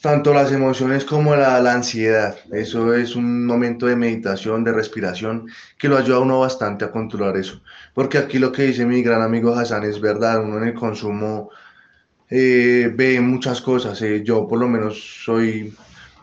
tanto 0.02 0.34
las 0.34 0.52
emociones 0.52 1.06
como 1.06 1.36
la, 1.36 1.60
la, 1.62 1.74
ansiedad. 1.74 2.36
Eso 2.52 2.94
es 2.94 3.16
un 3.16 3.46
momento 3.46 3.86
de 3.86 3.96
meditación, 3.96 4.64
de 4.64 4.74
respiración, 4.74 5.48
que 5.78 5.88
lo 5.88 5.98
ayuda 5.98 6.18
a 6.18 6.22
uno 6.22 6.40
bastante 6.42 6.86
a 6.86 6.92
controlar 6.92 7.38
eso. 7.38 7.62
Porque 7.94 8.18
aquí 8.18 8.40
lo 8.40 8.52
que 8.52 8.64
dice 8.64 8.86
mi 8.86 9.02
gran 9.02 9.22
amigo 9.22 9.54
Hassan 9.54 9.84
es 9.84 10.02
verdad, 10.02 10.44
uno 10.44 10.58
en 10.58 10.70
el 10.70 10.74
consumo 10.74 11.52
eh, 12.36 12.92
ve 12.92 13.22
muchas 13.22 13.62
cosas. 13.62 14.02
Eh, 14.02 14.24
yo 14.24 14.48
por 14.48 14.60
lo 14.60 14.68
menos 14.68 15.22
soy 15.24 15.72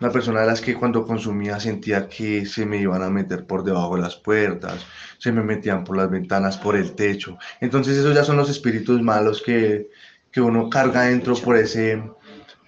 una 0.00 0.10
persona 0.10 0.40
de 0.40 0.48
las 0.48 0.60
que 0.60 0.74
cuando 0.74 1.06
consumía 1.06 1.60
sentía 1.60 2.08
que 2.08 2.44
se 2.46 2.66
me 2.66 2.78
iban 2.78 3.02
a 3.04 3.10
meter 3.10 3.46
por 3.46 3.62
debajo 3.62 3.94
de 3.94 4.02
las 4.02 4.16
puertas, 4.16 4.84
se 5.18 5.30
me 5.30 5.42
metían 5.44 5.84
por 5.84 5.96
las 5.96 6.10
ventanas, 6.10 6.56
por 6.58 6.74
el 6.74 6.94
techo. 6.96 7.38
Entonces 7.60 7.96
esos 7.96 8.12
ya 8.12 8.24
son 8.24 8.36
los 8.38 8.50
espíritus 8.50 9.00
malos 9.02 9.40
que, 9.40 9.88
que 10.32 10.40
uno 10.40 10.68
carga 10.68 11.02
dentro 11.02 11.36
por 11.36 11.56
ese, 11.56 12.02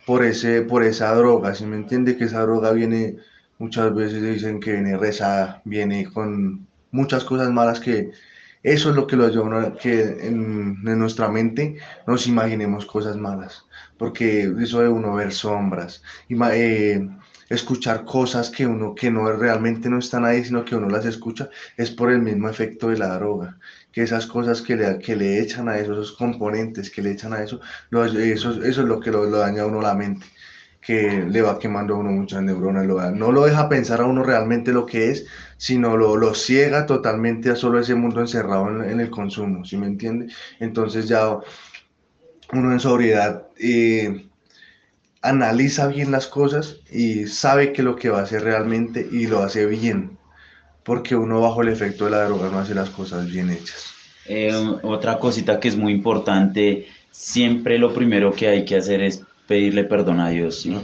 por 0.07 0.25
ese, 0.25 0.63
por 0.63 0.85
esa 0.85 1.13
droga. 1.13 1.53
Si 1.57 1.67
me 1.67 1.75
entiende 1.75 2.17
que 2.17 2.25
esa 2.25 2.43
droga 2.43 2.71
viene, 2.71 3.17
muchas 3.59 3.93
veces 3.93 4.23
dicen 4.23 4.61
que 4.61 4.73
viene 4.75 4.97
rezada, 4.97 5.63
viene 5.65 6.09
con 6.13 6.69
muchas 6.93 7.25
cosas 7.25 7.51
malas 7.51 7.81
que 7.81 8.13
eso 8.63 8.91
es 8.91 8.97
lo 8.97 9.07
que 9.07 9.17
lo 9.17 9.27
ayuda 9.27 9.75
que 9.75 10.27
en, 10.27 10.83
nuestra 10.83 11.29
mente 11.29 11.79
nos 12.07 12.27
imaginemos 12.27 12.87
cosas 12.87 13.17
malas, 13.17 13.65
porque 13.99 14.53
eso 14.61 14.81
de 14.81 14.89
uno 14.89 15.15
ver 15.15 15.33
sombras, 15.33 16.03
y, 16.29 16.37
eh, 16.43 17.09
escuchar 17.49 18.05
cosas 18.05 18.51
que 18.51 18.67
uno 18.67 18.95
que 18.95 19.11
no 19.11 19.31
realmente 19.33 19.89
no 19.91 19.99
están 19.99 20.25
ahí, 20.25 20.45
sino 20.45 20.65
que 20.65 20.77
uno 20.77 20.89
las 20.89 21.05
escucha, 21.05 21.51
es 21.77 21.91
por 21.91 22.11
el 22.11 22.23
mismo 22.23 22.49
efecto 22.49 22.89
de 22.89 22.99
la 22.99 23.15
droga, 23.19 23.59
que 23.93 24.03
esas 24.03 24.27
cosas 24.27 24.63
que 24.63 24.77
le, 24.77 24.99
que 24.99 25.17
le 25.17 25.41
echan 25.41 25.69
a 25.69 25.79
eso, 25.79 25.93
esos 25.93 26.13
componentes 26.13 26.91
que 26.91 27.03
le 27.03 27.13
echan 27.13 27.33
a 27.33 27.43
eso, 27.43 27.61
eso, 27.91 28.63
eso 28.63 28.63
es 28.63 28.77
lo 28.79 29.01
que 29.01 29.11
lo, 29.11 29.27
lo, 29.27 29.39
daña 29.39 29.63
a 29.63 29.67
uno 29.67 29.83
la 29.83 29.95
mente, 29.95 30.27
que 30.83 31.25
le 31.27 31.41
va 31.41 31.59
quemando 31.59 31.95
a 31.95 31.99
uno 31.99 32.11
muchas 32.11 32.43
neuronas, 32.43 33.15
no 33.15 33.33
lo 33.33 33.45
deja 33.45 33.69
pensar 33.69 34.01
a 34.01 34.05
uno 34.05 34.23
realmente 34.23 34.73
lo 34.73 34.85
que 34.85 35.11
es, 35.11 35.27
sino 35.57 35.97
lo, 35.97 36.17
lo 36.17 36.35
ciega 36.35 36.85
totalmente 36.85 37.51
a 37.51 37.57
solo 37.57 37.79
ese 37.79 37.95
mundo 37.95 38.21
encerrado 38.21 38.69
en, 38.69 38.91
en 38.91 39.01
el 39.01 39.09
consumo, 39.09 39.65
¿sí 39.65 39.77
me 39.79 39.87
entiende? 39.87 40.27
Entonces 40.61 41.09
ya 41.09 41.39
uno 42.53 42.73
en 42.73 42.81
sobriedad... 42.81 43.47
Eh, 43.59 44.27
analiza 45.23 45.87
bien 45.87 46.11
las 46.11 46.27
cosas 46.27 46.81
y 46.91 47.27
sabe 47.27 47.73
que 47.73 47.83
lo 47.83 47.97
que 47.97 48.11
va 48.11 48.19
a 48.19 48.23
hacer 48.25 48.43
realmente 48.43 49.09
y 49.11 49.29
lo 49.29 49.41
hace 49.41 49.67
bien, 49.67 50.19
porque 50.83 51.15
uno 51.15 51.41
bajo 51.41 51.63
el 51.63 51.69
efecto 51.69 52.05
de 52.05 52.11
la 52.11 52.25
droga 52.25 52.51
no 52.51 52.59
hace 52.59 52.75
las 52.75 52.91
cosas 52.91 53.31
bien 53.31 53.51
hechas. 53.51 53.95
Eh, 54.27 54.53
otra 54.83 55.19
cosita 55.19 55.61
que 55.61 55.69
es 55.69 55.77
muy 55.77 55.93
importante, 55.93 56.89
siempre 57.13 57.79
lo 57.79 57.95
primero 57.95 58.33
que 58.33 58.49
hay 58.49 58.65
que 58.65 58.77
hacer 58.77 59.01
es 59.01 59.23
pedirle 59.53 59.85
perdón 59.85 60.19
a 60.19 60.31
Dios, 60.31 60.63
¿sí? 60.63 60.75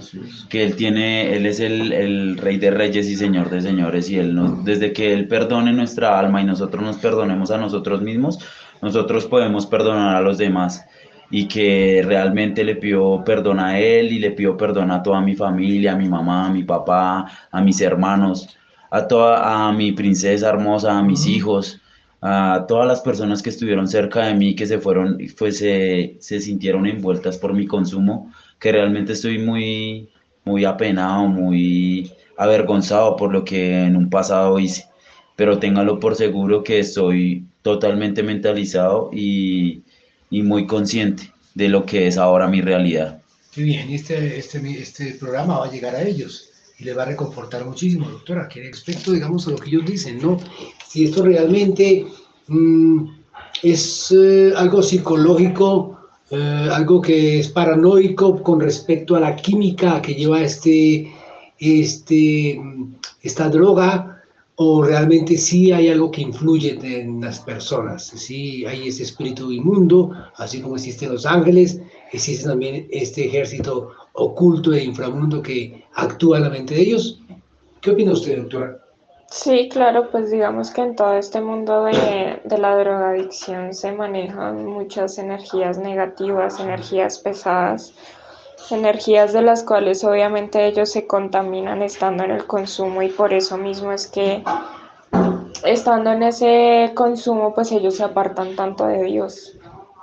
que 0.50 0.62
Él 0.62 0.76
tiene, 0.76 1.34
Él 1.34 1.46
es 1.46 1.58
el, 1.58 1.90
el, 1.90 2.36
Rey 2.36 2.58
de 2.58 2.70
Reyes 2.70 3.08
y 3.08 3.16
Señor 3.16 3.48
de 3.48 3.62
Señores, 3.62 4.10
y 4.10 4.18
Él 4.18 4.34
nos, 4.34 4.62
desde 4.62 4.92
que 4.92 5.14
Él 5.14 5.26
perdone 5.26 5.72
nuestra 5.72 6.18
alma 6.18 6.42
y 6.42 6.44
nosotros 6.44 6.82
nos 6.82 6.98
perdonemos 6.98 7.50
a 7.50 7.56
nosotros 7.56 8.02
mismos, 8.02 8.40
nosotros 8.82 9.24
podemos 9.24 9.64
perdonar 9.64 10.16
a 10.16 10.20
los 10.20 10.36
demás 10.36 10.84
y 11.30 11.48
que 11.48 12.02
realmente 12.04 12.62
le 12.62 12.76
pido 12.76 13.24
perdón 13.24 13.58
a 13.58 13.78
él 13.78 14.12
y 14.12 14.18
le 14.18 14.32
pido 14.32 14.58
perdón 14.58 14.90
a 14.90 15.02
toda 15.02 15.22
mi 15.22 15.34
familia, 15.34 15.92
a 15.92 15.96
mi 15.96 16.06
mamá, 16.06 16.48
a 16.48 16.50
mi 16.50 16.62
papá, 16.62 17.26
a 17.50 17.60
mis 17.62 17.80
hermanos, 17.80 18.54
a 18.90 19.08
toda 19.08 19.68
a 19.68 19.72
mi 19.72 19.92
princesa 19.92 20.50
hermosa, 20.50 20.98
a 20.98 21.02
mis 21.02 21.26
hijos, 21.26 21.80
a 22.20 22.66
todas 22.68 22.86
las 22.86 23.00
personas 23.00 23.42
que 23.42 23.48
estuvieron 23.48 23.88
cerca 23.88 24.26
de 24.26 24.34
mí, 24.34 24.54
que 24.54 24.66
se 24.66 24.78
fueron, 24.78 25.16
pues 25.38 25.56
se, 25.56 26.18
se 26.20 26.40
sintieron 26.40 26.86
envueltas 26.86 27.38
por 27.38 27.54
mi 27.54 27.66
consumo, 27.66 28.30
que 28.59 28.72
realmente 28.72 29.12
estoy 29.12 29.38
muy, 29.38 30.09
muy 30.44 30.64
apenado, 30.64 31.28
muy 31.28 32.11
avergonzado 32.36 33.16
por 33.16 33.32
lo 33.32 33.44
que 33.44 33.84
en 33.84 33.96
un 33.96 34.11
pasado 34.11 34.59
hice. 34.59 34.86
Pero 35.36 35.59
téngalo 35.59 36.00
por 36.00 36.16
seguro 36.16 36.64
que 36.64 36.80
estoy 36.80 37.44
totalmente 37.62 38.22
mentalizado 38.22 39.11
y, 39.12 39.82
y 40.30 40.42
muy 40.42 40.66
consciente 40.66 41.32
de 41.54 41.68
lo 41.68 41.86
que 41.86 42.06
es 42.06 42.16
ahora 42.16 42.48
mi 42.48 42.61
realidad. 42.61 43.20
Qué 43.52 43.62
bien, 43.62 43.90
este, 43.90 44.38
este, 44.38 44.59
este 44.80 45.14
programa 45.14 45.59
va 45.59 45.66
a 45.66 45.70
llegar 45.70 45.94
a 45.94 46.02
ellos 46.02 46.50
y 46.78 46.84
les 46.84 46.96
va 46.96 47.02
a 47.02 47.06
reconfortar 47.06 47.64
muchísimo, 47.64 48.09
doctora, 48.09 48.48
que 48.48 48.62
respecto, 48.62 49.12
digamos, 49.12 49.48
a 49.48 49.50
lo 49.50 49.56
que 49.56 49.68
ellos 49.68 49.84
dicen, 49.84 50.18
¿no? 50.20 50.38
Si 50.86 51.04
esto 51.04 51.24
realmente 51.24 52.06
mmm, 52.46 53.09
es 53.62 54.14
eh, 54.16 54.52
algo 54.56 54.82
psicológico, 54.82 55.97
eh, 56.30 56.68
algo 56.72 57.00
que 57.00 57.40
es 57.40 57.48
paranoico 57.48 58.42
con 58.42 58.60
respecto 58.60 59.16
a 59.16 59.20
la 59.20 59.34
química 59.34 60.02
que 60.02 60.14
lleva 60.14 60.42
este, 60.42 61.10
este, 61.58 62.60
esta 63.22 63.48
droga, 63.48 64.22
o 64.60 64.82
realmente 64.82 65.38
sí 65.38 65.70
hay 65.70 65.88
algo 65.88 66.10
que 66.10 66.20
influye 66.20 66.78
en 66.82 67.20
las 67.20 67.38
personas, 67.38 68.06
sí 68.06 68.66
hay 68.66 68.88
ese 68.88 69.04
espíritu 69.04 69.52
inmundo, 69.52 70.10
así 70.36 70.60
como 70.60 70.74
existen 70.74 71.12
los 71.12 71.24
ángeles, 71.26 71.80
existe 72.12 72.44
también 72.44 72.88
este 72.90 73.26
ejército 73.26 73.90
oculto 74.14 74.74
e 74.74 74.82
inframundo 74.82 75.40
que 75.40 75.84
actúa 75.94 76.38
en 76.38 76.42
la 76.42 76.50
mente 76.50 76.74
de 76.74 76.80
ellos. 76.82 77.20
¿Qué 77.80 77.92
opina 77.92 78.12
usted, 78.12 78.36
doctora? 78.36 78.88
Sí, 79.30 79.68
claro, 79.70 80.10
pues 80.10 80.30
digamos 80.30 80.70
que 80.70 80.80
en 80.80 80.96
todo 80.96 81.14
este 81.14 81.40
mundo 81.40 81.84
de, 81.84 82.40
de 82.44 82.58
la 82.58 82.76
drogadicción 82.76 83.74
se 83.74 83.92
manejan 83.92 84.64
muchas 84.66 85.18
energías 85.18 85.78
negativas, 85.78 86.58
energías 86.60 87.18
pesadas, 87.18 87.94
energías 88.70 89.32
de 89.32 89.42
las 89.42 89.64
cuales 89.64 90.02
obviamente 90.04 90.66
ellos 90.66 90.90
se 90.90 91.06
contaminan 91.06 91.82
estando 91.82 92.24
en 92.24 92.32
el 92.32 92.46
consumo 92.46 93.02
y 93.02 93.10
por 93.10 93.34
eso 93.34 93.58
mismo 93.58 93.92
es 93.92 94.06
que 94.06 94.42
estando 95.64 96.12
en 96.12 96.22
ese 96.22 96.92
consumo 96.94 97.54
pues 97.54 97.70
ellos 97.72 97.96
se 97.96 98.04
apartan 98.04 98.56
tanto 98.56 98.86
de 98.86 99.02
Dios. 99.04 99.57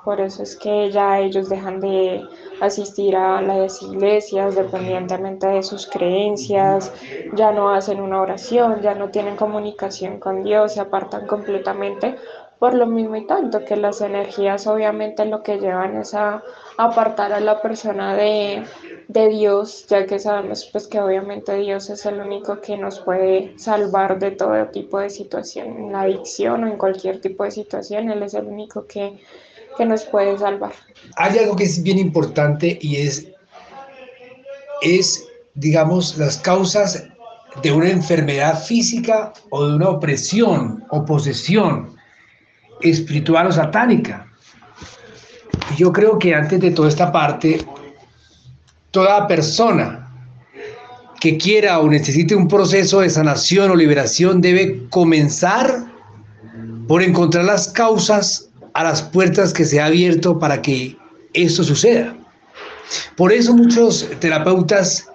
Por 0.05 0.21
eso 0.21 0.43
es 0.43 0.55
que 0.55 0.91
ya 0.91 1.19
ellos 1.19 1.49
dejan 1.49 1.79
de 1.79 2.23
asistir 2.61 3.15
a 3.15 3.41
las 3.41 3.81
iglesias 3.81 4.55
dependientemente 4.55 5.47
de 5.47 5.63
sus 5.63 5.87
creencias, 5.87 6.93
ya 7.33 7.51
no 7.51 7.71
hacen 7.71 7.99
una 7.99 8.21
oración, 8.21 8.81
ya 8.83 8.93
no 8.93 9.09
tienen 9.09 9.35
comunicación 9.35 10.19
con 10.19 10.43
Dios, 10.43 10.73
se 10.73 10.81
apartan 10.81 11.25
completamente 11.25 12.15
por 12.59 12.73
lo 12.73 12.85
mismo 12.85 13.15
y 13.15 13.25
tanto 13.27 13.65
que 13.65 13.75
las 13.75 13.99
energías 14.01 14.67
obviamente 14.67 15.25
lo 15.25 15.43
que 15.43 15.57
llevan 15.57 15.97
es 15.97 16.13
a 16.13 16.41
apartar 16.77 17.33
a 17.33 17.39
la 17.39 17.61
persona 17.61 18.15
de, 18.15 18.63
de, 19.07 19.29
Dios, 19.29 19.87
ya 19.87 20.05
que 20.05 20.19
sabemos 20.19 20.69
pues 20.71 20.87
que 20.87 21.01
obviamente 21.01 21.55
Dios 21.55 21.89
es 21.89 22.05
el 22.05 22.19
único 22.19 22.61
que 22.61 22.77
nos 22.77 22.99
puede 22.99 23.57
salvar 23.57 24.19
de 24.19 24.31
todo 24.31 24.67
tipo 24.67 24.99
de 24.99 25.09
situación, 25.09 25.77
en 25.77 25.91
la 25.91 26.01
adicción 26.01 26.63
o 26.63 26.67
en 26.67 26.77
cualquier 26.77 27.19
tipo 27.19 27.43
de 27.43 27.51
situación, 27.51 28.09
Él 28.09 28.23
es 28.23 28.33
el 28.35 28.45
único 28.45 28.85
que, 28.85 29.19
que 29.77 29.85
nos 29.85 30.03
salvar. 30.03 30.73
Hay 31.17 31.37
algo 31.37 31.55
que 31.55 31.63
es 31.63 31.81
bien 31.81 31.99
importante 31.99 32.77
y 32.81 32.97
es, 32.97 33.27
es, 34.81 35.27
digamos, 35.53 36.17
las 36.17 36.37
causas 36.37 37.07
de 37.61 37.71
una 37.71 37.89
enfermedad 37.89 38.61
física 38.63 39.33
o 39.49 39.67
de 39.67 39.75
una 39.75 39.89
opresión 39.89 40.83
o 40.89 41.05
posesión 41.05 41.95
espiritual 42.81 43.47
o 43.47 43.51
satánica. 43.51 44.27
Yo 45.77 45.91
creo 45.91 46.19
que 46.19 46.35
antes 46.35 46.59
de 46.59 46.71
toda 46.71 46.89
esta 46.89 47.11
parte, 47.11 47.65
toda 48.91 49.27
persona 49.27 50.01
que 51.19 51.37
quiera 51.37 51.79
o 51.79 51.89
necesite 51.89 52.35
un 52.35 52.47
proceso 52.47 52.99
de 52.99 53.09
sanación 53.09 53.71
o 53.71 53.75
liberación 53.75 54.41
debe 54.41 54.87
comenzar 54.89 55.85
por 56.87 57.01
encontrar 57.01 57.45
las 57.45 57.69
causas 57.69 58.44
a 58.75 58.83
las 58.83 59.01
puertas 59.01 59.53
que 59.53 59.63
se 59.63 59.79
ha 59.79 59.85
abierto 59.85 60.37
para 60.37 60.61
que 60.61 60.97
esto 61.33 61.63
suceda. 61.63 62.15
Por 63.15 63.31
eso 63.31 63.53
muchos 63.53 64.07
terapeutas 64.19 65.07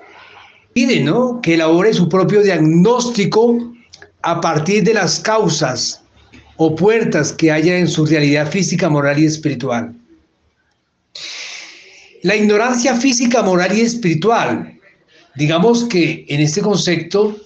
piden 0.73 1.05
¿no? 1.05 1.41
que 1.43 1.55
elabore 1.55 1.93
su 1.93 2.09
propio 2.09 2.43
diagnóstico 2.43 3.73
a 4.23 4.41
partir 4.41 4.83
de 4.85 4.95
las 4.95 5.21
causas 5.21 6.03
o 6.57 6.75
puertas 6.75 7.33
que 7.33 7.53
haya 7.53 7.79
en 7.79 7.87
su 7.87 8.07
realidad 8.07 8.51
física, 8.51 8.89
moral 8.89 9.19
y 9.19 9.27
espiritual. 9.27 9.95
La 12.23 12.37
ignorancia 12.37 12.95
física, 12.97 13.43
moral 13.43 13.77
y 13.77 13.83
espiritual, 13.83 14.79
digamos 15.37 15.85
que 15.85 16.25
en 16.29 16.41
este 16.41 16.63
concepto, 16.63 17.37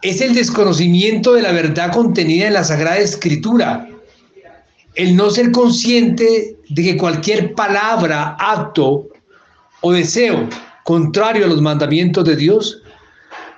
es 0.00 0.22
el 0.22 0.34
desconocimiento 0.34 1.34
de 1.34 1.42
la 1.42 1.52
verdad 1.52 1.92
contenida 1.92 2.46
en 2.46 2.54
la 2.54 2.64
Sagrada 2.64 2.98
Escritura, 2.98 3.89
el 5.00 5.16
no 5.16 5.30
ser 5.30 5.50
consciente 5.50 6.58
de 6.68 6.82
que 6.82 6.96
cualquier 6.98 7.54
palabra, 7.54 8.36
acto 8.38 9.08
o 9.80 9.92
deseo 9.92 10.46
contrario 10.84 11.46
a 11.46 11.48
los 11.48 11.62
mandamientos 11.62 12.22
de 12.26 12.36
Dios 12.36 12.82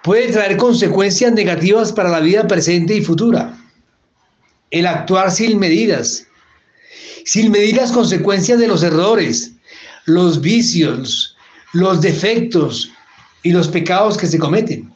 puede 0.04 0.30
traer 0.30 0.56
consecuencias 0.56 1.32
negativas 1.32 1.92
para 1.92 2.10
la 2.10 2.20
vida 2.20 2.46
presente 2.46 2.94
y 2.94 3.02
futura. 3.02 3.58
El 4.70 4.86
actuar 4.86 5.32
sin 5.32 5.58
medidas, 5.58 6.24
sin 7.24 7.50
medir 7.50 7.74
las 7.74 7.90
consecuencias 7.90 8.60
de 8.60 8.68
los 8.68 8.84
errores, 8.84 9.50
los 10.04 10.40
vicios, 10.40 11.36
los 11.72 12.00
defectos 12.00 12.92
y 13.42 13.50
los 13.50 13.66
pecados 13.66 14.16
que 14.16 14.28
se 14.28 14.38
cometen. 14.38 14.92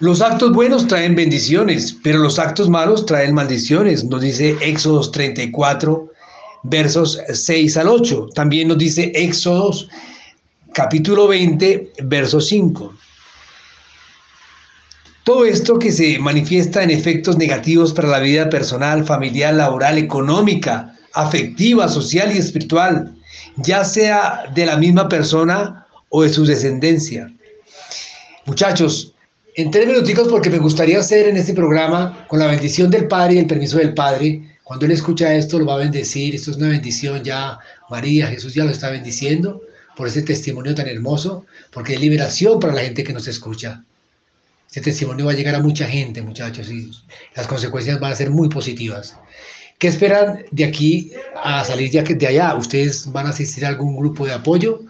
Los 0.00 0.22
actos 0.22 0.52
buenos 0.52 0.86
traen 0.86 1.14
bendiciones, 1.14 1.94
pero 2.02 2.20
los 2.20 2.38
actos 2.38 2.70
malos 2.70 3.04
traen 3.04 3.34
maldiciones, 3.34 4.02
nos 4.02 4.22
dice 4.22 4.56
Éxodo 4.62 5.10
34, 5.10 6.10
versos 6.62 7.18
6 7.30 7.76
al 7.76 7.88
8. 7.88 8.28
También 8.34 8.68
nos 8.68 8.78
dice 8.78 9.12
Éxodo 9.14 9.72
capítulo 10.72 11.28
20, 11.28 11.92
verso 12.04 12.40
5. 12.40 12.94
Todo 15.24 15.44
esto 15.44 15.78
que 15.78 15.92
se 15.92 16.18
manifiesta 16.18 16.82
en 16.82 16.90
efectos 16.90 17.36
negativos 17.36 17.92
para 17.92 18.08
la 18.08 18.20
vida 18.20 18.48
personal, 18.48 19.04
familiar, 19.04 19.52
laboral, 19.52 19.98
económica, 19.98 20.96
afectiva, 21.12 21.88
social 21.88 22.34
y 22.34 22.38
espiritual, 22.38 23.14
ya 23.56 23.84
sea 23.84 24.44
de 24.54 24.64
la 24.64 24.78
misma 24.78 25.10
persona 25.10 25.86
o 26.08 26.22
de 26.22 26.30
su 26.30 26.46
descendencia. 26.46 27.30
Muchachos, 28.46 29.14
en 29.56 29.70
tres 29.70 29.86
minuticos 29.86 30.28
porque 30.28 30.50
me 30.50 30.58
gustaría 30.58 30.98
hacer 30.98 31.28
en 31.28 31.36
este 31.36 31.54
programa, 31.54 32.26
con 32.28 32.38
la 32.38 32.46
bendición 32.46 32.90
del 32.90 33.08
Padre 33.08 33.34
y 33.34 33.38
el 33.38 33.46
permiso 33.46 33.78
del 33.78 33.94
Padre, 33.94 34.42
cuando 34.62 34.86
Él 34.86 34.92
escucha 34.92 35.34
esto 35.34 35.58
lo 35.58 35.66
va 35.66 35.74
a 35.74 35.78
bendecir, 35.78 36.34
esto 36.34 36.52
es 36.52 36.56
una 36.56 36.68
bendición 36.68 37.24
ya, 37.24 37.58
María, 37.88 38.28
Jesús 38.28 38.54
ya 38.54 38.64
lo 38.64 38.70
está 38.70 38.90
bendiciendo 38.90 39.62
por 39.96 40.06
ese 40.06 40.22
testimonio 40.22 40.74
tan 40.74 40.88
hermoso, 40.88 41.44
porque 41.72 41.94
es 41.94 42.00
liberación 42.00 42.60
para 42.60 42.72
la 42.72 42.82
gente 42.82 43.04
que 43.04 43.12
nos 43.12 43.26
escucha. 43.26 43.84
Este 44.68 44.80
testimonio 44.80 45.26
va 45.26 45.32
a 45.32 45.34
llegar 45.34 45.56
a 45.56 45.60
mucha 45.60 45.86
gente, 45.86 46.22
muchachos, 46.22 46.70
y 46.70 46.90
las 47.34 47.48
consecuencias 47.48 47.98
van 47.98 48.12
a 48.12 48.16
ser 48.16 48.30
muy 48.30 48.48
positivas. 48.48 49.16
¿Qué 49.78 49.88
esperan 49.88 50.44
de 50.52 50.64
aquí 50.64 51.12
a 51.42 51.64
salir 51.64 51.90
de 51.90 52.26
allá? 52.26 52.54
¿Ustedes 52.54 53.10
van 53.10 53.26
a 53.26 53.30
asistir 53.30 53.64
a 53.64 53.68
algún 53.68 53.96
grupo 53.96 54.26
de 54.26 54.34
apoyo? 54.34 54.82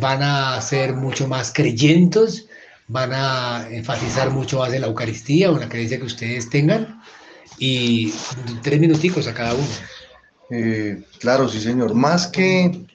¿Van 0.00 0.22
a 0.22 0.60
ser 0.60 0.94
mucho 0.94 1.26
más 1.26 1.52
creyentes? 1.52 2.45
¿Van 2.88 3.12
a 3.12 3.66
enfatizar 3.70 4.30
mucho 4.30 4.58
más 4.60 4.72
en 4.72 4.80
la 4.82 4.86
Eucaristía 4.86 5.50
o 5.50 5.54
en 5.54 5.60
la 5.60 5.68
creencia 5.68 5.98
que 5.98 6.04
ustedes 6.04 6.48
tengan? 6.48 7.00
Y 7.58 8.12
tres 8.62 8.78
minuticos 8.80 9.26
a 9.26 9.34
cada 9.34 9.54
uno. 9.54 9.66
Eh, 10.50 11.02
claro, 11.18 11.48
sí, 11.48 11.60
señor. 11.60 11.94
Más 11.94 12.26
que, 12.28 12.86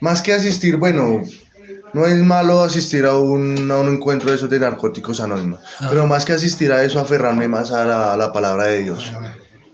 más 0.00 0.22
que 0.22 0.32
asistir, 0.32 0.76
bueno, 0.76 1.22
no 1.92 2.06
es 2.06 2.16
malo 2.16 2.62
asistir 2.62 3.04
a 3.04 3.16
un, 3.18 3.70
a 3.70 3.78
un 3.78 3.94
encuentro 3.94 4.30
de 4.30 4.36
esos 4.36 4.48
de 4.48 4.58
narcóticos 4.60 5.20
anónimos, 5.20 5.60
Ah. 5.80 5.88
pero 5.90 6.06
más 6.06 6.24
que 6.24 6.32
asistir 6.32 6.72
a 6.72 6.82
eso, 6.84 6.98
aferrarme 7.00 7.48
más 7.48 7.70
a 7.72 7.84
la, 7.84 8.12
a 8.14 8.16
la 8.16 8.32
palabra 8.32 8.64
de 8.66 8.84
Dios. 8.84 9.12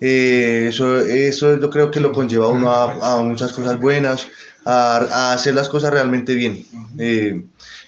Eh, 0.00 0.66
eso, 0.68 0.98
eso 0.98 1.56
yo 1.60 1.70
creo 1.70 1.90
que 1.92 2.00
lo 2.00 2.10
conlleva 2.10 2.46
a 2.46 2.48
uno 2.48 2.72
a, 2.72 3.18
a 3.18 3.22
muchas 3.22 3.52
cosas 3.52 3.78
buenas, 3.78 4.26
a, 4.64 4.96
a 4.96 5.32
hacer 5.34 5.54
las 5.54 5.68
cosas 5.68 5.92
realmente 5.92 6.34
bien. 6.34 6.66
Eh, 6.98 7.44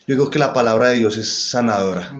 yo 0.06 0.14
digo 0.14 0.30
que 0.30 0.38
la 0.38 0.52
palabra 0.52 0.88
de 0.90 0.96
Dios 0.98 1.16
es 1.16 1.28
sanadora. 1.50 2.12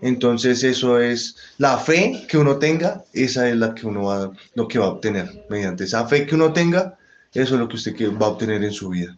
Entonces 0.00 0.64
eso 0.64 0.98
es 1.00 1.36
la 1.58 1.78
fe 1.78 2.24
que 2.28 2.38
uno 2.38 2.58
tenga, 2.58 3.04
esa 3.12 3.48
es 3.48 3.56
la 3.56 3.74
que 3.74 3.86
uno 3.86 4.04
va, 4.04 4.32
lo 4.54 4.68
que 4.68 4.78
va 4.78 4.86
a 4.86 4.90
obtener. 4.90 5.30
Mediante 5.48 5.84
esa 5.84 6.06
fe 6.06 6.26
que 6.26 6.34
uno 6.34 6.52
tenga, 6.52 6.96
eso 7.32 7.54
es 7.54 7.60
lo 7.60 7.68
que 7.68 7.76
usted 7.76 7.94
va 8.20 8.26
a 8.26 8.30
obtener 8.30 8.64
en 8.64 8.72
su 8.72 8.88
vida. 8.88 9.16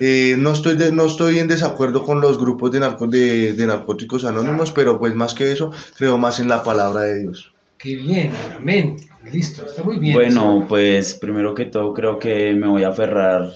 Eh, 0.00 0.36
no, 0.38 0.52
estoy 0.52 0.76
de- 0.76 0.92
no 0.92 1.06
estoy 1.06 1.38
en 1.38 1.48
desacuerdo 1.48 2.04
con 2.04 2.20
los 2.20 2.38
grupos 2.38 2.70
de, 2.72 2.80
narco- 2.80 3.08
de, 3.08 3.52
de 3.54 3.66
narcóticos 3.66 4.24
anónimos, 4.24 4.72
pero 4.72 4.98
pues 4.98 5.14
más 5.14 5.34
que 5.34 5.50
eso, 5.52 5.72
creo 5.96 6.18
más 6.18 6.40
en 6.40 6.48
la 6.48 6.62
palabra 6.62 7.02
de 7.02 7.20
Dios. 7.20 7.52
Qué 7.78 7.96
bien, 7.96 8.32
amén. 8.56 8.96
Listo, 9.32 9.64
está 9.66 9.82
muy 9.82 9.98
bien. 9.98 10.14
Bueno, 10.14 10.66
pues 10.68 11.14
primero 11.14 11.54
que 11.54 11.66
todo 11.66 11.92
creo 11.94 12.18
que 12.18 12.52
me 12.54 12.66
voy 12.68 12.84
a 12.84 12.88
aferrar, 12.88 13.52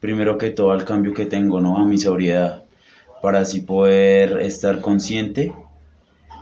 primero 0.00 0.38
que 0.38 0.50
todo 0.50 0.72
al 0.72 0.84
cambio 0.84 1.14
que 1.14 1.26
tengo, 1.26 1.60
¿no? 1.60 1.78
A 1.78 1.84
mi 1.84 1.98
sobriedad, 1.98 2.63
para 3.24 3.40
así 3.40 3.62
poder 3.62 4.38
estar 4.42 4.82
consciente 4.82 5.50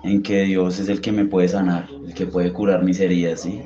en 0.02 0.20
que 0.20 0.42
Dios 0.42 0.80
es 0.80 0.88
el 0.88 1.00
que 1.00 1.12
me 1.12 1.24
puede 1.24 1.46
sanar, 1.46 1.88
el 2.04 2.12
que 2.12 2.26
puede 2.26 2.52
curar 2.52 2.82
mis 2.82 2.98
heridas, 2.98 3.42
¿sí? 3.42 3.62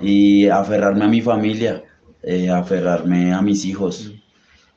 Y 0.00 0.48
aferrarme 0.48 1.04
a 1.04 1.08
mi 1.08 1.20
familia, 1.20 1.84
eh, 2.22 2.48
aferrarme 2.48 3.34
a 3.34 3.42
mis 3.42 3.66
hijos, 3.66 4.14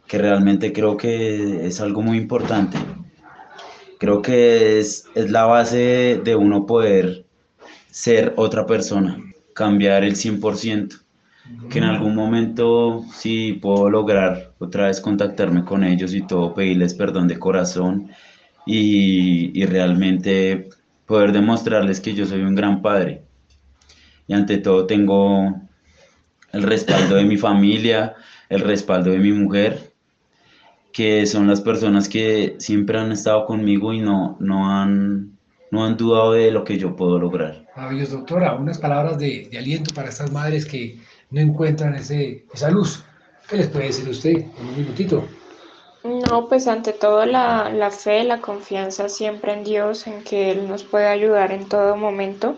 que 0.05 0.17
realmente 0.17 0.73
creo 0.73 0.97
que 0.97 1.65
es 1.65 1.79
algo 1.79 2.01
muy 2.01 2.17
importante. 2.17 2.77
Creo 3.99 4.21
que 4.21 4.79
es, 4.79 5.05
es 5.15 5.31
la 5.31 5.45
base 5.45 6.19
de 6.21 6.35
uno 6.35 6.65
poder 6.65 7.25
ser 7.89 8.33
otra 8.35 8.65
persona, 8.65 9.17
cambiar 9.53 10.03
el 10.03 10.17
100%, 10.17 11.04
que 11.69 11.77
en 11.77 11.83
algún 11.83 12.15
momento 12.15 13.03
sí 13.13 13.53
puedo 13.53 13.89
lograr 13.89 14.53
otra 14.59 14.87
vez 14.87 14.99
contactarme 15.01 15.63
con 15.63 15.83
ellos 15.83 16.13
y 16.13 16.21
todo, 16.21 16.53
pedirles 16.53 16.93
perdón 16.93 17.27
de 17.27 17.39
corazón 17.39 18.09
y, 18.65 19.51
y 19.59 19.65
realmente 19.65 20.69
poder 21.05 21.31
demostrarles 21.31 22.01
que 22.01 22.13
yo 22.13 22.25
soy 22.25 22.41
un 22.41 22.55
gran 22.55 22.81
padre. 22.81 23.23
Y 24.27 24.33
ante 24.33 24.57
todo 24.57 24.87
tengo 24.87 25.61
el 26.51 26.63
respaldo 26.63 27.15
de 27.15 27.25
mi 27.25 27.37
familia, 27.37 28.15
el 28.49 28.61
respaldo 28.61 29.11
de 29.11 29.19
mi 29.19 29.31
mujer, 29.31 29.93
que 30.91 31.25
son 31.25 31.47
las 31.47 31.61
personas 31.61 32.07
que 32.07 32.55
siempre 32.57 32.97
han 32.97 33.11
estado 33.11 33.45
conmigo 33.45 33.93
y 33.93 33.99
no, 33.99 34.37
no, 34.39 34.71
han, 34.71 35.37
no 35.69 35.85
han 35.85 35.97
dudado 35.97 36.31
de 36.31 36.51
lo 36.51 36.63
que 36.63 36.77
yo 36.77 36.95
puedo 36.95 37.19
lograr. 37.19 37.67
Maravilloso, 37.75 38.17
doctora. 38.17 38.55
Unas 38.55 38.77
palabras 38.77 39.19
de, 39.19 39.49
de 39.51 39.57
aliento 39.57 39.93
para 39.93 40.09
estas 40.09 40.31
madres 40.31 40.65
que 40.65 40.97
no 41.31 41.41
encuentran 41.41 41.95
ese, 41.95 42.45
esa 42.53 42.69
luz. 42.69 43.03
¿Qué 43.49 43.57
les 43.57 43.67
puede 43.67 43.85
decir 43.85 44.09
usted 44.09 44.31
en 44.31 44.67
un 44.67 44.77
minutito? 44.77 45.23
No, 46.03 46.47
pues 46.47 46.67
ante 46.67 46.93
todo 46.93 47.25
la, 47.25 47.71
la 47.71 47.89
fe, 47.89 48.23
la 48.23 48.39
confianza 48.39 49.09
siempre 49.09 49.53
en 49.53 49.63
Dios, 49.63 50.05
en 50.07 50.23
que 50.23 50.51
Él 50.51 50.67
nos 50.67 50.83
puede 50.83 51.07
ayudar 51.07 51.51
en 51.51 51.67
todo 51.67 51.95
momento 51.95 52.55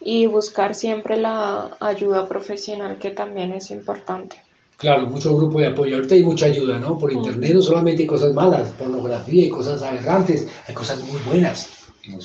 y 0.00 0.26
buscar 0.26 0.74
siempre 0.74 1.16
la 1.16 1.76
ayuda 1.80 2.28
profesional 2.28 2.98
que 2.98 3.10
también 3.10 3.52
es 3.52 3.70
importante. 3.70 4.42
Claro, 4.76 5.06
mucho 5.06 5.34
grupo 5.34 5.58
de 5.58 5.68
apoyo. 5.68 5.96
Ahorita 5.96 6.14
hay 6.14 6.22
mucha 6.22 6.46
ayuda, 6.46 6.78
¿no? 6.78 6.98
Por 6.98 7.12
internet 7.12 7.54
no 7.54 7.62
solamente 7.62 8.02
hay 8.02 8.06
cosas 8.06 8.34
malas, 8.34 8.68
pornografía 8.72 9.46
y 9.46 9.48
cosas 9.48 9.82
aberrantes, 9.82 10.46
hay 10.68 10.74
cosas 10.74 11.00
muy 11.00 11.18
buenas. 11.22 11.70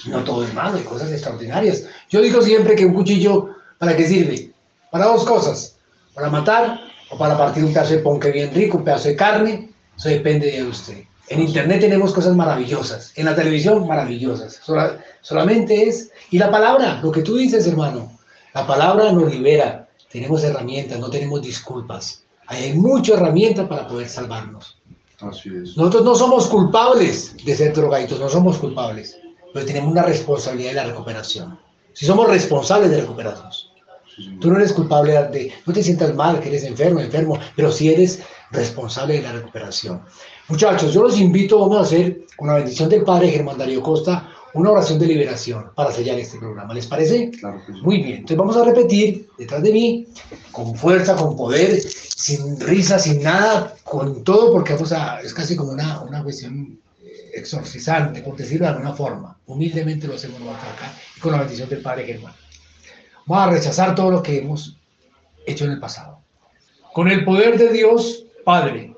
No 0.08 0.24
todo 0.24 0.44
es 0.44 0.54
malo, 0.54 0.78
hay 0.78 0.84
cosas 0.84 1.12
extraordinarias. 1.12 1.88
Yo 2.10 2.22
digo 2.22 2.42
siempre 2.42 2.76
que 2.76 2.86
un 2.86 2.94
cuchillo, 2.94 3.50
¿para 3.78 3.96
qué 3.96 4.06
sirve? 4.06 4.51
Para 4.92 5.06
dos 5.06 5.24
cosas, 5.26 5.78
para 6.14 6.30
matar 6.30 6.82
o 7.10 7.18
para 7.18 7.38
partir 7.38 7.64
un 7.64 7.74
pedazo 7.74 7.94
de 7.94 8.00
ponque 8.00 8.32
bien 8.32 8.54
rico, 8.54 8.78
un 8.78 8.84
pedazo 8.84 9.08
de 9.10 9.16
carne, 9.16 9.70
eso 9.98 10.10
depende 10.10 10.52
de 10.52 10.64
usted. 10.64 11.04
En 11.30 11.42
internet 11.42 11.80
tenemos 11.80 12.14
cosas 12.14 12.36
maravillosas, 12.36 13.14
en 13.16 13.26
la 13.26 13.36
televisión 13.36 13.88
maravillosas. 13.88 14.60
Sola- 14.64 14.98
solamente 15.22 15.88
es, 15.88 16.12
y 16.30 16.38
la 16.38 16.52
palabra, 16.52 17.00
lo 17.02 17.12
que 17.12 17.22
tú 17.22 17.38
dices, 17.38 17.66
hermano, 17.68 18.12
la 18.54 18.68
palabra 18.68 19.12
nos 19.12 19.32
libera. 19.34 19.88
Tenemos 20.12 20.44
herramientas, 20.44 21.00
no 21.00 21.10
tenemos 21.10 21.42
disculpas. 21.42 22.24
Hay 22.48 22.74
muchas 22.74 23.18
herramientas 23.18 23.66
para 23.70 23.88
poder 23.88 24.10
salvarnos. 24.10 24.78
Así 25.22 25.50
es. 25.56 25.78
Nosotros 25.78 26.04
no 26.04 26.16
somos 26.16 26.48
culpables 26.48 27.34
de 27.46 27.56
ser 27.56 27.74
drogaditos, 27.74 28.20
no 28.20 28.28
somos 28.28 28.58
culpables, 28.58 29.18
pero 29.54 29.66
tenemos 29.66 29.90
una 29.90 30.02
responsabilidad 30.04 30.72
de 30.72 30.76
la 30.76 30.84
recuperación. 30.88 31.58
Si 31.94 32.06
somos 32.06 32.28
responsables 32.28 32.90
de 32.92 33.02
recuperarnos. 33.02 33.71
Tú 34.40 34.50
no 34.50 34.58
eres 34.58 34.74
culpable 34.74 35.14
de, 35.14 35.52
no 35.66 35.74
te 35.74 35.84
sientas 35.84 36.14
mal 36.16 36.40
que 36.40 36.50
eres 36.50 36.64
enfermo, 36.64 37.00
enfermo, 37.00 37.40
pero 37.56 37.72
sí 37.72 37.90
eres 37.92 38.22
responsable 38.52 39.16
de 39.16 39.22
la 39.22 39.32
recuperación. 39.32 40.02
Muchachos, 40.48 40.94
yo 40.94 41.04
los 41.04 41.20
invito, 41.20 41.60
vamos 41.60 41.78
a 41.78 41.82
hacer, 41.82 42.26
con 42.36 42.48
la 42.48 42.56
bendición 42.56 42.90
del 42.90 43.04
Padre 43.04 43.30
Germán 43.30 43.58
Darío 43.58 43.82
Costa, 43.82 44.30
una 44.54 44.72
oración 44.72 45.00
de 45.00 45.08
liberación 45.08 45.72
para 45.76 45.92
sellar 45.92 46.20
este 46.20 46.38
programa. 46.38 46.74
¿Les 46.74 46.88
parece? 46.88 47.30
Claro 47.32 47.62
que 47.66 47.74
sí. 47.74 47.80
Muy 47.82 47.98
bien, 47.98 48.16
entonces 48.18 48.38
vamos 48.38 48.58
a 48.58 48.66
repetir 48.66 49.30
detrás 49.38 49.64
de 49.64 49.72
mí, 49.72 50.08
con 50.52 50.76
fuerza, 50.76 51.16
con 51.16 51.38
poder, 51.38 51.80
sin 51.82 52.60
risa, 52.60 53.00
sin 53.00 53.24
nada, 53.24 53.76
con 53.84 54.24
todo, 54.24 54.52
porque 54.52 54.74
vamos 54.74 54.92
a, 54.92 55.22
es 55.22 55.34
casi 55.34 55.56
como 55.56 55.72
una, 55.72 56.02
una 56.02 56.22
cuestión 56.22 56.80
eh, 57.02 57.32
exorcizante, 57.34 58.22
por 58.22 58.36
decirlo 58.36 58.66
de 58.66 58.74
alguna 58.74 58.94
forma. 58.94 59.38
Humildemente 59.46 60.08
lo 60.08 60.16
hacemos 60.16 60.40
nosotros 60.40 60.66
acá, 60.76 60.94
y 61.16 61.20
con 61.20 61.32
la 61.32 61.40
bendición 61.40 61.70
del 61.70 61.82
Padre 61.82 62.06
Germán. 62.06 62.34
Vamos 63.32 63.48
a 63.48 63.52
rechazar 63.52 63.96
todo 63.96 64.12
lo 64.12 64.22
que 64.22 64.40
hemos 64.40 64.78
hecho 65.46 65.64
en 65.64 65.72
el 65.72 65.80
pasado. 65.80 66.20
Con 66.94 67.08
el 67.08 67.24
poder 67.24 67.58
de 67.58 67.72
Dios 67.72 68.26
Padre, 68.44 68.94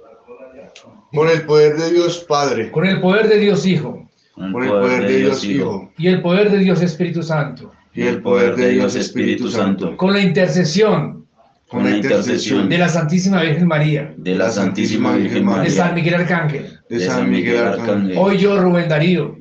Con 1.14 1.30
el 1.30 1.44
poder 1.46 1.78
de 1.78 1.92
Dios 1.92 2.26
Padre, 2.28 2.72
con 2.72 2.84
el 2.88 3.00
poder 3.00 3.28
de 3.28 3.38
Dios 3.38 3.64
Hijo, 3.68 4.10
con 4.34 4.64
el 4.64 4.70
poder 4.72 5.08
de 5.08 5.18
Dios 5.18 5.46
Hijo. 5.46 5.92
Y 6.00 6.08
el 6.08 6.24
poder 6.24 6.50
de 6.50 6.58
Dios 6.58 6.82
Espíritu 6.82 7.22
Santo, 7.22 7.72
y 7.94 8.02
el 8.02 8.24
poder 8.24 8.56
de 8.56 8.70
Dios 8.70 8.96
Espíritu 8.96 9.52
Santo, 9.52 9.96
con 9.98 10.14
la 10.14 10.22
intercesión. 10.22 11.28
Con 11.68 11.84
la 11.84 11.98
intercesión. 11.98 12.70
de 12.70 12.78
la 12.80 12.90
Santísima 12.90 13.40
Virgen 13.44 13.68
María, 13.68 14.16
de 14.18 14.34
la 14.34 14.50
Santísima 14.50 15.14
Virgen 15.16 15.46
de 15.46 15.70
San 15.70 15.90
María, 15.90 15.94
Miguel 15.94 16.16
Arcángel, 16.16 16.80
de 16.90 17.00
San 17.06 17.30
Miguel 17.30 17.58
Arcángel. 17.60 18.18
hoy 18.18 18.40
yo, 18.40 18.60
Rubén 18.60 18.90
Darío, 18.90 19.36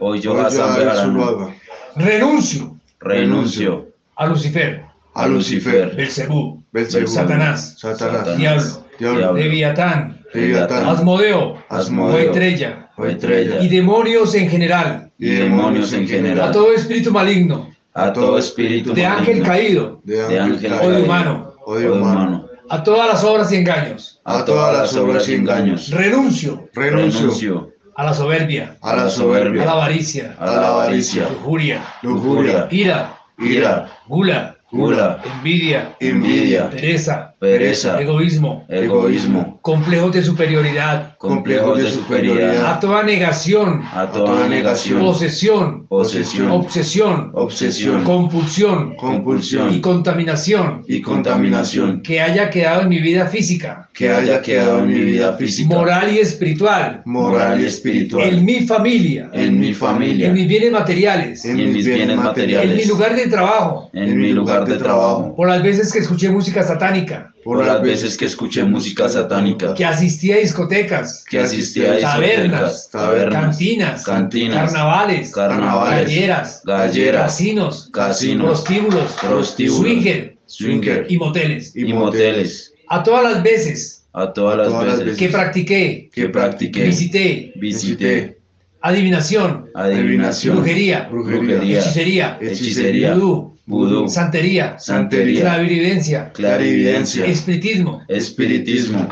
Hoy 0.00 0.20
yo, 0.20 0.32
Hoy 0.32 0.46
yo, 0.46 1.52
renuncio. 1.96 2.74
Renuncio 3.00 3.87
a 4.18 4.26
Lucifer, 4.26 4.84
a 5.14 5.28
Lucifer, 5.28 5.94
Belcebú, 5.94 6.60
Belcebú, 6.72 7.06
Satanás, 7.06 7.76
Satanás, 7.78 8.26
Satanás, 8.26 8.36
Diablo, 8.36 8.84
Diablo, 8.98 9.32
Leviatán, 9.34 10.20
Leviatán, 10.34 10.86
Asmodeo, 10.86 11.62
Asmodeo, 11.68 12.18
Estrella. 12.18 12.90
Estrella, 12.98 13.62
y 13.62 13.68
demonios 13.68 14.34
en 14.34 14.50
general, 14.50 15.12
y 15.18 15.28
demonios 15.28 15.92
en 15.92 16.02
a 16.02 16.08
general, 16.08 16.52
todo 16.52 16.72
espíritu 16.72 17.12
maligno, 17.12 17.70
a 17.94 18.12
todo 18.12 18.38
espíritu 18.38 18.92
de 18.92 19.06
ángel 19.06 19.40
maligno, 19.40 19.46
caído, 19.46 20.00
de 20.02 20.40
ángel 20.40 20.72
o 20.72 20.76
de 20.76 20.78
caído, 20.78 21.04
humano, 21.04 21.54
o 21.64 21.74
de 21.76 21.86
o 21.86 21.90
de 21.92 21.96
humano, 21.96 22.20
humano, 22.20 22.46
a 22.70 22.82
todas 22.82 23.06
las 23.06 23.22
obras 23.22 23.52
y 23.52 23.56
engaños. 23.56 24.20
a 24.24 24.44
todas 24.44 24.76
las 24.76 24.96
obras 24.96 25.28
y 25.28 25.34
engaños, 25.34 25.90
Renuncio. 25.90 26.68
Renuncio. 26.74 27.20
Renuncio. 27.20 27.72
A 27.94 28.04
la 28.04 28.14
soberbia, 28.14 28.76
a 28.80 28.96
la 28.96 29.04
a 29.04 29.10
soberbia, 29.10 29.64
la 29.64 29.72
avaricia, 29.72 30.34
a 30.38 30.46
la 30.46 30.68
avaricia, 30.68 31.28
lujuria, 31.28 31.82
lujuria, 32.02 32.68
ira, 32.70 33.17
ira, 33.38 33.88
gula, 34.06 34.56
gula, 34.70 35.22
envidia, 35.24 35.96
envidia, 36.00 36.68
pereza, 36.70 37.27
pereza, 37.38 38.00
egoísmo, 38.00 38.64
egoísmo, 38.68 39.58
complejos 39.62 40.12
de 40.12 40.22
superioridad, 40.22 41.16
complejos 41.18 41.78
de 41.78 41.88
a 41.88 41.90
superioridad, 41.90 42.80
toda 42.80 43.02
negación, 43.02 43.82
a 43.92 44.06
toda 44.06 44.48
negación, 44.48 45.00
posesión, 45.00 45.86
posesión, 45.86 46.50
obsesión, 46.50 47.30
obsesión, 47.34 48.04
compulsión. 48.04 48.92
Y 48.92 49.80
compulsión 49.80 50.08
contaminación. 50.08 50.84
Y 50.86 51.00
contaminación. 51.00 52.02
Que 52.02 52.20
haya 52.20 52.50
quedado 52.50 52.82
en 52.82 52.88
mi 52.88 53.00
vida 53.00 53.26
física, 53.26 53.88
que 53.92 54.10
haya 54.10 54.40
quedado 54.42 54.80
en 54.80 54.88
mi 54.88 55.00
vida 55.00 55.34
física, 55.34 55.74
moral 55.74 56.12
y 56.12 56.18
espiritual, 56.18 57.02
moral 57.04 57.58
y 57.58 57.62
en 57.62 57.68
espiritual, 57.68 58.42
mi 58.42 58.60
familia, 58.60 59.30
en 59.32 59.58
mi 59.58 59.74
familia, 59.74 60.28
en 60.28 60.34
mis 60.34 60.48
bienes 60.48 60.72
materiales, 60.72 61.44
en 61.44 61.56
mis 61.56 61.86
bienes 61.86 62.10
en 62.10 62.16
mi 62.16 62.22
materiales, 62.22 62.88
lugar 62.88 63.14
de 63.16 63.26
trabajo, 63.26 63.90
en 63.92 64.18
mi 64.18 64.32
lugar 64.32 64.66
de 64.66 64.76
trabajo, 64.76 65.34
por 65.34 65.48
las 65.48 65.62
veces 65.62 65.92
que 65.92 66.00
escuché 66.00 66.30
música 66.30 66.62
satánica, 66.62 67.27
por 67.44 67.64
las 67.64 67.82
veces 67.82 68.16
que 68.16 68.26
escuché 68.26 68.64
música 68.64 69.08
satánica, 69.08 69.74
que 69.74 69.84
asistí 69.84 70.32
a 70.32 70.38
discotecas, 70.38 71.24
que 71.28 71.38
asistí 71.38 71.84
a 71.84 71.94
discotecas, 71.94 72.90
tabernas, 72.90 73.40
cantinas, 73.40 74.04
cantinas, 74.04 74.72
carnavales, 74.72 75.32
carnavales, 75.32 76.08
galleras, 76.08 76.62
galleras, 76.64 77.22
casinos, 77.22 77.90
casinos, 77.92 78.62
prostíbulos, 78.62 79.12
prostíbulos, 79.20 79.80
swinger. 79.80 80.38
Swinger. 80.46 81.06
Y 81.10 81.18
moteles. 81.18 81.76
y 81.76 81.92
moteles, 81.92 82.72
A 82.88 83.02
todas 83.02 83.22
las 83.22 83.42
veces 83.42 83.98
a 84.12 84.32
todas 84.32 84.56
las 84.56 84.68
todas 84.68 84.86
las 84.86 84.98
veces 85.00 85.18
que 85.18 85.28
practiqué, 85.28 86.10
que 86.12 86.28
practiqué, 86.28 86.84
visité, 86.84 87.52
visité, 87.56 88.38
adivinación, 88.80 89.68
adivinación, 89.74 90.56
brujería, 90.56 91.08
brujería, 91.10 91.78
hechicería, 91.80 92.38
hechicería, 92.40 93.14
vudú, 93.14 93.57
vudú, 93.68 94.08
santería, 94.08 94.78
santería, 94.78 95.42
clarividencia, 95.42 96.32
clarividencia, 96.32 97.26
espiritismo. 97.26 98.02
espiritismo, 98.08 99.08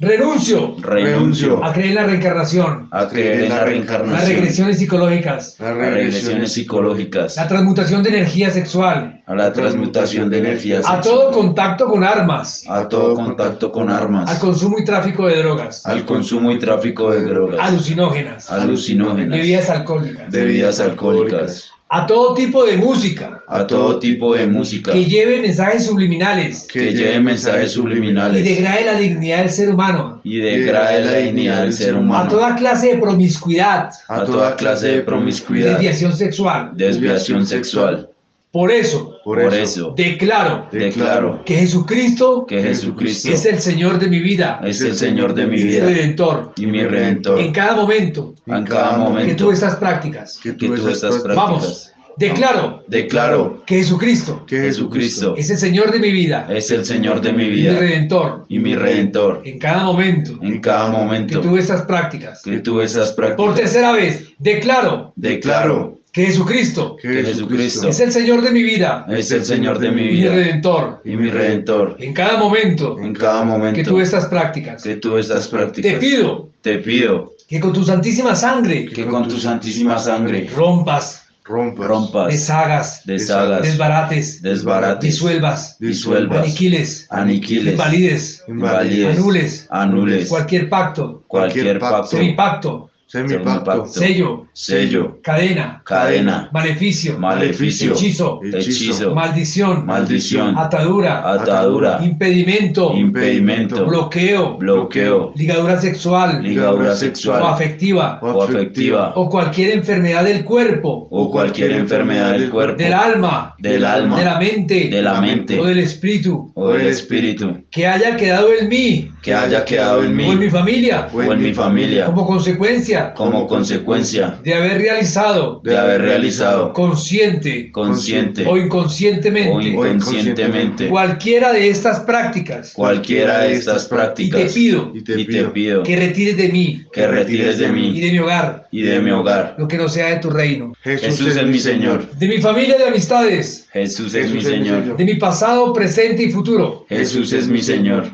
Renuncio. 0.00 0.76
Renuncio. 0.80 1.62
A 1.62 1.74
creer 1.74 1.90
en 1.90 1.94
la 1.96 2.04
reencarnación, 2.04 2.88
a 2.90 3.06
creer 3.06 3.42
en 3.42 3.48
la 3.50 3.56
las 3.56 3.64
reencarnación, 3.66 4.30
regresiones 4.30 4.78
psicológicas, 4.78 5.56
las 5.58 5.76
regresiones 5.76 6.52
psicológicas, 6.54 7.36
la 7.36 7.46
transmutación 7.46 8.02
de 8.02 8.08
energía 8.08 8.50
sexual, 8.50 9.22
a 9.26 9.34
la 9.34 9.52
transmutación 9.52 10.30
de 10.30 10.38
energías, 10.38 10.86
a 10.88 11.02
todo 11.02 11.30
contacto 11.32 11.84
con 11.84 12.02
armas, 12.02 12.64
a 12.66 12.88
todo 12.88 13.14
contacto 13.14 13.70
con 13.70 13.90
al 13.90 13.96
armas, 13.96 14.38
consumo 14.38 14.78
y 14.78 14.86
tráfico 14.86 15.26
de 15.26 15.36
drogas, 15.36 15.84
al 15.84 16.06
consumo 16.06 16.50
y 16.50 16.58
tráfico 16.58 17.10
de 17.10 17.22
drogas, 17.22 17.60
alucinógenas, 17.60 18.50
alucinógenas, 18.50 19.38
bebidas 19.38 19.68
alcohólicas, 19.68 20.30
bebidas 20.30 20.80
alcohólicas, 20.80 21.70
a 21.92 22.06
todo 22.06 22.34
tipo 22.34 22.64
de 22.64 22.76
música. 22.76 23.42
A 23.48 23.66
todo 23.66 23.98
tipo 23.98 24.34
de 24.34 24.46
música. 24.46 24.92
Que 24.92 25.04
lleve 25.06 25.40
mensajes 25.42 25.86
subliminales. 25.86 26.68
Que 26.72 26.92
lleve 26.92 27.18
mensajes 27.18 27.72
y 27.72 27.74
subliminales 27.74 28.44
degrade 28.44 28.84
la 28.84 28.94
dignidad 28.94 29.38
del 29.38 29.50
ser 29.50 29.70
humano, 29.70 30.20
y 30.22 30.38
degrade 30.38 31.04
la 31.04 31.14
dignidad 31.14 31.62
del 31.62 31.72
ser 31.72 31.94
a 31.94 31.98
humano, 31.98 32.30
toda 32.30 32.54
clase 32.54 32.94
de 32.94 32.98
promiscuidad, 32.98 33.90
a 34.06 34.24
toda 34.24 34.54
clase 34.54 34.86
de 34.86 35.00
promiscuidad, 35.02 35.72
desviación 35.72 36.16
sexual. 36.16 36.70
desviación 36.74 37.44
sexual. 37.44 38.08
Por 38.52 38.72
eso, 38.72 39.16
Por 39.24 39.54
eso 39.54 39.94
declaro 39.96 40.66
declaro 40.72 41.44
que 41.44 41.54
Jesucristo 41.56 42.44
que 42.46 42.60
Jesucristo 42.60 43.30
es 43.32 43.46
el 43.46 43.60
Señor 43.60 44.00
de 44.00 44.08
mi 44.08 44.18
vida, 44.18 44.60
es 44.64 44.80
el 44.80 44.96
Señor 44.96 45.34
de 45.34 45.46
mi 45.46 45.56
mi 45.56 45.62
vida 45.62 45.84
redentor. 45.86 46.52
y 46.56 46.66
mi 46.66 46.82
redentor. 46.82 47.38
En 47.38 47.52
cada 47.52 47.76
momento 47.76 48.34
En 48.46 48.64
cada 48.64 48.94
que 48.94 48.98
momento 48.98 49.44
tuve 49.44 49.54
estas 49.54 49.76
prácticas, 49.76 50.38
que 50.42 50.56
que 50.56 50.66
tú 50.68 50.88
estas 50.88 51.18
prácticas, 51.18 51.36
vamos, 51.36 51.92
declaro 52.16 52.82
declaro 52.88 53.62
que 53.66 53.76
Jesucristo 53.76 54.44
que 54.46 54.58
Jesucristo 54.58 55.36
es 55.36 55.48
el 55.50 55.58
Señor 55.58 55.92
de 55.92 56.00
mi 56.00 56.10
vida 56.10 56.48
es 56.50 56.72
el 56.72 56.84
Señor 56.84 57.20
de 57.20 57.32
mi 57.32 57.44
y 57.44 57.46
mi 57.46 57.54
vida 57.54 57.78
redentor. 57.78 58.46
y 58.48 58.58
mi 58.58 58.74
redentor. 58.74 59.42
En 59.44 59.60
cada 59.60 59.84
momento 59.84 60.36
En 60.42 60.60
cada 60.60 60.90
que 60.90 60.96
momento 60.96 61.40
tuve 61.40 61.60
estas 61.60 61.82
prácticas. 61.82 62.42
que 62.42 62.58
tuve 62.58 62.82
esas 62.84 63.12
Por 63.12 63.26
prácticas, 63.26 63.54
tercera 63.54 63.92
vez, 63.92 64.24
declaro 64.40 65.12
declaro 65.14 65.99
que 66.12 66.26
Jesucristo. 66.26 66.96
Que 66.96 67.22
Jesucristo. 67.22 67.88
Es 67.88 68.00
el 68.00 68.12
Señor 68.12 68.42
de 68.42 68.50
mi 68.50 68.62
vida. 68.62 69.06
Es 69.08 69.30
el 69.30 69.44
Señor 69.44 69.78
de 69.78 69.90
mi 69.90 70.02
y 70.02 70.04
mi 70.04 70.10
vida. 70.10 70.34
Redentor. 70.34 71.00
y 71.04 71.16
mi 71.16 71.30
redentor. 71.30 71.96
En 72.00 72.12
cada 72.12 72.36
momento 72.38 72.98
En 72.98 73.14
cada 73.14 73.40
que 73.42 73.46
momento 73.46 73.90
tuve 73.90 74.02
estas 74.02 74.26
prácticas, 74.26 74.82
que 74.82 74.96
tuve 74.96 75.20
estas 75.20 75.46
te 75.46 75.56
prácticas, 75.56 75.94
pido 75.94 76.48
te 76.62 76.78
pido 76.78 77.32
que 77.48 77.60
con 77.60 77.72
tu 77.72 77.84
santísima 77.84 78.34
sangre 78.34 78.86
que 78.86 79.06
con 79.06 79.28
tu 79.28 79.38
santísima 79.38 79.98
sangre 79.98 80.48
rompas, 80.54 81.24
rompas, 81.44 81.86
rompas, 81.86 82.26
deshagas, 82.28 83.02
deshagas, 83.04 83.62
desbarates, 83.62 84.42
desbarates, 84.42 85.00
disuelvas, 85.00 85.76
disuelvas, 85.78 86.38
aniquiles, 86.44 87.06
aniquiles, 87.10 87.72
invalides, 87.72 88.44
invalides, 88.46 89.18
anules, 89.18 89.66
anules, 89.70 90.28
cualquier 90.28 90.68
pacto, 90.68 91.24
cualquier 91.26 91.78
pacto, 91.78 92.06
semipacto, 92.06 92.89
semipacto, 93.10 93.64
pacto, 93.64 93.86
sello, 93.86 94.46
sello, 94.52 95.18
cadena, 95.20 95.82
cadena, 95.84 96.48
maleficio, 96.52 97.18
maleficio, 97.18 97.92
hechizo, 97.92 98.40
hechizo, 98.44 99.12
maldición, 99.12 99.84
maldición, 99.84 100.56
atadura, 100.56 101.28
atadura, 101.28 101.98
impedimento, 102.04 102.96
impedimento, 102.96 103.84
bloqueo, 103.84 104.56
bloqueo, 104.58 105.32
ligadura 105.34 105.80
sexual. 105.80 106.40
Ligadura 106.40 106.92
o 106.92 106.96
sexual 106.96 107.42
afectiva. 107.42 108.20
O 108.22 108.42
afectiva. 108.42 109.12
O 109.16 109.28
cualquier 109.28 109.72
enfermedad 109.72 110.22
del 110.22 110.44
cuerpo, 110.44 111.08
o 111.10 111.32
cualquier 111.32 111.72
enfermedad 111.72 112.30
del 112.30 112.48
cuerpo, 112.48 112.76
del 112.76 112.92
alma, 112.92 113.56
del 113.58 113.84
alma, 113.84 114.18
de 114.18 114.24
la 114.24 114.38
mente. 114.38 114.88
De 114.88 115.02
la 115.02 115.20
mente. 115.20 115.58
O 115.58 115.64
del 115.64 115.80
espíritu. 115.80 116.52
O 116.54 116.68
del 116.68 116.86
espíritu. 116.86 117.64
Que 117.70 117.88
haya 117.88 118.16
quedado 118.16 118.52
en 118.52 118.68
mí. 118.68 119.10
Que 119.20 119.34
haya 119.34 119.64
quedado 119.64 120.04
en 120.04 120.10
o 120.16 120.32
en 120.32 120.38
mi 120.38 120.44
mí 120.44 120.48
familia. 120.48 121.08
O 121.12 121.22
en 121.22 121.42
mi 121.42 121.52
familia. 121.52 122.06
Como 122.06 122.24
consecuencia 122.24 122.99
como 123.14 123.46
consecuencia. 123.46 124.38
de 124.42 124.54
haber 124.54 124.78
realizado 124.78 125.60
de 125.64 125.76
haber 125.76 126.02
realizado. 126.02 126.72
consciente 126.72 127.70
consciente. 127.72 128.46
o 128.46 128.52
o 128.52 128.56
inconscientemente. 128.56 129.68
inconscientemente 129.68 130.88
cualquiera 130.88 131.52
de 131.52 131.68
estas 131.68 132.00
prácticas. 132.00 132.72
Cualquiera 132.72 133.40
de 133.40 133.54
estas 133.54 133.84
y 133.84 133.88
te 133.88 133.94
prácticas. 133.94 134.52
pido 134.52 134.92
y 134.94 135.02
te 135.02 135.20
y 135.20 135.26
te 135.26 135.44
pido 135.44 135.82
que 135.82 135.96
retires 135.96 136.36
de 136.36 136.48
mí 136.48 136.84
que 136.92 137.06
retires 137.06 137.58
de 137.58 137.66
y 137.66 137.70
mí 137.70 138.00
de 138.00 138.12
mi 138.12 138.18
hogar. 138.18 138.68
Y 138.70 138.82
de 138.82 139.00
mi 139.00 139.10
hogar. 139.10 139.54
lo 139.58 139.68
que 139.68 139.76
no 139.76 139.88
sea 139.88 140.10
de 140.10 140.16
tu 140.16 140.30
reino, 140.30 140.72
Jesús 140.82 141.36
es 141.36 141.44
mi 141.44 141.58
Señor, 141.58 142.10
de 142.12 142.28
mi 142.28 142.38
familia 142.38 142.76
de 142.76 142.84
amistades, 142.84 143.68
Jesús 143.72 144.14
es 144.14 144.30
mi 144.32 144.40
Señor, 144.40 144.96
de 144.96 145.04
mi 145.04 145.14
pasado, 145.14 145.72
presente 145.72 146.24
y 146.24 146.30
futuro, 146.30 146.86
Jesús 146.88 147.32
es 147.32 147.46
mi 147.46 147.62
Señor, 147.62 148.10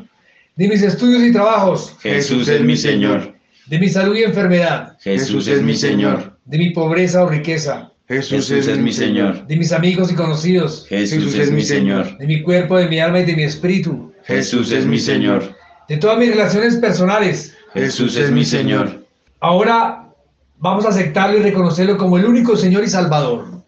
de 0.55 0.67
mis 0.67 0.81
estudios 0.81 1.23
y 1.23 1.31
trabajos, 1.31 1.95
Jesús 2.01 2.47
es 2.47 2.61
mi 2.61 2.75
Señor, 2.75 3.33
de 3.67 3.79
mi 3.79 3.89
salud 3.89 4.15
y 4.15 4.23
enfermedad, 4.23 4.97
Jesús 5.01 5.47
es 5.47 5.61
mi 5.61 5.75
Señor, 5.75 6.37
de 6.45 6.57
mi 6.57 6.69
pobreza 6.71 7.23
o 7.23 7.29
riqueza, 7.29 7.91
Jesús 8.07 8.49
es 8.51 8.77
mi 8.77 8.93
Señor. 8.93 9.45
de 9.47 9.57
mis 9.57 9.71
amigos 9.71 10.11
y 10.11 10.15
conocidos, 10.15 10.85
Jesús 10.87 11.35
es 11.35 11.51
mi 11.51 11.63
Señor. 11.63 12.17
de 12.17 12.25
mi 12.25 12.41
cuerpo, 12.41 12.77
de 12.77 12.87
mi 12.87 12.99
alma 12.99 13.19
y 13.19 13.25
de 13.25 13.35
mi 13.35 13.43
espíritu, 13.43 14.13
Jesús 14.23 14.71
es 14.71 14.85
mi 14.85 14.99
Señor. 14.99 15.55
de 15.87 15.97
todas 15.97 16.17
mis 16.17 16.29
relaciones 16.29 16.77
personales. 16.77 17.53
Jesús 17.73 18.15
es 18.15 18.31
mi 18.31 18.43
Señor. 18.43 19.05
Ahora 19.39 20.09
vamos 20.57 20.85
a 20.85 20.89
aceptarlo 20.89 21.37
y 21.37 21.41
reconocerlo 21.41 21.97
como 21.97 22.17
el 22.17 22.25
único 22.25 22.55
Señor 22.55 22.83
y 22.83 22.87
Salvador. 22.87 23.63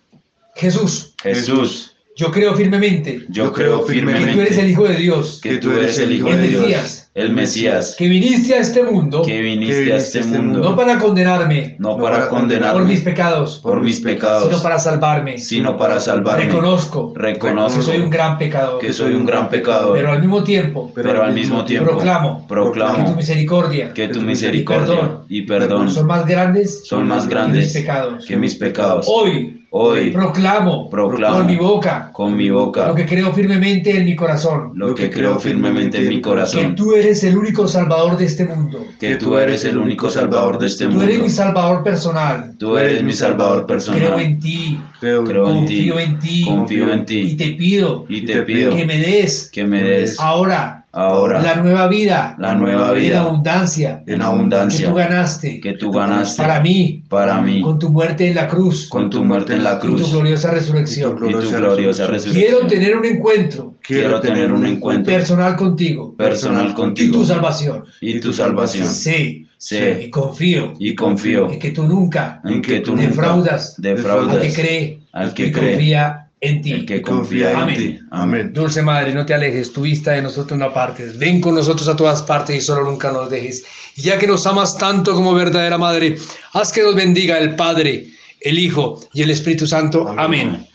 Jesús, 0.56 1.14
Jesús, 1.22 1.95
yo 2.16 2.32
creo 2.32 2.54
firmemente 2.54 3.26
yo 3.30 3.54
creo 3.54 3.86
que 3.86 4.02
tú 4.02 4.10
eres 4.10 4.18
el 4.18 4.26
firmemente 4.26 4.70
Hijo 4.70 4.88
de 4.88 4.95
Dios, 4.95 5.39
que 5.41 5.58
tú 5.58 5.72
eres 5.72 5.97
el 6.00 6.12
Hijo 6.12 6.28
el 6.30 6.41
de 6.41 6.47
Dios, 6.68 6.99
el 7.20 7.34
Mesías, 7.34 7.96
que 7.98 8.08
viniste 8.08 8.54
a 8.54 8.60
este 8.60 8.84
mundo. 8.84 9.24
Que 9.24 9.42
viniste 9.42 9.92
a 9.94 9.98
este 9.98 10.22
no 10.22 10.42
mundo. 10.42 10.76
para 10.76 10.98
condenarme. 10.98 11.76
No 11.78 11.90
no 11.90 11.98
para 11.98 12.18
para 12.18 12.30
por 12.30 12.32
mis 12.32 12.42
condenarme 12.42 12.96
pecados, 13.00 13.60
por 13.60 13.82
mis 13.82 13.98
sino 13.98 14.10
pecados, 14.10 14.62
para 14.62 14.80
salvarme. 14.80 15.38
sino 15.38 15.78
para 15.78 16.00
salvarme. 16.00 16.46
Reconozco 16.46 17.14
que 17.14 17.20
Reconozco 17.20 17.82
soy 17.82 17.98
un 17.98 18.10
gran 18.10 18.38
pecador, 18.38 18.80
que 18.80 18.94
soy 18.94 19.14
un 19.14 19.26
gran 19.26 19.50
pecador, 19.50 19.98
pero 19.98 20.12
al 20.12 20.22
mismo 20.22 20.44
tiempo 20.44 20.92
pero 20.96 21.24
al 21.24 21.34
mismo 21.34 21.66
tiempo 21.66 21.92
proclamo 21.92 22.38
que 22.38 22.42
tu 22.42 22.48
proclamo 22.48 23.16
misericordia 23.16 23.94
que 23.94 24.08
tu 24.08 24.22
misericordia 24.22 25.22
y 25.28 25.42
perdón 25.44 25.90
son 25.92 26.08
más 26.08 26.26
grandes 26.26 26.86
son 26.86 27.08
más 27.08 27.24
que 27.24 27.26
mis 27.26 27.30
grandes 27.30 27.74
pecados. 27.74 28.26
que 28.26 28.38
mis 28.38 28.56
pecados. 28.56 29.06
Hoy 29.10 29.59
Hoy 29.72 30.10
proclamo, 30.10 30.90
Proclamo 30.90 31.38
con 31.38 31.46
mi 31.46 31.56
boca 31.56 32.10
con 32.12 32.36
mi 32.36 32.50
boca 32.50 32.88
lo 32.88 32.96
que 32.96 33.06
creo 33.06 33.32
firmemente 33.32 33.96
en 33.96 34.04
mi 34.06 34.16
corazón, 34.16 34.72
lo 34.74 34.96
que 34.96 35.12
creo 35.12 35.40
firmemente 35.40 36.00
en 36.00 36.10
mi 36.10 36.16
que 36.16 36.22
corazón, 36.22 36.76
tú 36.76 36.94
eres 36.96 37.24
el 37.24 37.38
único 37.38 37.68
salvador 37.68 38.18
de 38.18 38.26
este 38.26 38.46
mundo. 38.46 38.84
que 39.00 39.16
tú 39.18 39.38
eres 39.38 39.64
el 39.66 39.78
único 39.78 40.10
salvador 40.10 40.58
de 40.58 40.66
este 40.68 40.88
Tú 40.88 41.00
eres 41.02 41.16
mi 41.18 41.22
mundo. 41.22 41.34
salvador 41.36 41.84
personal. 41.84 42.56
Tú 42.58 42.78
eres 42.78 43.04
mi 43.04 43.14
salvador 43.14 43.66
Creo 43.68 43.68
personal. 43.68 44.20
en 44.20 44.40
ti, 44.40 44.80
Creo, 45.00 45.24
Creo 45.24 45.50
en 45.50 45.66
ti, 45.68 45.90
confío 45.90 46.00
en 46.00 46.20
ti 46.20 46.46
confío 46.46 46.92
en 46.92 47.00
y 47.02 47.06
ti 47.06 47.36
te 47.36 47.52
pido 47.52 48.06
y 48.10 48.26
te 48.26 48.42
pido 48.42 48.76
que 48.76 48.86
me 48.86 48.98
des 48.98 49.50
que 49.52 49.64
me 49.66 49.84
des 49.84 50.20
ahora 50.20 50.79
ahora 50.92 51.42
la 51.42 51.56
nueva 51.56 51.88
vida 51.88 52.36
la 52.40 52.56
nueva 52.56 52.92
en 52.94 53.00
vida 53.02 53.22
abundancia 53.22 54.04
en 54.08 54.18
que 54.20 54.26
abundancia 54.26 54.90
tú 54.90 54.96
ganaste 54.96 55.60
que 55.60 55.74
tú 55.74 55.92
ganaste 55.92 56.42
para 56.42 56.60
mí 56.62 57.04
para 57.08 57.42
mí 57.42 57.62
con 57.62 57.78
tu 57.78 57.90
muerte 57.90 58.28
en 58.28 58.36
la 58.36 58.48
cruz 58.48 58.88
con 58.90 59.10
tu 59.10 59.24
muerte 59.24 59.54
en 59.54 59.64
la 59.64 59.74
y 59.74 59.80
tu 59.80 59.88
cruz 59.88 60.12
gloriosa 60.12 60.52
resurrección. 60.52 61.16
y 61.18 61.32
tu 61.32 61.50
gloriosa 61.52 62.08
Quiero 62.08 62.14
resurrección. 62.14 62.68
tener 62.68 62.98
un 62.98 63.06
encuentro 63.06 63.76
Quiero 63.82 64.20
tener 64.20 64.52
un 64.52 64.66
encuentro 64.66 65.14
personal 65.14 65.56
contigo 65.56 66.16
personal 66.16 66.70
y 66.72 66.74
contigo 66.74 67.18
tu 67.20 67.26
salvación. 67.26 67.86
y 68.02 68.20
tu 68.20 68.34
salvación. 68.34 68.88
Sé 68.88 69.46
Sé 69.58 70.04
y 70.06 70.10
confío 70.10 70.74
y 70.80 70.96
confío 70.96 71.52
en 71.52 71.60
que 71.60 71.72
tú 71.72 71.84
nunca 71.84 72.42
en 72.46 72.62
que 72.62 72.80
tú 72.80 72.96
nunca 72.96 73.10
defraudas 73.10 73.76
al 73.78 73.84
que 73.84 73.90
defraudas 73.94 74.54
cree 74.56 75.00
al 75.12 75.30
y 75.30 75.34
que 75.34 75.52
cree, 75.52 75.72
confía 75.74 76.29
en 76.42 76.62
ti. 76.62 76.72
el 76.72 76.86
que 76.86 77.02
confía 77.02 77.52
en 77.52 77.58
Amén. 77.58 77.76
ti. 77.76 78.00
Amén. 78.12 78.54
Dulce 78.54 78.82
Madre, 78.82 79.14
no 79.14 79.26
te 79.26 79.34
alejes, 79.34 79.74
tu 79.74 79.82
vista 79.82 80.12
de 80.12 80.22
nosotros 80.22 80.58
no 80.58 80.66
apartes. 80.66 81.18
Ven 81.18 81.42
con 81.42 81.56
nosotros 81.56 81.88
a 81.88 81.96
todas 81.96 82.22
partes 82.22 82.56
y 82.56 82.62
solo 82.62 82.84
nunca 82.84 83.12
nos 83.12 83.30
dejes. 83.30 83.66
Y 83.96 84.04
ya 84.04 84.18
que 84.18 84.28
nos 84.28 84.46
amas 84.48 84.78
tanto 84.78 85.14
como 85.14 85.34
verdadera 85.34 85.78
Madre, 85.78 86.18
haz 86.54 86.72
que 86.72 86.84
nos 86.84 86.96
bendiga 86.96 87.38
el 87.38 87.56
Padre, 87.56 88.08
el 88.42 88.60
Hijo 88.60 89.02
y 89.14 89.22
el 89.22 89.32
Espíritu 89.32 89.68
Santo. 89.68 90.08
Amén. 90.18 90.66